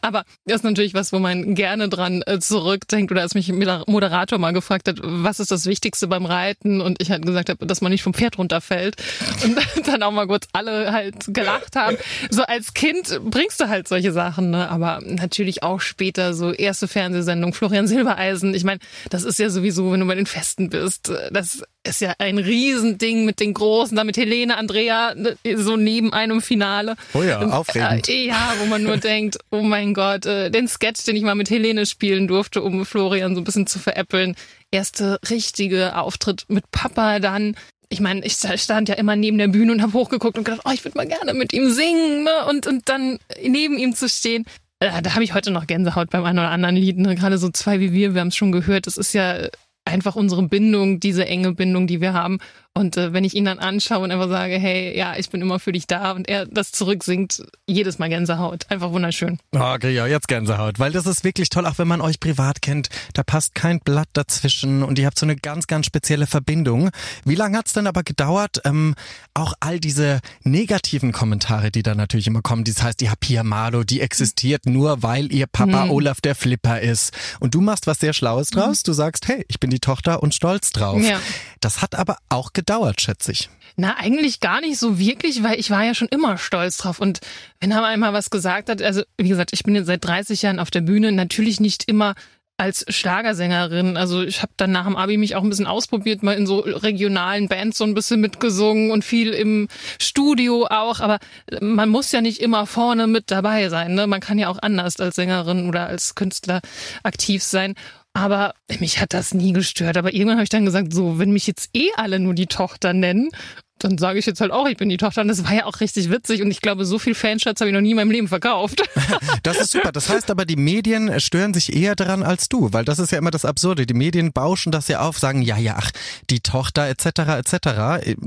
Aber 0.00 0.24
das 0.44 0.56
ist 0.56 0.64
natürlich 0.64 0.94
was, 0.94 1.12
wo 1.12 1.18
man 1.18 1.54
gerne 1.54 1.88
dran 1.88 2.22
äh, 2.26 2.38
zurückdenkt 2.38 3.10
oder 3.10 3.22
als 3.22 3.34
mich 3.34 3.48
ein 3.48 3.82
Moderator 3.86 4.38
mal 4.38 4.52
gefragt 4.52 4.88
hat, 4.88 4.98
was 5.02 5.40
ist 5.40 5.50
das 5.50 5.66
Wichtigste 5.66 6.06
beim 6.06 6.26
Reiten 6.26 6.80
und 6.80 7.00
ich 7.02 7.10
halt 7.10 7.26
gesagt 7.26 7.48
habe, 7.48 7.66
dass 7.66 7.80
man 7.80 7.90
nicht 7.90 8.02
vom 8.02 8.14
Pferd 8.14 8.38
runterfällt 8.38 8.96
und 9.44 9.58
dann 9.86 10.02
auch 10.02 10.12
mal 10.12 10.26
kurz 10.26 10.46
alle 10.52 10.92
halt 10.92 11.14
gelacht 11.28 11.76
haben. 11.76 11.96
So 12.30 12.42
als 12.42 12.74
Kind 12.74 13.20
bringst 13.24 13.60
du 13.60 13.68
halt 13.68 13.88
solche 13.88 14.12
Sachen, 14.12 14.50
ne? 14.50 14.70
aber 14.70 15.00
natürlich 15.04 15.62
auch 15.62 15.80
später 15.80 16.34
so 16.34 16.52
erste 16.52 16.88
Fernsehsendung, 16.88 17.54
Florian 17.54 17.86
Silbereisen. 17.86 18.54
Ich 18.54 18.64
meine, 18.64 18.80
das 19.10 19.24
ist 19.24 19.38
ja 19.38 19.50
sowieso, 19.50 19.92
wenn 19.92 20.00
du 20.00 20.06
bei 20.06 20.14
den 20.14 20.26
Festen 20.26 20.70
bist, 20.70 21.12
das 21.30 21.62
ist 21.84 22.00
ja 22.00 22.14
ein 22.18 22.38
Riesending 22.38 23.24
mit 23.24 23.40
den 23.40 23.54
Großen, 23.54 23.96
da 23.96 24.04
mit 24.04 24.16
Helene, 24.16 24.56
Andrea, 24.56 25.14
so 25.56 25.76
neben 25.76 26.12
einem 26.12 26.40
Finale. 26.40 26.96
Oh 27.14 27.22
ja, 27.22 27.40
aufregend. 27.40 28.08
Äh, 28.08 28.26
ja, 28.26 28.54
wo 28.60 28.66
man 28.66 28.82
nur 28.82 28.96
denkt, 28.98 29.38
oh 29.50 29.62
mein 29.62 29.94
Gott, 29.94 30.26
äh, 30.26 30.50
den 30.50 30.68
Sketch, 30.68 31.04
den 31.04 31.16
ich 31.16 31.22
mal 31.22 31.34
mit 31.34 31.50
Helene 31.50 31.86
spielen 31.86 32.28
durfte, 32.28 32.62
um 32.62 32.86
Florian 32.86 33.34
so 33.34 33.40
ein 33.40 33.44
bisschen 33.44 33.66
zu 33.66 33.78
veräppeln. 33.78 34.36
Erste 34.70 35.18
richtige 35.28 35.96
Auftritt 35.96 36.44
mit 36.48 36.70
Papa 36.70 37.18
dann. 37.18 37.56
Ich 37.88 38.00
meine, 38.00 38.24
ich 38.24 38.36
stand 38.36 38.88
ja 38.88 38.94
immer 38.94 39.16
neben 39.16 39.36
der 39.36 39.48
Bühne 39.48 39.72
und 39.72 39.82
habe 39.82 39.92
hochgeguckt 39.92 40.38
und 40.38 40.44
gedacht, 40.44 40.62
oh, 40.64 40.70
ich 40.72 40.84
würde 40.84 40.96
mal 40.96 41.06
gerne 41.06 41.34
mit 41.34 41.52
ihm 41.52 41.70
singen 41.70 42.24
ne? 42.24 42.46
und, 42.48 42.66
und 42.66 42.88
dann 42.88 43.18
neben 43.42 43.76
ihm 43.76 43.94
zu 43.94 44.08
stehen. 44.08 44.46
Äh, 44.78 45.02
da 45.02 45.14
habe 45.14 45.24
ich 45.24 45.34
heute 45.34 45.50
noch 45.50 45.66
Gänsehaut 45.66 46.10
beim 46.10 46.24
einen 46.24 46.38
oder 46.38 46.50
anderen 46.50 46.76
Lied. 46.76 46.96
Ne? 46.96 47.14
Gerade 47.16 47.38
so 47.38 47.50
zwei 47.50 47.80
wie 47.80 47.92
wir, 47.92 48.14
wir 48.14 48.20
haben 48.22 48.28
es 48.28 48.36
schon 48.36 48.50
gehört. 48.50 48.86
Das 48.86 48.96
ist 48.96 49.12
ja 49.12 49.48
einfach 49.92 50.16
unsere 50.16 50.42
Bindung, 50.42 50.98
diese 50.98 51.26
enge 51.26 51.52
Bindung, 51.52 51.86
die 51.86 52.00
wir 52.00 52.14
haben. 52.14 52.38
Und 52.74 52.96
äh, 52.96 53.12
wenn 53.12 53.24
ich 53.24 53.34
ihn 53.34 53.44
dann 53.44 53.58
anschaue 53.58 53.98
und 53.98 54.10
einfach 54.10 54.28
sage, 54.28 54.54
hey, 54.54 54.96
ja, 54.96 55.16
ich 55.16 55.28
bin 55.28 55.42
immer 55.42 55.58
für 55.58 55.72
dich 55.72 55.86
da 55.86 56.12
und 56.12 56.26
er 56.28 56.46
das 56.46 56.72
zurücksingt, 56.72 57.42
jedes 57.66 57.98
Mal 57.98 58.08
Gänsehaut. 58.08 58.64
Einfach 58.70 58.92
wunderschön. 58.92 59.38
Okay, 59.54 59.94
ja, 59.94 60.06
jetzt 60.06 60.26
Gänsehaut, 60.26 60.78
weil 60.78 60.90
das 60.90 61.06
ist 61.06 61.22
wirklich 61.22 61.50
toll, 61.50 61.66
auch 61.66 61.76
wenn 61.76 61.88
man 61.88 62.00
euch 62.00 62.18
privat 62.18 62.62
kennt. 62.62 62.88
Da 63.12 63.22
passt 63.22 63.54
kein 63.54 63.80
Blatt 63.80 64.08
dazwischen 64.14 64.82
und 64.82 64.98
ihr 64.98 65.04
habt 65.04 65.18
so 65.18 65.26
eine 65.26 65.36
ganz, 65.36 65.66
ganz 65.66 65.84
spezielle 65.84 66.26
Verbindung. 66.26 66.90
Wie 67.26 67.34
lange 67.34 67.58
hat's 67.58 67.74
denn 67.74 67.86
aber 67.86 68.02
gedauert, 68.02 68.62
ähm, 68.64 68.94
auch 69.34 69.52
all 69.60 69.78
diese 69.78 70.20
negativen 70.42 71.12
Kommentare, 71.12 71.70
die 71.70 71.82
da 71.82 71.94
natürlich 71.94 72.26
immer 72.26 72.40
kommen, 72.40 72.64
das 72.64 72.82
heißt, 72.82 73.00
die 73.00 73.10
Pia 73.20 73.44
Malo, 73.44 73.84
die 73.84 74.00
existiert 74.00 74.64
nur, 74.64 75.02
weil 75.02 75.30
ihr 75.32 75.46
Papa 75.46 75.84
mhm. 75.84 75.90
Olaf 75.90 76.20
der 76.22 76.34
Flipper 76.34 76.80
ist. 76.80 77.12
Und 77.38 77.54
du 77.54 77.60
machst 77.60 77.86
was 77.86 78.00
sehr 78.00 78.14
Schlaues 78.14 78.48
draus. 78.48 78.78
Mhm. 78.78 78.86
Du 78.86 78.92
sagst, 78.94 79.28
hey, 79.28 79.44
ich 79.48 79.60
bin 79.60 79.70
die 79.70 79.80
Tochter 79.80 80.22
und 80.22 80.34
stolz 80.34 80.70
drauf. 80.70 81.02
Ja. 81.02 81.20
Das 81.60 81.82
hat 81.82 81.94
aber 81.94 82.16
auch 82.30 82.52
gedauert, 82.62 83.00
schätze 83.00 83.32
ich. 83.32 83.50
Na, 83.76 83.96
eigentlich 83.96 84.40
gar 84.40 84.60
nicht 84.60 84.78
so 84.78 84.98
wirklich, 84.98 85.42
weil 85.42 85.58
ich 85.58 85.70
war 85.70 85.84
ja 85.84 85.94
schon 85.94 86.08
immer 86.08 86.38
stolz 86.38 86.76
drauf. 86.76 87.00
Und 87.00 87.20
wenn 87.60 87.70
er 87.70 87.84
einmal 87.84 88.12
was 88.12 88.30
gesagt 88.30 88.68
hat, 88.68 88.82
also 88.82 89.02
wie 89.18 89.28
gesagt, 89.28 89.52
ich 89.52 89.64
bin 89.64 89.74
jetzt 89.74 89.86
seit 89.86 90.04
30 90.04 90.42
Jahren 90.42 90.58
auf 90.58 90.70
der 90.70 90.82
Bühne, 90.82 91.10
natürlich 91.10 91.58
nicht 91.58 91.88
immer 91.88 92.14
als 92.58 92.84
Schlagersängerin. 92.88 93.96
Also 93.96 94.22
ich 94.22 94.42
habe 94.42 94.52
dann 94.56 94.70
nach 94.70 94.84
dem 94.84 94.94
Abi 94.94 95.16
mich 95.16 95.34
auch 95.34 95.42
ein 95.42 95.48
bisschen 95.48 95.66
ausprobiert, 95.66 96.22
mal 96.22 96.36
in 96.36 96.46
so 96.46 96.60
regionalen 96.60 97.48
Bands 97.48 97.78
so 97.78 97.84
ein 97.84 97.94
bisschen 97.94 98.20
mitgesungen 98.20 98.92
und 98.92 99.04
viel 99.04 99.32
im 99.32 99.66
Studio 99.98 100.66
auch. 100.70 101.00
Aber 101.00 101.18
man 101.60 101.88
muss 101.88 102.12
ja 102.12 102.20
nicht 102.20 102.40
immer 102.40 102.66
vorne 102.66 103.08
mit 103.08 103.30
dabei 103.30 103.68
sein. 103.68 103.94
Ne? 103.94 104.06
Man 104.06 104.20
kann 104.20 104.38
ja 104.38 104.48
auch 104.48 104.58
anders 104.60 105.00
als 105.00 105.16
Sängerin 105.16 105.68
oder 105.68 105.86
als 105.86 106.14
Künstler 106.14 106.60
aktiv 107.02 107.42
sein. 107.42 107.74
Aber 108.14 108.54
mich 108.78 109.00
hat 109.00 109.14
das 109.14 109.32
nie 109.32 109.52
gestört. 109.52 109.96
Aber 109.96 110.12
irgendwann 110.12 110.36
habe 110.36 110.44
ich 110.44 110.50
dann 110.50 110.66
gesagt, 110.66 110.92
so, 110.92 111.18
wenn 111.18 111.32
mich 111.32 111.46
jetzt 111.46 111.70
eh 111.74 111.88
alle 111.96 112.18
nur 112.18 112.34
die 112.34 112.46
Tochter 112.46 112.92
nennen 112.92 113.30
dann 113.78 113.98
sage 113.98 114.18
ich 114.18 114.26
jetzt 114.26 114.40
halt 114.40 114.52
auch, 114.52 114.66
ich 114.68 114.76
bin 114.76 114.88
die 114.88 114.96
Tochter. 114.96 115.22
Und 115.22 115.28
das 115.28 115.44
war 115.44 115.52
ja 115.52 115.66
auch 115.66 115.80
richtig 115.80 116.10
witzig. 116.10 116.42
Und 116.42 116.50
ich 116.50 116.60
glaube, 116.60 116.84
so 116.84 116.98
viel 116.98 117.14
Fanschatz 117.14 117.60
habe 117.60 117.70
ich 117.70 117.74
noch 117.74 117.80
nie 117.80 117.90
in 117.90 117.96
meinem 117.96 118.10
Leben 118.10 118.28
verkauft. 118.28 118.82
das 119.42 119.58
ist 119.58 119.72
super. 119.72 119.92
Das 119.92 120.08
heißt 120.08 120.30
aber, 120.30 120.44
die 120.44 120.56
Medien 120.56 121.20
stören 121.20 121.52
sich 121.54 121.74
eher 121.74 121.96
daran 121.96 122.22
als 122.22 122.48
du, 122.48 122.72
weil 122.72 122.84
das 122.84 122.98
ist 122.98 123.12
ja 123.12 123.18
immer 123.18 123.30
das 123.30 123.44
Absurde. 123.44 123.86
Die 123.86 123.94
Medien 123.94 124.32
bauschen 124.32 124.72
das 124.72 124.88
ja 124.88 125.00
auf, 125.00 125.18
sagen, 125.18 125.42
ja, 125.42 125.56
ja, 125.56 125.76
ach, 125.78 125.90
die 126.30 126.40
Tochter 126.40 126.88
etc. 126.88 127.06
etc. 127.38 127.56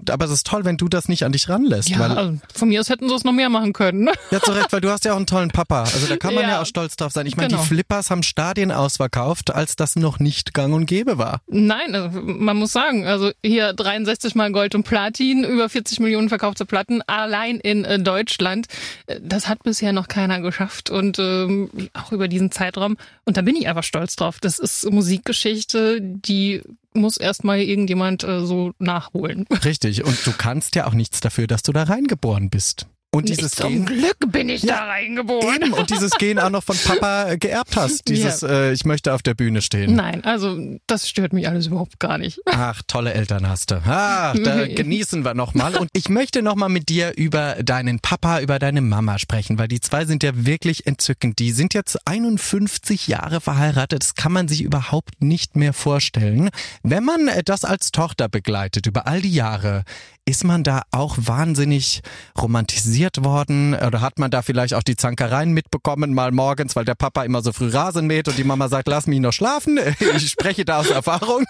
Aber 0.09 0.25
es 0.25 0.31
ist 0.31 0.47
toll, 0.47 0.65
wenn 0.65 0.77
du 0.77 0.89
das 0.89 1.07
nicht 1.07 1.23
an 1.23 1.31
dich 1.31 1.47
ranlässt. 1.47 1.89
Ja, 1.89 2.01
also 2.01 2.37
von 2.53 2.69
mir 2.69 2.81
aus 2.81 2.89
hätten 2.89 3.07
sie 3.07 3.15
es 3.15 3.23
noch 3.23 3.33
mehr 3.33 3.49
machen 3.49 3.73
können. 3.73 4.09
Ja, 4.31 4.41
zu 4.41 4.51
Recht, 4.51 4.73
weil 4.73 4.81
du 4.81 4.89
hast 4.89 5.05
ja 5.05 5.13
auch 5.13 5.17
einen 5.17 5.27
tollen 5.27 5.49
Papa. 5.49 5.83
Also 5.83 6.07
da 6.07 6.17
kann 6.17 6.33
man 6.33 6.43
ja, 6.43 6.49
ja 6.49 6.61
auch 6.61 6.65
stolz 6.65 6.95
drauf 6.95 7.13
sein. 7.13 7.25
Ich 7.25 7.37
meine, 7.37 7.49
genau. 7.49 7.61
die 7.61 7.67
Flippers 7.67 8.09
haben 8.09 8.23
Stadien 8.23 8.71
ausverkauft, 8.71 9.53
als 9.53 9.75
das 9.75 9.95
noch 9.95 10.19
nicht 10.19 10.53
gang 10.53 10.73
und 10.73 10.87
gäbe 10.87 11.17
war. 11.17 11.41
Nein, 11.47 11.95
also 11.95 12.21
man 12.21 12.57
muss 12.57 12.73
sagen, 12.73 13.05
also 13.05 13.31
hier 13.43 13.73
63 13.73 14.35
mal 14.35 14.51
Gold 14.51 14.75
und 14.75 14.83
Platin, 14.83 15.34
über 15.43 15.69
40 15.69 15.99
Millionen 15.99 16.29
verkaufte 16.29 16.65
Platten 16.65 17.01
allein 17.03 17.59
in 17.59 17.85
äh, 17.85 17.99
Deutschland. 17.99 18.67
Äh, 19.07 19.19
das 19.21 19.47
hat 19.47 19.63
bisher 19.63 19.93
noch 19.93 20.07
keiner 20.07 20.41
geschafft 20.41 20.89
und 20.89 21.19
ähm, 21.19 21.69
auch 21.93 22.11
über 22.11 22.27
diesen 22.27 22.51
Zeitraum. 22.51 22.97
Und 23.25 23.37
da 23.37 23.41
bin 23.41 23.55
ich 23.55 23.67
einfach 23.67 23.83
stolz 23.83 24.15
drauf. 24.15 24.39
Das 24.39 24.59
ist 24.59 24.89
Musikgeschichte, 24.89 25.99
die 26.01 26.61
muss 26.93 27.17
erstmal 27.17 27.59
irgendjemand 27.59 28.23
äh, 28.23 28.45
so 28.45 28.71
nachholen. 28.79 29.45
Richtig. 29.63 30.03
Und 30.03 30.25
du 30.25 30.31
kannst 30.31 30.75
ja 30.75 30.87
auch 30.87 30.93
nichts 30.93 31.19
dafür, 31.19 31.47
dass 31.47 31.63
du 31.63 31.71
da 31.71 31.83
reingeboren 31.83 32.49
bist. 32.49 32.87
Und 33.15 33.29
dieses 33.29 33.43
Nicht 33.43 33.55
zum 33.55 33.71
Gen, 33.71 33.85
Glück 33.85 34.31
bin 34.31 34.49
ich 34.49 34.63
ja, 34.63 34.75
da 34.75 34.85
reingeboren. 34.85 35.61
Eben, 35.61 35.73
und 35.73 35.89
dieses 35.89 36.11
Gen 36.11 36.37
auch 36.37 36.49
noch 36.49 36.63
von 36.63 36.77
Papa 36.77 37.35
geerbt 37.35 37.75
hast. 37.77 38.07
Dieses, 38.07 38.41
ja. 38.41 38.49
äh, 38.49 38.73
ich 38.73 38.83
möchte 38.85 39.13
auf 39.13 39.21
der 39.21 39.33
Bühne 39.33 39.61
stehen. 39.61 39.95
Nein, 39.95 40.23
also 40.25 40.57
das 40.87 41.07
stört 41.07 41.31
mich 41.31 41.47
alles 41.47 41.67
überhaupt 41.67 41.99
gar 41.99 42.17
nicht. 42.17 42.39
Ach, 42.45 42.81
tolle 42.87 43.13
Eltern 43.13 43.47
hast 43.47 43.71
du. 43.71 43.75
Ah, 43.85 44.33
da 44.33 44.67
genießen 44.67 45.23
wir 45.23 45.33
nochmal. 45.33 45.75
Und 45.77 45.89
ich 45.93 46.09
möchte 46.09 46.41
nochmal 46.41 46.69
mit 46.69 46.89
dir 46.89 47.13
über 47.15 47.55
deinen 47.63 47.99
Papa, 47.99 48.41
über 48.41 48.59
deine 48.59 48.81
Mama 48.81 49.17
sprechen, 49.17 49.57
weil 49.57 49.67
die 49.67 49.79
zwei 49.79 50.05
sind 50.05 50.23
ja 50.23 50.31
wirklich 50.33 50.85
entzückend. 50.85 51.39
Die 51.39 51.51
sind 51.51 51.73
jetzt 51.73 52.05
51 52.05 53.07
Jahre 53.07 53.39
verheiratet. 53.39 54.03
Das 54.03 54.15
kann 54.15 54.33
man 54.33 54.47
sich 54.47 54.61
überhaupt 54.61 55.21
nicht 55.21 55.55
mehr 55.55 55.73
vorstellen. 55.73 56.49
Wenn 56.83 57.03
man 57.03 57.29
das 57.45 57.63
als 57.63 57.91
Tochter 57.91 58.27
begleitet 58.27 58.87
über 58.87 59.07
all 59.07 59.21
die 59.21 59.33
Jahre, 59.33 59.83
ist 60.25 60.43
man 60.43 60.63
da 60.63 60.81
auch 60.91 61.17
wahnsinnig 61.19 62.01
romantisiert 62.37 63.23
worden? 63.23 63.75
Oder 63.75 64.01
hat 64.01 64.19
man 64.19 64.31
da 64.31 64.41
vielleicht 64.41 64.73
auch 64.73 64.83
die 64.83 64.95
Zankereien 64.95 65.51
mitbekommen, 65.53 66.13
mal 66.13 66.31
morgens, 66.31 66.75
weil 66.75 66.85
der 66.85 66.95
Papa 66.95 67.23
immer 67.23 67.41
so 67.41 67.53
früh 67.53 67.69
Rasen 67.69 68.07
mäht 68.07 68.27
und 68.27 68.37
die 68.37 68.43
Mama 68.43 68.67
sagt, 68.67 68.87
lass 68.87 69.07
mich 69.07 69.19
noch 69.19 69.33
schlafen? 69.33 69.79
Ich 70.15 70.31
spreche 70.31 70.65
da 70.65 70.79
aus 70.79 70.89
Erfahrung. 70.89 71.45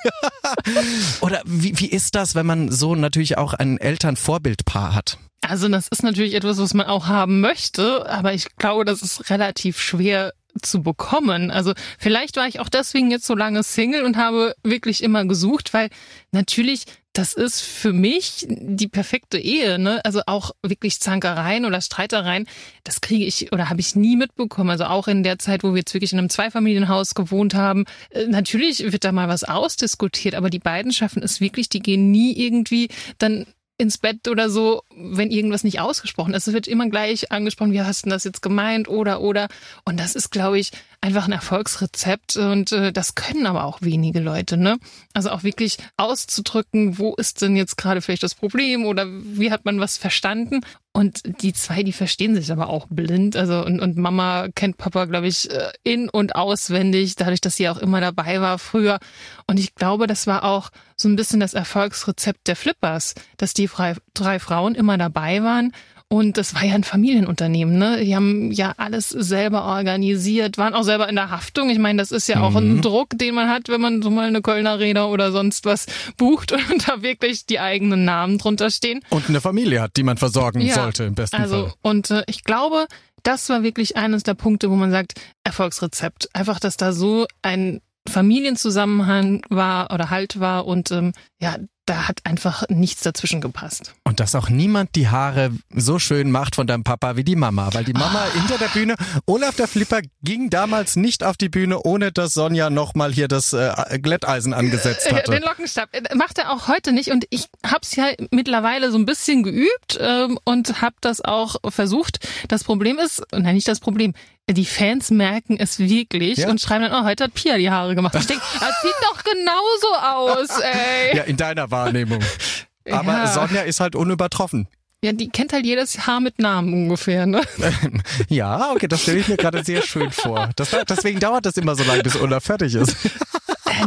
Oder 1.21 1.41
wie, 1.45 1.77
wie 1.79 1.87
ist 1.87 2.15
das, 2.15 2.35
wenn 2.35 2.45
man 2.45 2.71
so 2.71 2.95
natürlich 2.95 3.37
auch 3.37 3.53
ein 3.53 3.77
Elternvorbildpaar 3.77 4.95
hat? 4.95 5.17
Also 5.41 5.67
das 5.67 5.87
ist 5.87 6.03
natürlich 6.03 6.33
etwas, 6.33 6.57
was 6.57 6.73
man 6.73 6.87
auch 6.87 7.07
haben 7.07 7.41
möchte, 7.41 8.09
aber 8.09 8.33
ich 8.33 8.55
glaube, 8.57 8.85
das 8.85 9.01
ist 9.01 9.29
relativ 9.29 9.79
schwer 9.79 10.33
zu 10.61 10.81
bekommen. 10.81 11.51
Also 11.51 11.73
vielleicht 11.99 12.37
war 12.37 12.47
ich 12.47 12.59
auch 12.59 12.69
deswegen 12.69 13.11
jetzt 13.11 13.25
so 13.25 13.35
lange 13.35 13.63
Single 13.63 14.03
und 14.03 14.17
habe 14.17 14.55
wirklich 14.63 15.03
immer 15.03 15.25
gesucht, 15.25 15.73
weil 15.73 15.89
natürlich 16.31 16.85
das 17.17 17.33
ist 17.33 17.61
für 17.61 17.93
mich 17.93 18.45
die 18.49 18.89
perfekte 18.89 19.37
Ehe, 19.37 19.79
ne? 19.79 20.03
Also 20.03 20.21
auch 20.25 20.51
wirklich 20.61 20.99
Zankereien 20.99 21.65
oder 21.65 21.79
Streitereien, 21.79 22.45
das 22.83 22.99
kriege 22.99 23.25
ich 23.25 23.53
oder 23.53 23.69
habe 23.69 23.79
ich 23.79 23.95
nie 23.95 24.17
mitbekommen. 24.17 24.69
Also 24.69 24.83
auch 24.85 25.07
in 25.07 25.23
der 25.23 25.39
Zeit, 25.39 25.63
wo 25.63 25.69
wir 25.69 25.79
jetzt 25.79 25.93
wirklich 25.93 26.11
in 26.11 26.19
einem 26.19 26.29
Zweifamilienhaus 26.29 27.15
gewohnt 27.15 27.55
haben, 27.55 27.85
äh, 28.09 28.27
natürlich 28.27 28.91
wird 28.91 29.05
da 29.05 29.13
mal 29.13 29.29
was 29.29 29.45
ausdiskutiert, 29.45 30.35
aber 30.35 30.49
die 30.49 30.59
beiden 30.59 30.91
schaffen 30.91 31.23
es 31.23 31.39
wirklich, 31.39 31.69
die 31.69 31.79
gehen 31.79 32.11
nie 32.11 32.33
irgendwie 32.37 32.89
dann 33.17 33.45
ins 33.77 33.97
Bett 33.97 34.27
oder 34.27 34.49
so, 34.49 34.83
wenn 34.95 35.31
irgendwas 35.31 35.63
nicht 35.63 35.79
ausgesprochen 35.79 36.33
ist. 36.33 36.47
Es 36.47 36.53
wird 36.53 36.67
immer 36.67 36.89
gleich 36.89 37.31
angesprochen, 37.31 37.73
wie 37.73 37.81
hast 37.81 38.05
du 38.05 38.09
das 38.09 38.23
jetzt 38.23 38.41
gemeint 38.41 38.87
oder 38.87 39.21
oder. 39.21 39.47
Und 39.83 39.99
das 39.99 40.15
ist, 40.15 40.31
glaube 40.31 40.59
ich, 40.59 40.71
einfach 41.05 41.27
ein 41.27 41.31
Erfolgsrezept 41.31 42.35
und 42.35 42.71
äh, 42.71 42.91
das 42.91 43.13
können 43.13 43.45
aber 43.45 43.65
auch 43.65 43.81
wenige 43.83 44.19
Leute, 44.19 44.57
ne? 44.57 44.77
Also 45.13 45.29
auch 45.29 45.43
wirklich 45.43 45.77
auszudrücken, 45.97 46.97
wo 46.97 47.13
ist 47.13 47.43
denn 47.43 47.55
jetzt 47.55 47.77
gerade 47.77 48.01
vielleicht 48.01 48.23
das 48.23 48.33
Problem 48.33 48.85
oder 48.85 49.05
wie 49.07 49.51
hat 49.51 49.65
man 49.65 49.79
was 49.79 49.97
verstanden? 49.97 50.61
Und 50.93 51.21
die 51.41 51.53
zwei, 51.53 51.83
die 51.83 51.91
verstehen 51.91 52.33
sich 52.35 52.51
aber 52.51 52.69
auch 52.69 52.87
blind. 52.89 53.35
Also 53.35 53.63
und, 53.63 53.81
und 53.81 53.97
Mama 53.97 54.47
kennt 54.55 54.77
Papa, 54.77 55.05
glaube 55.05 55.27
ich, 55.27 55.51
äh, 55.51 55.71
in 55.83 56.09
und 56.09 56.35
auswendig, 56.35 57.15
dadurch, 57.15 57.41
dass 57.41 57.55
sie 57.55 57.69
auch 57.69 57.77
immer 57.77 58.01
dabei 58.01 58.41
war 58.41 58.57
früher. 58.57 58.97
Und 59.45 59.59
ich 59.59 59.75
glaube, 59.75 60.07
das 60.07 60.25
war 60.25 60.43
auch 60.43 60.71
so 60.95 61.07
ein 61.07 61.15
bisschen 61.15 61.39
das 61.39 61.53
Erfolgsrezept 61.53 62.47
der 62.47 62.55
Flippers, 62.55 63.13
dass 63.37 63.53
die 63.53 63.69
drei 64.13 64.39
Frauen 64.39 64.73
immer 64.73 64.97
dabei 64.97 65.43
waren 65.43 65.71
und 66.07 66.37
das 66.37 66.53
war 66.53 66.63
ja 66.63 66.75
ein 66.75 66.83
Familienunternehmen, 66.83 67.77
ne? 67.77 68.03
Die 68.03 68.15
haben 68.15 68.51
ja 68.51 68.73
alles 68.77 69.09
selber 69.09 69.63
organisiert, 69.63 70.57
waren 70.57 70.75
auch 70.75 70.83
selber 70.83 71.09
in 71.09 71.15
der 71.15 71.31
Haftung. 71.31 71.71
Ich 71.71 71.79
meine, 71.79 71.99
das 71.99 72.11
ist 72.11 72.27
ja 72.27 72.41
auch 72.41 72.51
mhm. 72.51 72.57
ein 72.77 72.81
Druck, 72.81 73.09
den 73.15 73.33
man 73.33 73.49
hat, 73.49 73.69
wenn 73.69 73.81
man 73.81 74.03
so 74.03 74.11
mal 74.11 74.27
eine 74.27 74.43
Kölner 74.43 74.79
Räder 74.79 75.09
oder 75.09 75.31
sonst 75.31 75.65
was 75.65 75.87
bucht 76.17 76.51
und 76.51 76.87
da 76.87 77.01
wirklich 77.01 77.47
die 77.47 77.59
eigenen 77.59 78.05
Namen 78.05 78.37
drunter 78.37 78.69
stehen. 78.69 79.01
Und 79.09 79.29
eine 79.29 79.41
Familie 79.41 79.81
hat, 79.81 79.97
die 79.97 80.03
man 80.03 80.17
versorgen 80.17 80.61
ja, 80.61 80.75
sollte, 80.75 81.05
im 81.05 81.15
besten 81.15 81.37
also, 81.37 81.65
Fall. 81.67 81.73
Und 81.81 82.11
äh, 82.11 82.23
ich 82.27 82.43
glaube, 82.43 82.85
das 83.23 83.49
war 83.49 83.63
wirklich 83.63 83.97
eines 83.97 84.21
der 84.21 84.35
Punkte, 84.35 84.69
wo 84.69 84.75
man 84.75 84.91
sagt, 84.91 85.13
Erfolgsrezept. 85.43 86.29
Einfach, 86.33 86.59
dass 86.59 86.77
da 86.77 86.93
so 86.93 87.25
ein 87.41 87.81
Familienzusammenhang 88.07 89.41
war 89.49 89.91
oder 89.91 90.11
Halt 90.11 90.39
war 90.39 90.67
und 90.67 90.91
ähm, 90.91 91.13
ja, 91.41 91.57
da 91.85 92.07
hat 92.07 92.21
einfach 92.23 92.63
nichts 92.69 93.03
dazwischen 93.03 93.41
gepasst. 93.41 93.93
Und 94.03 94.19
dass 94.19 94.33
auch 94.35 94.49
niemand 94.49 94.95
die 94.95 95.09
Haare 95.09 95.51
so 95.73 95.99
schön 95.99 96.31
macht 96.31 96.55
von 96.55 96.67
deinem 96.67 96.83
Papa 96.83 97.15
wie 97.15 97.23
die 97.23 97.35
Mama, 97.35 97.69
weil 97.73 97.83
die 97.83 97.93
Mama 97.93 98.25
oh. 98.27 98.39
hinter 98.39 98.57
der 98.57 98.67
Bühne, 98.67 98.95
Olaf 99.25 99.55
der 99.55 99.67
Flipper 99.67 100.01
ging 100.23 100.49
damals 100.49 100.95
nicht 100.95 101.23
auf 101.23 101.37
die 101.37 101.49
Bühne, 101.49 101.81
ohne 101.83 102.11
dass 102.11 102.33
Sonja 102.33 102.69
nochmal 102.69 103.13
hier 103.13 103.27
das 103.27 103.53
äh, 103.53 103.99
Glätteisen 104.01 104.53
angesetzt 104.53 105.11
hatte. 105.11 105.31
Den 105.31 105.43
Lockenstab 105.43 105.89
äh, 105.93 106.15
macht 106.15 106.39
er 106.39 106.51
auch 106.51 106.67
heute 106.67 106.91
nicht 106.91 107.11
und 107.11 107.25
ich 107.29 107.47
hab's 107.65 107.95
ja 107.95 108.05
mittlerweile 108.31 108.91
so 108.91 108.97
ein 108.97 109.05
bisschen 109.05 109.43
geübt 109.43 109.99
ähm, 109.99 110.39
und 110.43 110.81
hab 110.81 110.99
das 111.01 111.21
auch 111.21 111.57
versucht. 111.69 112.27
Das 112.47 112.63
Problem 112.63 112.97
ist, 112.97 113.21
nein, 113.31 113.55
nicht 113.55 113.67
das 113.67 113.79
Problem, 113.79 114.13
die 114.53 114.65
Fans 114.65 115.09
merken 115.09 115.57
es 115.59 115.79
wirklich 115.79 116.39
ja? 116.39 116.49
und 116.49 116.61
schreiben 116.61 116.83
dann, 116.83 117.03
oh, 117.03 117.05
heute 117.05 117.25
hat 117.25 117.33
Pia 117.33 117.57
die 117.57 117.69
Haare 117.69 117.95
gemacht. 117.95 118.15
Ich 118.15 118.27
denke, 118.27 118.43
das 118.59 118.81
sieht 118.81 118.93
doch 119.01 119.23
genauso 119.23 119.95
aus, 119.95 120.59
ey. 120.59 121.17
Ja, 121.17 121.23
in 121.23 121.37
deiner 121.37 121.71
Wahrnehmung. 121.71 122.19
Aber 122.91 123.13
ja. 123.13 123.27
Sonja 123.27 123.61
ist 123.61 123.79
halt 123.79 123.95
unübertroffen. 123.95 124.67
Ja, 125.03 125.11
die 125.11 125.29
kennt 125.29 125.53
halt 125.53 125.65
jedes 125.65 126.07
Haar 126.07 126.19
mit 126.19 126.39
Namen 126.39 126.73
ungefähr, 126.73 127.25
ne? 127.25 127.41
ja, 128.29 128.71
okay, 128.71 128.87
das 128.87 129.01
stelle 129.01 129.19
ich 129.19 129.27
mir 129.27 129.37
gerade 129.37 129.63
sehr 129.63 129.81
schön 129.81 130.11
vor. 130.11 130.49
Das, 130.55 130.69
deswegen 130.89 131.19
dauert 131.19 131.45
das 131.45 131.57
immer 131.57 131.75
so 131.75 131.83
lange, 131.83 132.01
bis 132.01 132.15
Ulla 132.15 132.39
fertig 132.39 132.73
ist. 132.75 132.95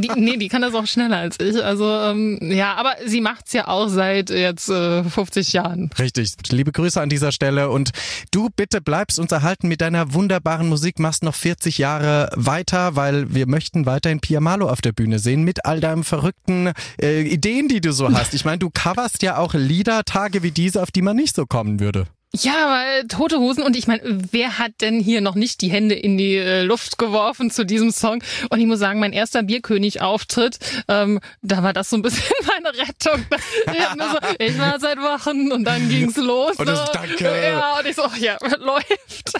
Die, 0.02 0.10
nee, 0.16 0.36
die 0.36 0.48
kann 0.48 0.62
das 0.62 0.74
auch 0.74 0.86
schneller 0.86 1.18
als 1.18 1.38
ich. 1.40 1.62
Also 1.62 1.84
ähm, 1.90 2.38
ja, 2.42 2.74
aber 2.74 2.94
sie 3.06 3.20
macht's 3.20 3.52
ja 3.52 3.68
auch 3.68 3.88
seit 3.88 4.30
jetzt 4.30 4.68
äh, 4.68 5.04
50 5.04 5.52
Jahren. 5.52 5.90
Richtig. 5.98 6.34
Liebe 6.50 6.72
Grüße 6.72 7.00
an 7.00 7.08
dieser 7.08 7.32
Stelle 7.32 7.70
und 7.70 7.90
du 8.30 8.48
bitte 8.54 8.80
bleibst 8.80 9.18
uns 9.18 9.32
erhalten 9.32 9.68
mit 9.68 9.80
deiner 9.80 10.14
wunderbaren 10.14 10.68
Musik, 10.68 10.98
machst 10.98 11.22
noch 11.22 11.34
40 11.34 11.78
Jahre 11.78 12.30
weiter, 12.34 12.96
weil 12.96 13.34
wir 13.34 13.46
möchten 13.46 13.86
weiterhin 13.86 14.20
Pia 14.20 14.40
Malo 14.40 14.68
auf 14.68 14.80
der 14.80 14.92
Bühne 14.92 15.18
sehen 15.18 15.42
mit 15.42 15.64
all 15.64 15.80
deinen 15.80 16.04
verrückten 16.04 16.72
äh, 17.00 17.22
Ideen, 17.22 17.68
die 17.68 17.80
du 17.80 17.92
so 17.92 18.12
hast. 18.12 18.34
Ich 18.34 18.44
meine, 18.44 18.58
du 18.58 18.70
coverst 18.70 19.22
ja 19.22 19.38
auch 19.38 19.54
Lieder, 19.54 20.04
Tage 20.04 20.42
wie 20.42 20.50
diese, 20.50 20.82
auf 20.82 20.90
die 20.90 21.02
man 21.02 21.16
nicht 21.16 21.34
so 21.34 21.46
kommen 21.46 21.80
würde. 21.80 22.06
Ja, 22.34 22.68
weil 22.68 23.08
tote 23.08 23.38
Hosen 23.38 23.62
und 23.62 23.74
ich 23.74 23.86
meine, 23.86 24.02
wer 24.04 24.58
hat 24.58 24.72
denn 24.82 25.00
hier 25.00 25.22
noch 25.22 25.34
nicht 25.34 25.62
die 25.62 25.70
Hände 25.70 25.94
in 25.94 26.18
die 26.18 26.36
äh, 26.36 26.62
Luft 26.62 26.98
geworfen 26.98 27.50
zu 27.50 27.64
diesem 27.64 27.90
Song? 27.90 28.22
Und 28.50 28.60
ich 28.60 28.66
muss 28.66 28.78
sagen, 28.78 29.00
mein 29.00 29.14
erster 29.14 29.42
Bierkönig-Auftritt, 29.42 30.58
ähm, 30.88 31.20
da 31.40 31.62
war 31.62 31.72
das 31.72 31.88
so 31.88 31.96
ein 31.96 32.02
bisschen 32.02 32.24
meine 32.46 32.76
Rettung. 32.76 33.24
Ich, 33.66 33.82
so, 33.82 34.18
ich 34.38 34.58
war 34.58 34.78
seit 34.78 34.98
Wochen 34.98 35.52
und 35.52 35.64
dann 35.64 35.88
ging's 35.88 36.16
los. 36.16 36.56
Und 36.56 36.68
das, 36.68 36.92
danke. 36.92 37.24
Ja, 37.24 37.78
und 37.78 37.86
ich 37.86 37.96
so, 37.96 38.02
ja, 38.20 38.36
läuft. 38.58 39.32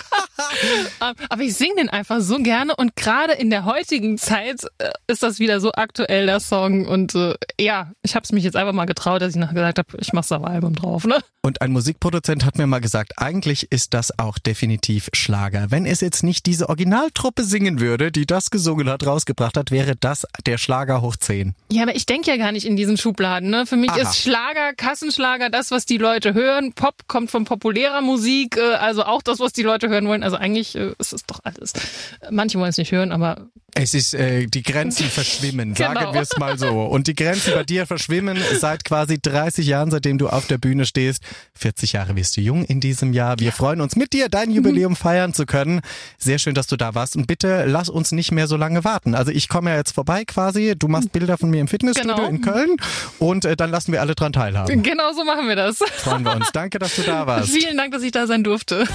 Ähm, 1.01 1.15
aber 1.29 1.43
ich 1.43 1.55
singe 1.55 1.77
den 1.77 1.89
einfach 1.89 2.21
so 2.21 2.39
gerne 2.39 2.75
und 2.77 2.97
gerade 2.97 3.33
in 3.35 3.51
der 3.51 3.65
heutigen 3.65 4.19
Zeit 4.19 4.63
äh, 4.79 4.91
ist 5.07 5.23
das 5.23 5.39
wieder 5.39 5.61
so 5.61 5.73
aktuell, 5.73 6.27
der 6.27 6.41
Song. 6.41 6.87
Und 6.87 7.15
äh, 7.15 7.35
ja, 7.61 7.93
ich 8.03 8.15
habe 8.15 8.25
es 8.25 8.33
mich 8.33 8.45
jetzt 8.45 8.57
einfach 8.57 8.73
mal 8.73 8.85
getraut, 8.87 9.21
dass 9.23 9.31
ich 9.31 9.37
nachher 9.37 9.55
gesagt 9.55 9.79
habe, 9.79 9.89
ich 10.01 10.13
mach's 10.13 10.29
da 10.29 10.39
Album 10.39 10.75
drauf. 10.75 11.05
Ne? 11.05 11.19
Und 11.43 11.63
ein 11.63 11.73
Musikproduzent 11.73 12.45
hat 12.45 12.59
mir 12.59 12.67
mal 12.67 12.78
gesagt, 12.81 13.15
eigentlich 13.17 13.71
ist 13.71 13.95
das 13.95 14.19
auch 14.19 14.39
definitiv 14.39 15.09
Schlager. 15.13 15.71
Wenn 15.71 15.87
es 15.87 16.01
jetzt 16.01 16.23
nicht 16.23 16.47
diese 16.47 16.69
Originaltruppe 16.69 17.45
singen 17.45 17.81
würde, 17.81 18.13
die 18.13 18.27
das 18.27 18.51
gesungen 18.51 18.89
hat, 18.89 19.07
rausgebracht 19.07 19.57
hat, 19.57 19.71
wäre 19.71 19.97
das 19.97 20.27
der 20.47 20.59
Schlager 20.59 21.03
hoch 21.03 21.17
10. 21.17 21.55
Ja, 21.71 21.83
aber 21.83 21.97
ich 21.97 22.07
denke 22.07 22.31
ja 22.31 22.37
gar 22.37 22.53
nicht 22.53 22.67
in 22.67 22.77
diesen 22.77 22.97
Schubladen. 22.97 23.51
Ne? 23.51 23.67
Für 23.67 23.77
mich 23.77 23.91
Aha. 23.91 23.99
ist 23.99 24.19
Schlager, 24.19 24.75
Kassenschlager 24.75 25.51
das, 25.51 25.71
was 25.71 25.87
die 25.87 25.99
Leute 25.99 26.35
hören. 26.35 26.73
Pop 26.73 27.09
kommt 27.09 27.31
von 27.31 27.45
populärer 27.45 28.01
Musik, 28.01 28.57
äh, 28.57 28.75
also 28.75 29.05
auch 29.05 29.23
das, 29.23 29.41
was 29.41 29.53
die 29.53 29.63
Leute 29.63 29.89
hören 29.89 30.07
wollen. 30.09 30.23
Also 30.23 30.37
eigentlich 30.37 30.75
äh, 30.75 30.93
ist 30.99 31.13
es 31.13 31.25
doch 31.27 31.41
alles. 31.45 31.73
Manche 32.31 32.59
wollen 32.59 32.71
es 32.71 32.79
nicht 32.79 32.93
hören, 32.93 33.13
aber 33.13 33.49
es 33.75 33.95
ist, 33.95 34.15
äh, 34.15 34.47
die 34.47 34.63
Grenzen 34.63 35.07
verschwimmen, 35.11 35.75
genau. 35.75 35.95
sagen 35.95 36.15
wir 36.15 36.23
es 36.23 36.37
mal 36.37 36.59
so. 36.59 36.83
Und 36.83 37.07
die 37.07 37.15
Grenzen 37.15 37.53
bei 37.55 37.63
dir 37.63 37.87
verschwimmen 37.87 38.39
seit 38.59 38.85
quasi 38.85 39.21
30 39.21 39.67
Jahren, 39.67 39.91
seitdem 39.91 40.19
du 40.19 40.29
auf 40.29 40.47
der 40.47 40.59
Bühne 40.59 40.85
stehst. 40.85 41.23
40 41.55 41.93
Jahre 41.93 42.17
wirst 42.17 42.37
du 42.37 42.41
jung 42.41 42.65
in 42.69 42.81
diesem 42.81 43.13
Jahr. 43.13 43.39
Wir 43.39 43.53
freuen 43.53 43.81
uns 43.81 43.97
mit 43.97 44.13
dir, 44.13 44.29
dein 44.29 44.51
Jubiläum 44.51 44.93
mhm. 44.93 44.97
feiern 44.97 45.35
zu 45.35 45.47
können. 45.47 45.81
Sehr 46.19 46.39
schön, 46.39 46.55
dass 46.55 46.67
du 46.67 46.77
da 46.77 46.95
warst. 46.95 47.17
Und 47.17 47.27
bitte 47.27 47.65
lass 47.67 47.89
uns 47.89 48.13
nicht 48.13 48.31
mehr 48.31 48.47
so 48.47 48.57
lange 48.57 48.85
warten. 48.85 49.15
Also 49.15 49.33
ich 49.33 49.49
komme 49.49 49.71
ja 49.71 49.77
jetzt 49.77 49.93
vorbei 49.93 50.25
quasi. 50.25 50.75
Du 50.79 50.89
machst 50.89 51.13
Bilder 51.13 51.39
von 51.39 51.51
mir 51.51 51.61
im 51.61 51.69
Fitnessstudio 51.69 52.15
genau. 52.15 52.29
in 52.29 52.41
Köln 52.43 52.77
und 53.19 53.45
äh, 53.45 53.57
dann 53.57 53.71
lassen 53.71 53.93
wir 53.93 54.01
alle 54.01 54.15
dran 54.15 54.33
teilhaben. 54.33 54.83
Genau 54.83 55.13
so 55.13 55.25
machen 55.25 55.49
wir 55.49 55.57
das. 55.57 55.79
Freuen 55.79 56.23
wir 56.25 56.37
uns. 56.37 56.53
Danke, 56.53 56.79
dass 56.79 56.95
du 56.95 57.03
da 57.03 57.27
warst. 57.27 57.51
Vielen 57.53 57.77
Dank, 57.77 57.93
dass 57.93 58.03
ich 58.03 58.13
da 58.13 58.27
sein 58.27 58.45
durfte. 58.45 58.87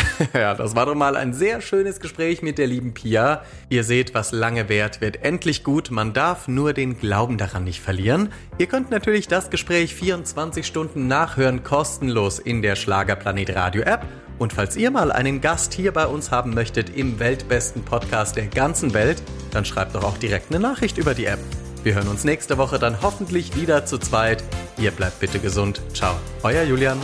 ja, 0.34 0.54
das 0.54 0.74
war 0.74 0.86
doch 0.86 0.94
mal 0.94 1.16
ein 1.16 1.32
sehr 1.32 1.60
schönes 1.60 2.00
Gespräch 2.00 2.42
mit 2.42 2.58
der 2.58 2.66
lieben 2.66 2.94
Pia. 2.94 3.42
Ihr 3.68 3.84
seht, 3.84 4.14
was 4.14 4.32
lange 4.32 4.68
währt, 4.68 5.00
wird 5.00 5.22
endlich 5.22 5.64
gut. 5.64 5.90
Man 5.90 6.12
darf 6.12 6.48
nur 6.48 6.72
den 6.72 6.98
Glauben 6.98 7.38
daran 7.38 7.64
nicht 7.64 7.80
verlieren. 7.80 8.30
Ihr 8.58 8.66
könnt 8.66 8.90
natürlich 8.90 9.28
das 9.28 9.50
Gespräch 9.50 9.94
24 9.94 10.66
Stunden 10.66 11.06
nachhören, 11.06 11.62
kostenlos 11.62 12.38
in 12.38 12.62
der 12.62 12.76
Schlagerplanet 12.76 13.54
Radio 13.54 13.82
App. 13.82 14.04
Und 14.38 14.52
falls 14.52 14.76
ihr 14.76 14.90
mal 14.90 15.12
einen 15.12 15.40
Gast 15.40 15.72
hier 15.74 15.92
bei 15.92 16.06
uns 16.06 16.30
haben 16.30 16.54
möchtet 16.54 16.96
im 16.96 17.18
weltbesten 17.18 17.84
Podcast 17.84 18.36
der 18.36 18.46
ganzen 18.46 18.94
Welt, 18.94 19.22
dann 19.52 19.64
schreibt 19.64 19.94
doch 19.94 20.04
auch 20.04 20.18
direkt 20.18 20.50
eine 20.50 20.60
Nachricht 20.60 20.98
über 20.98 21.14
die 21.14 21.26
App. 21.26 21.38
Wir 21.82 21.94
hören 21.94 22.08
uns 22.08 22.24
nächste 22.24 22.58
Woche 22.58 22.78
dann 22.78 23.02
hoffentlich 23.02 23.56
wieder 23.56 23.86
zu 23.86 23.98
zweit. 23.98 24.44
Ihr 24.78 24.92
bleibt 24.92 25.20
bitte 25.20 25.38
gesund. 25.38 25.80
Ciao, 25.92 26.14
euer 26.42 26.62
Julian. 26.62 27.00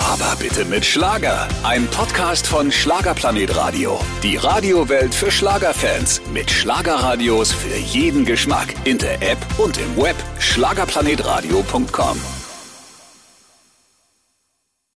Aber 0.00 0.36
bitte 0.38 0.64
mit 0.64 0.84
Schlager. 0.84 1.46
Ein 1.62 1.86
Podcast 1.88 2.46
von 2.46 2.72
Schlagerplanet 2.72 3.54
Radio. 3.56 4.00
Die 4.22 4.36
Radiowelt 4.36 5.14
für 5.14 5.30
Schlagerfans. 5.30 6.22
Mit 6.32 6.50
Schlagerradios 6.50 7.52
für 7.52 7.76
jeden 7.76 8.24
Geschmack. 8.24 8.74
In 8.84 8.98
der 8.98 9.20
App 9.22 9.38
und 9.58 9.78
im 9.78 9.96
Web. 9.96 10.16
Schlagerplanetradio.com. 10.38 12.39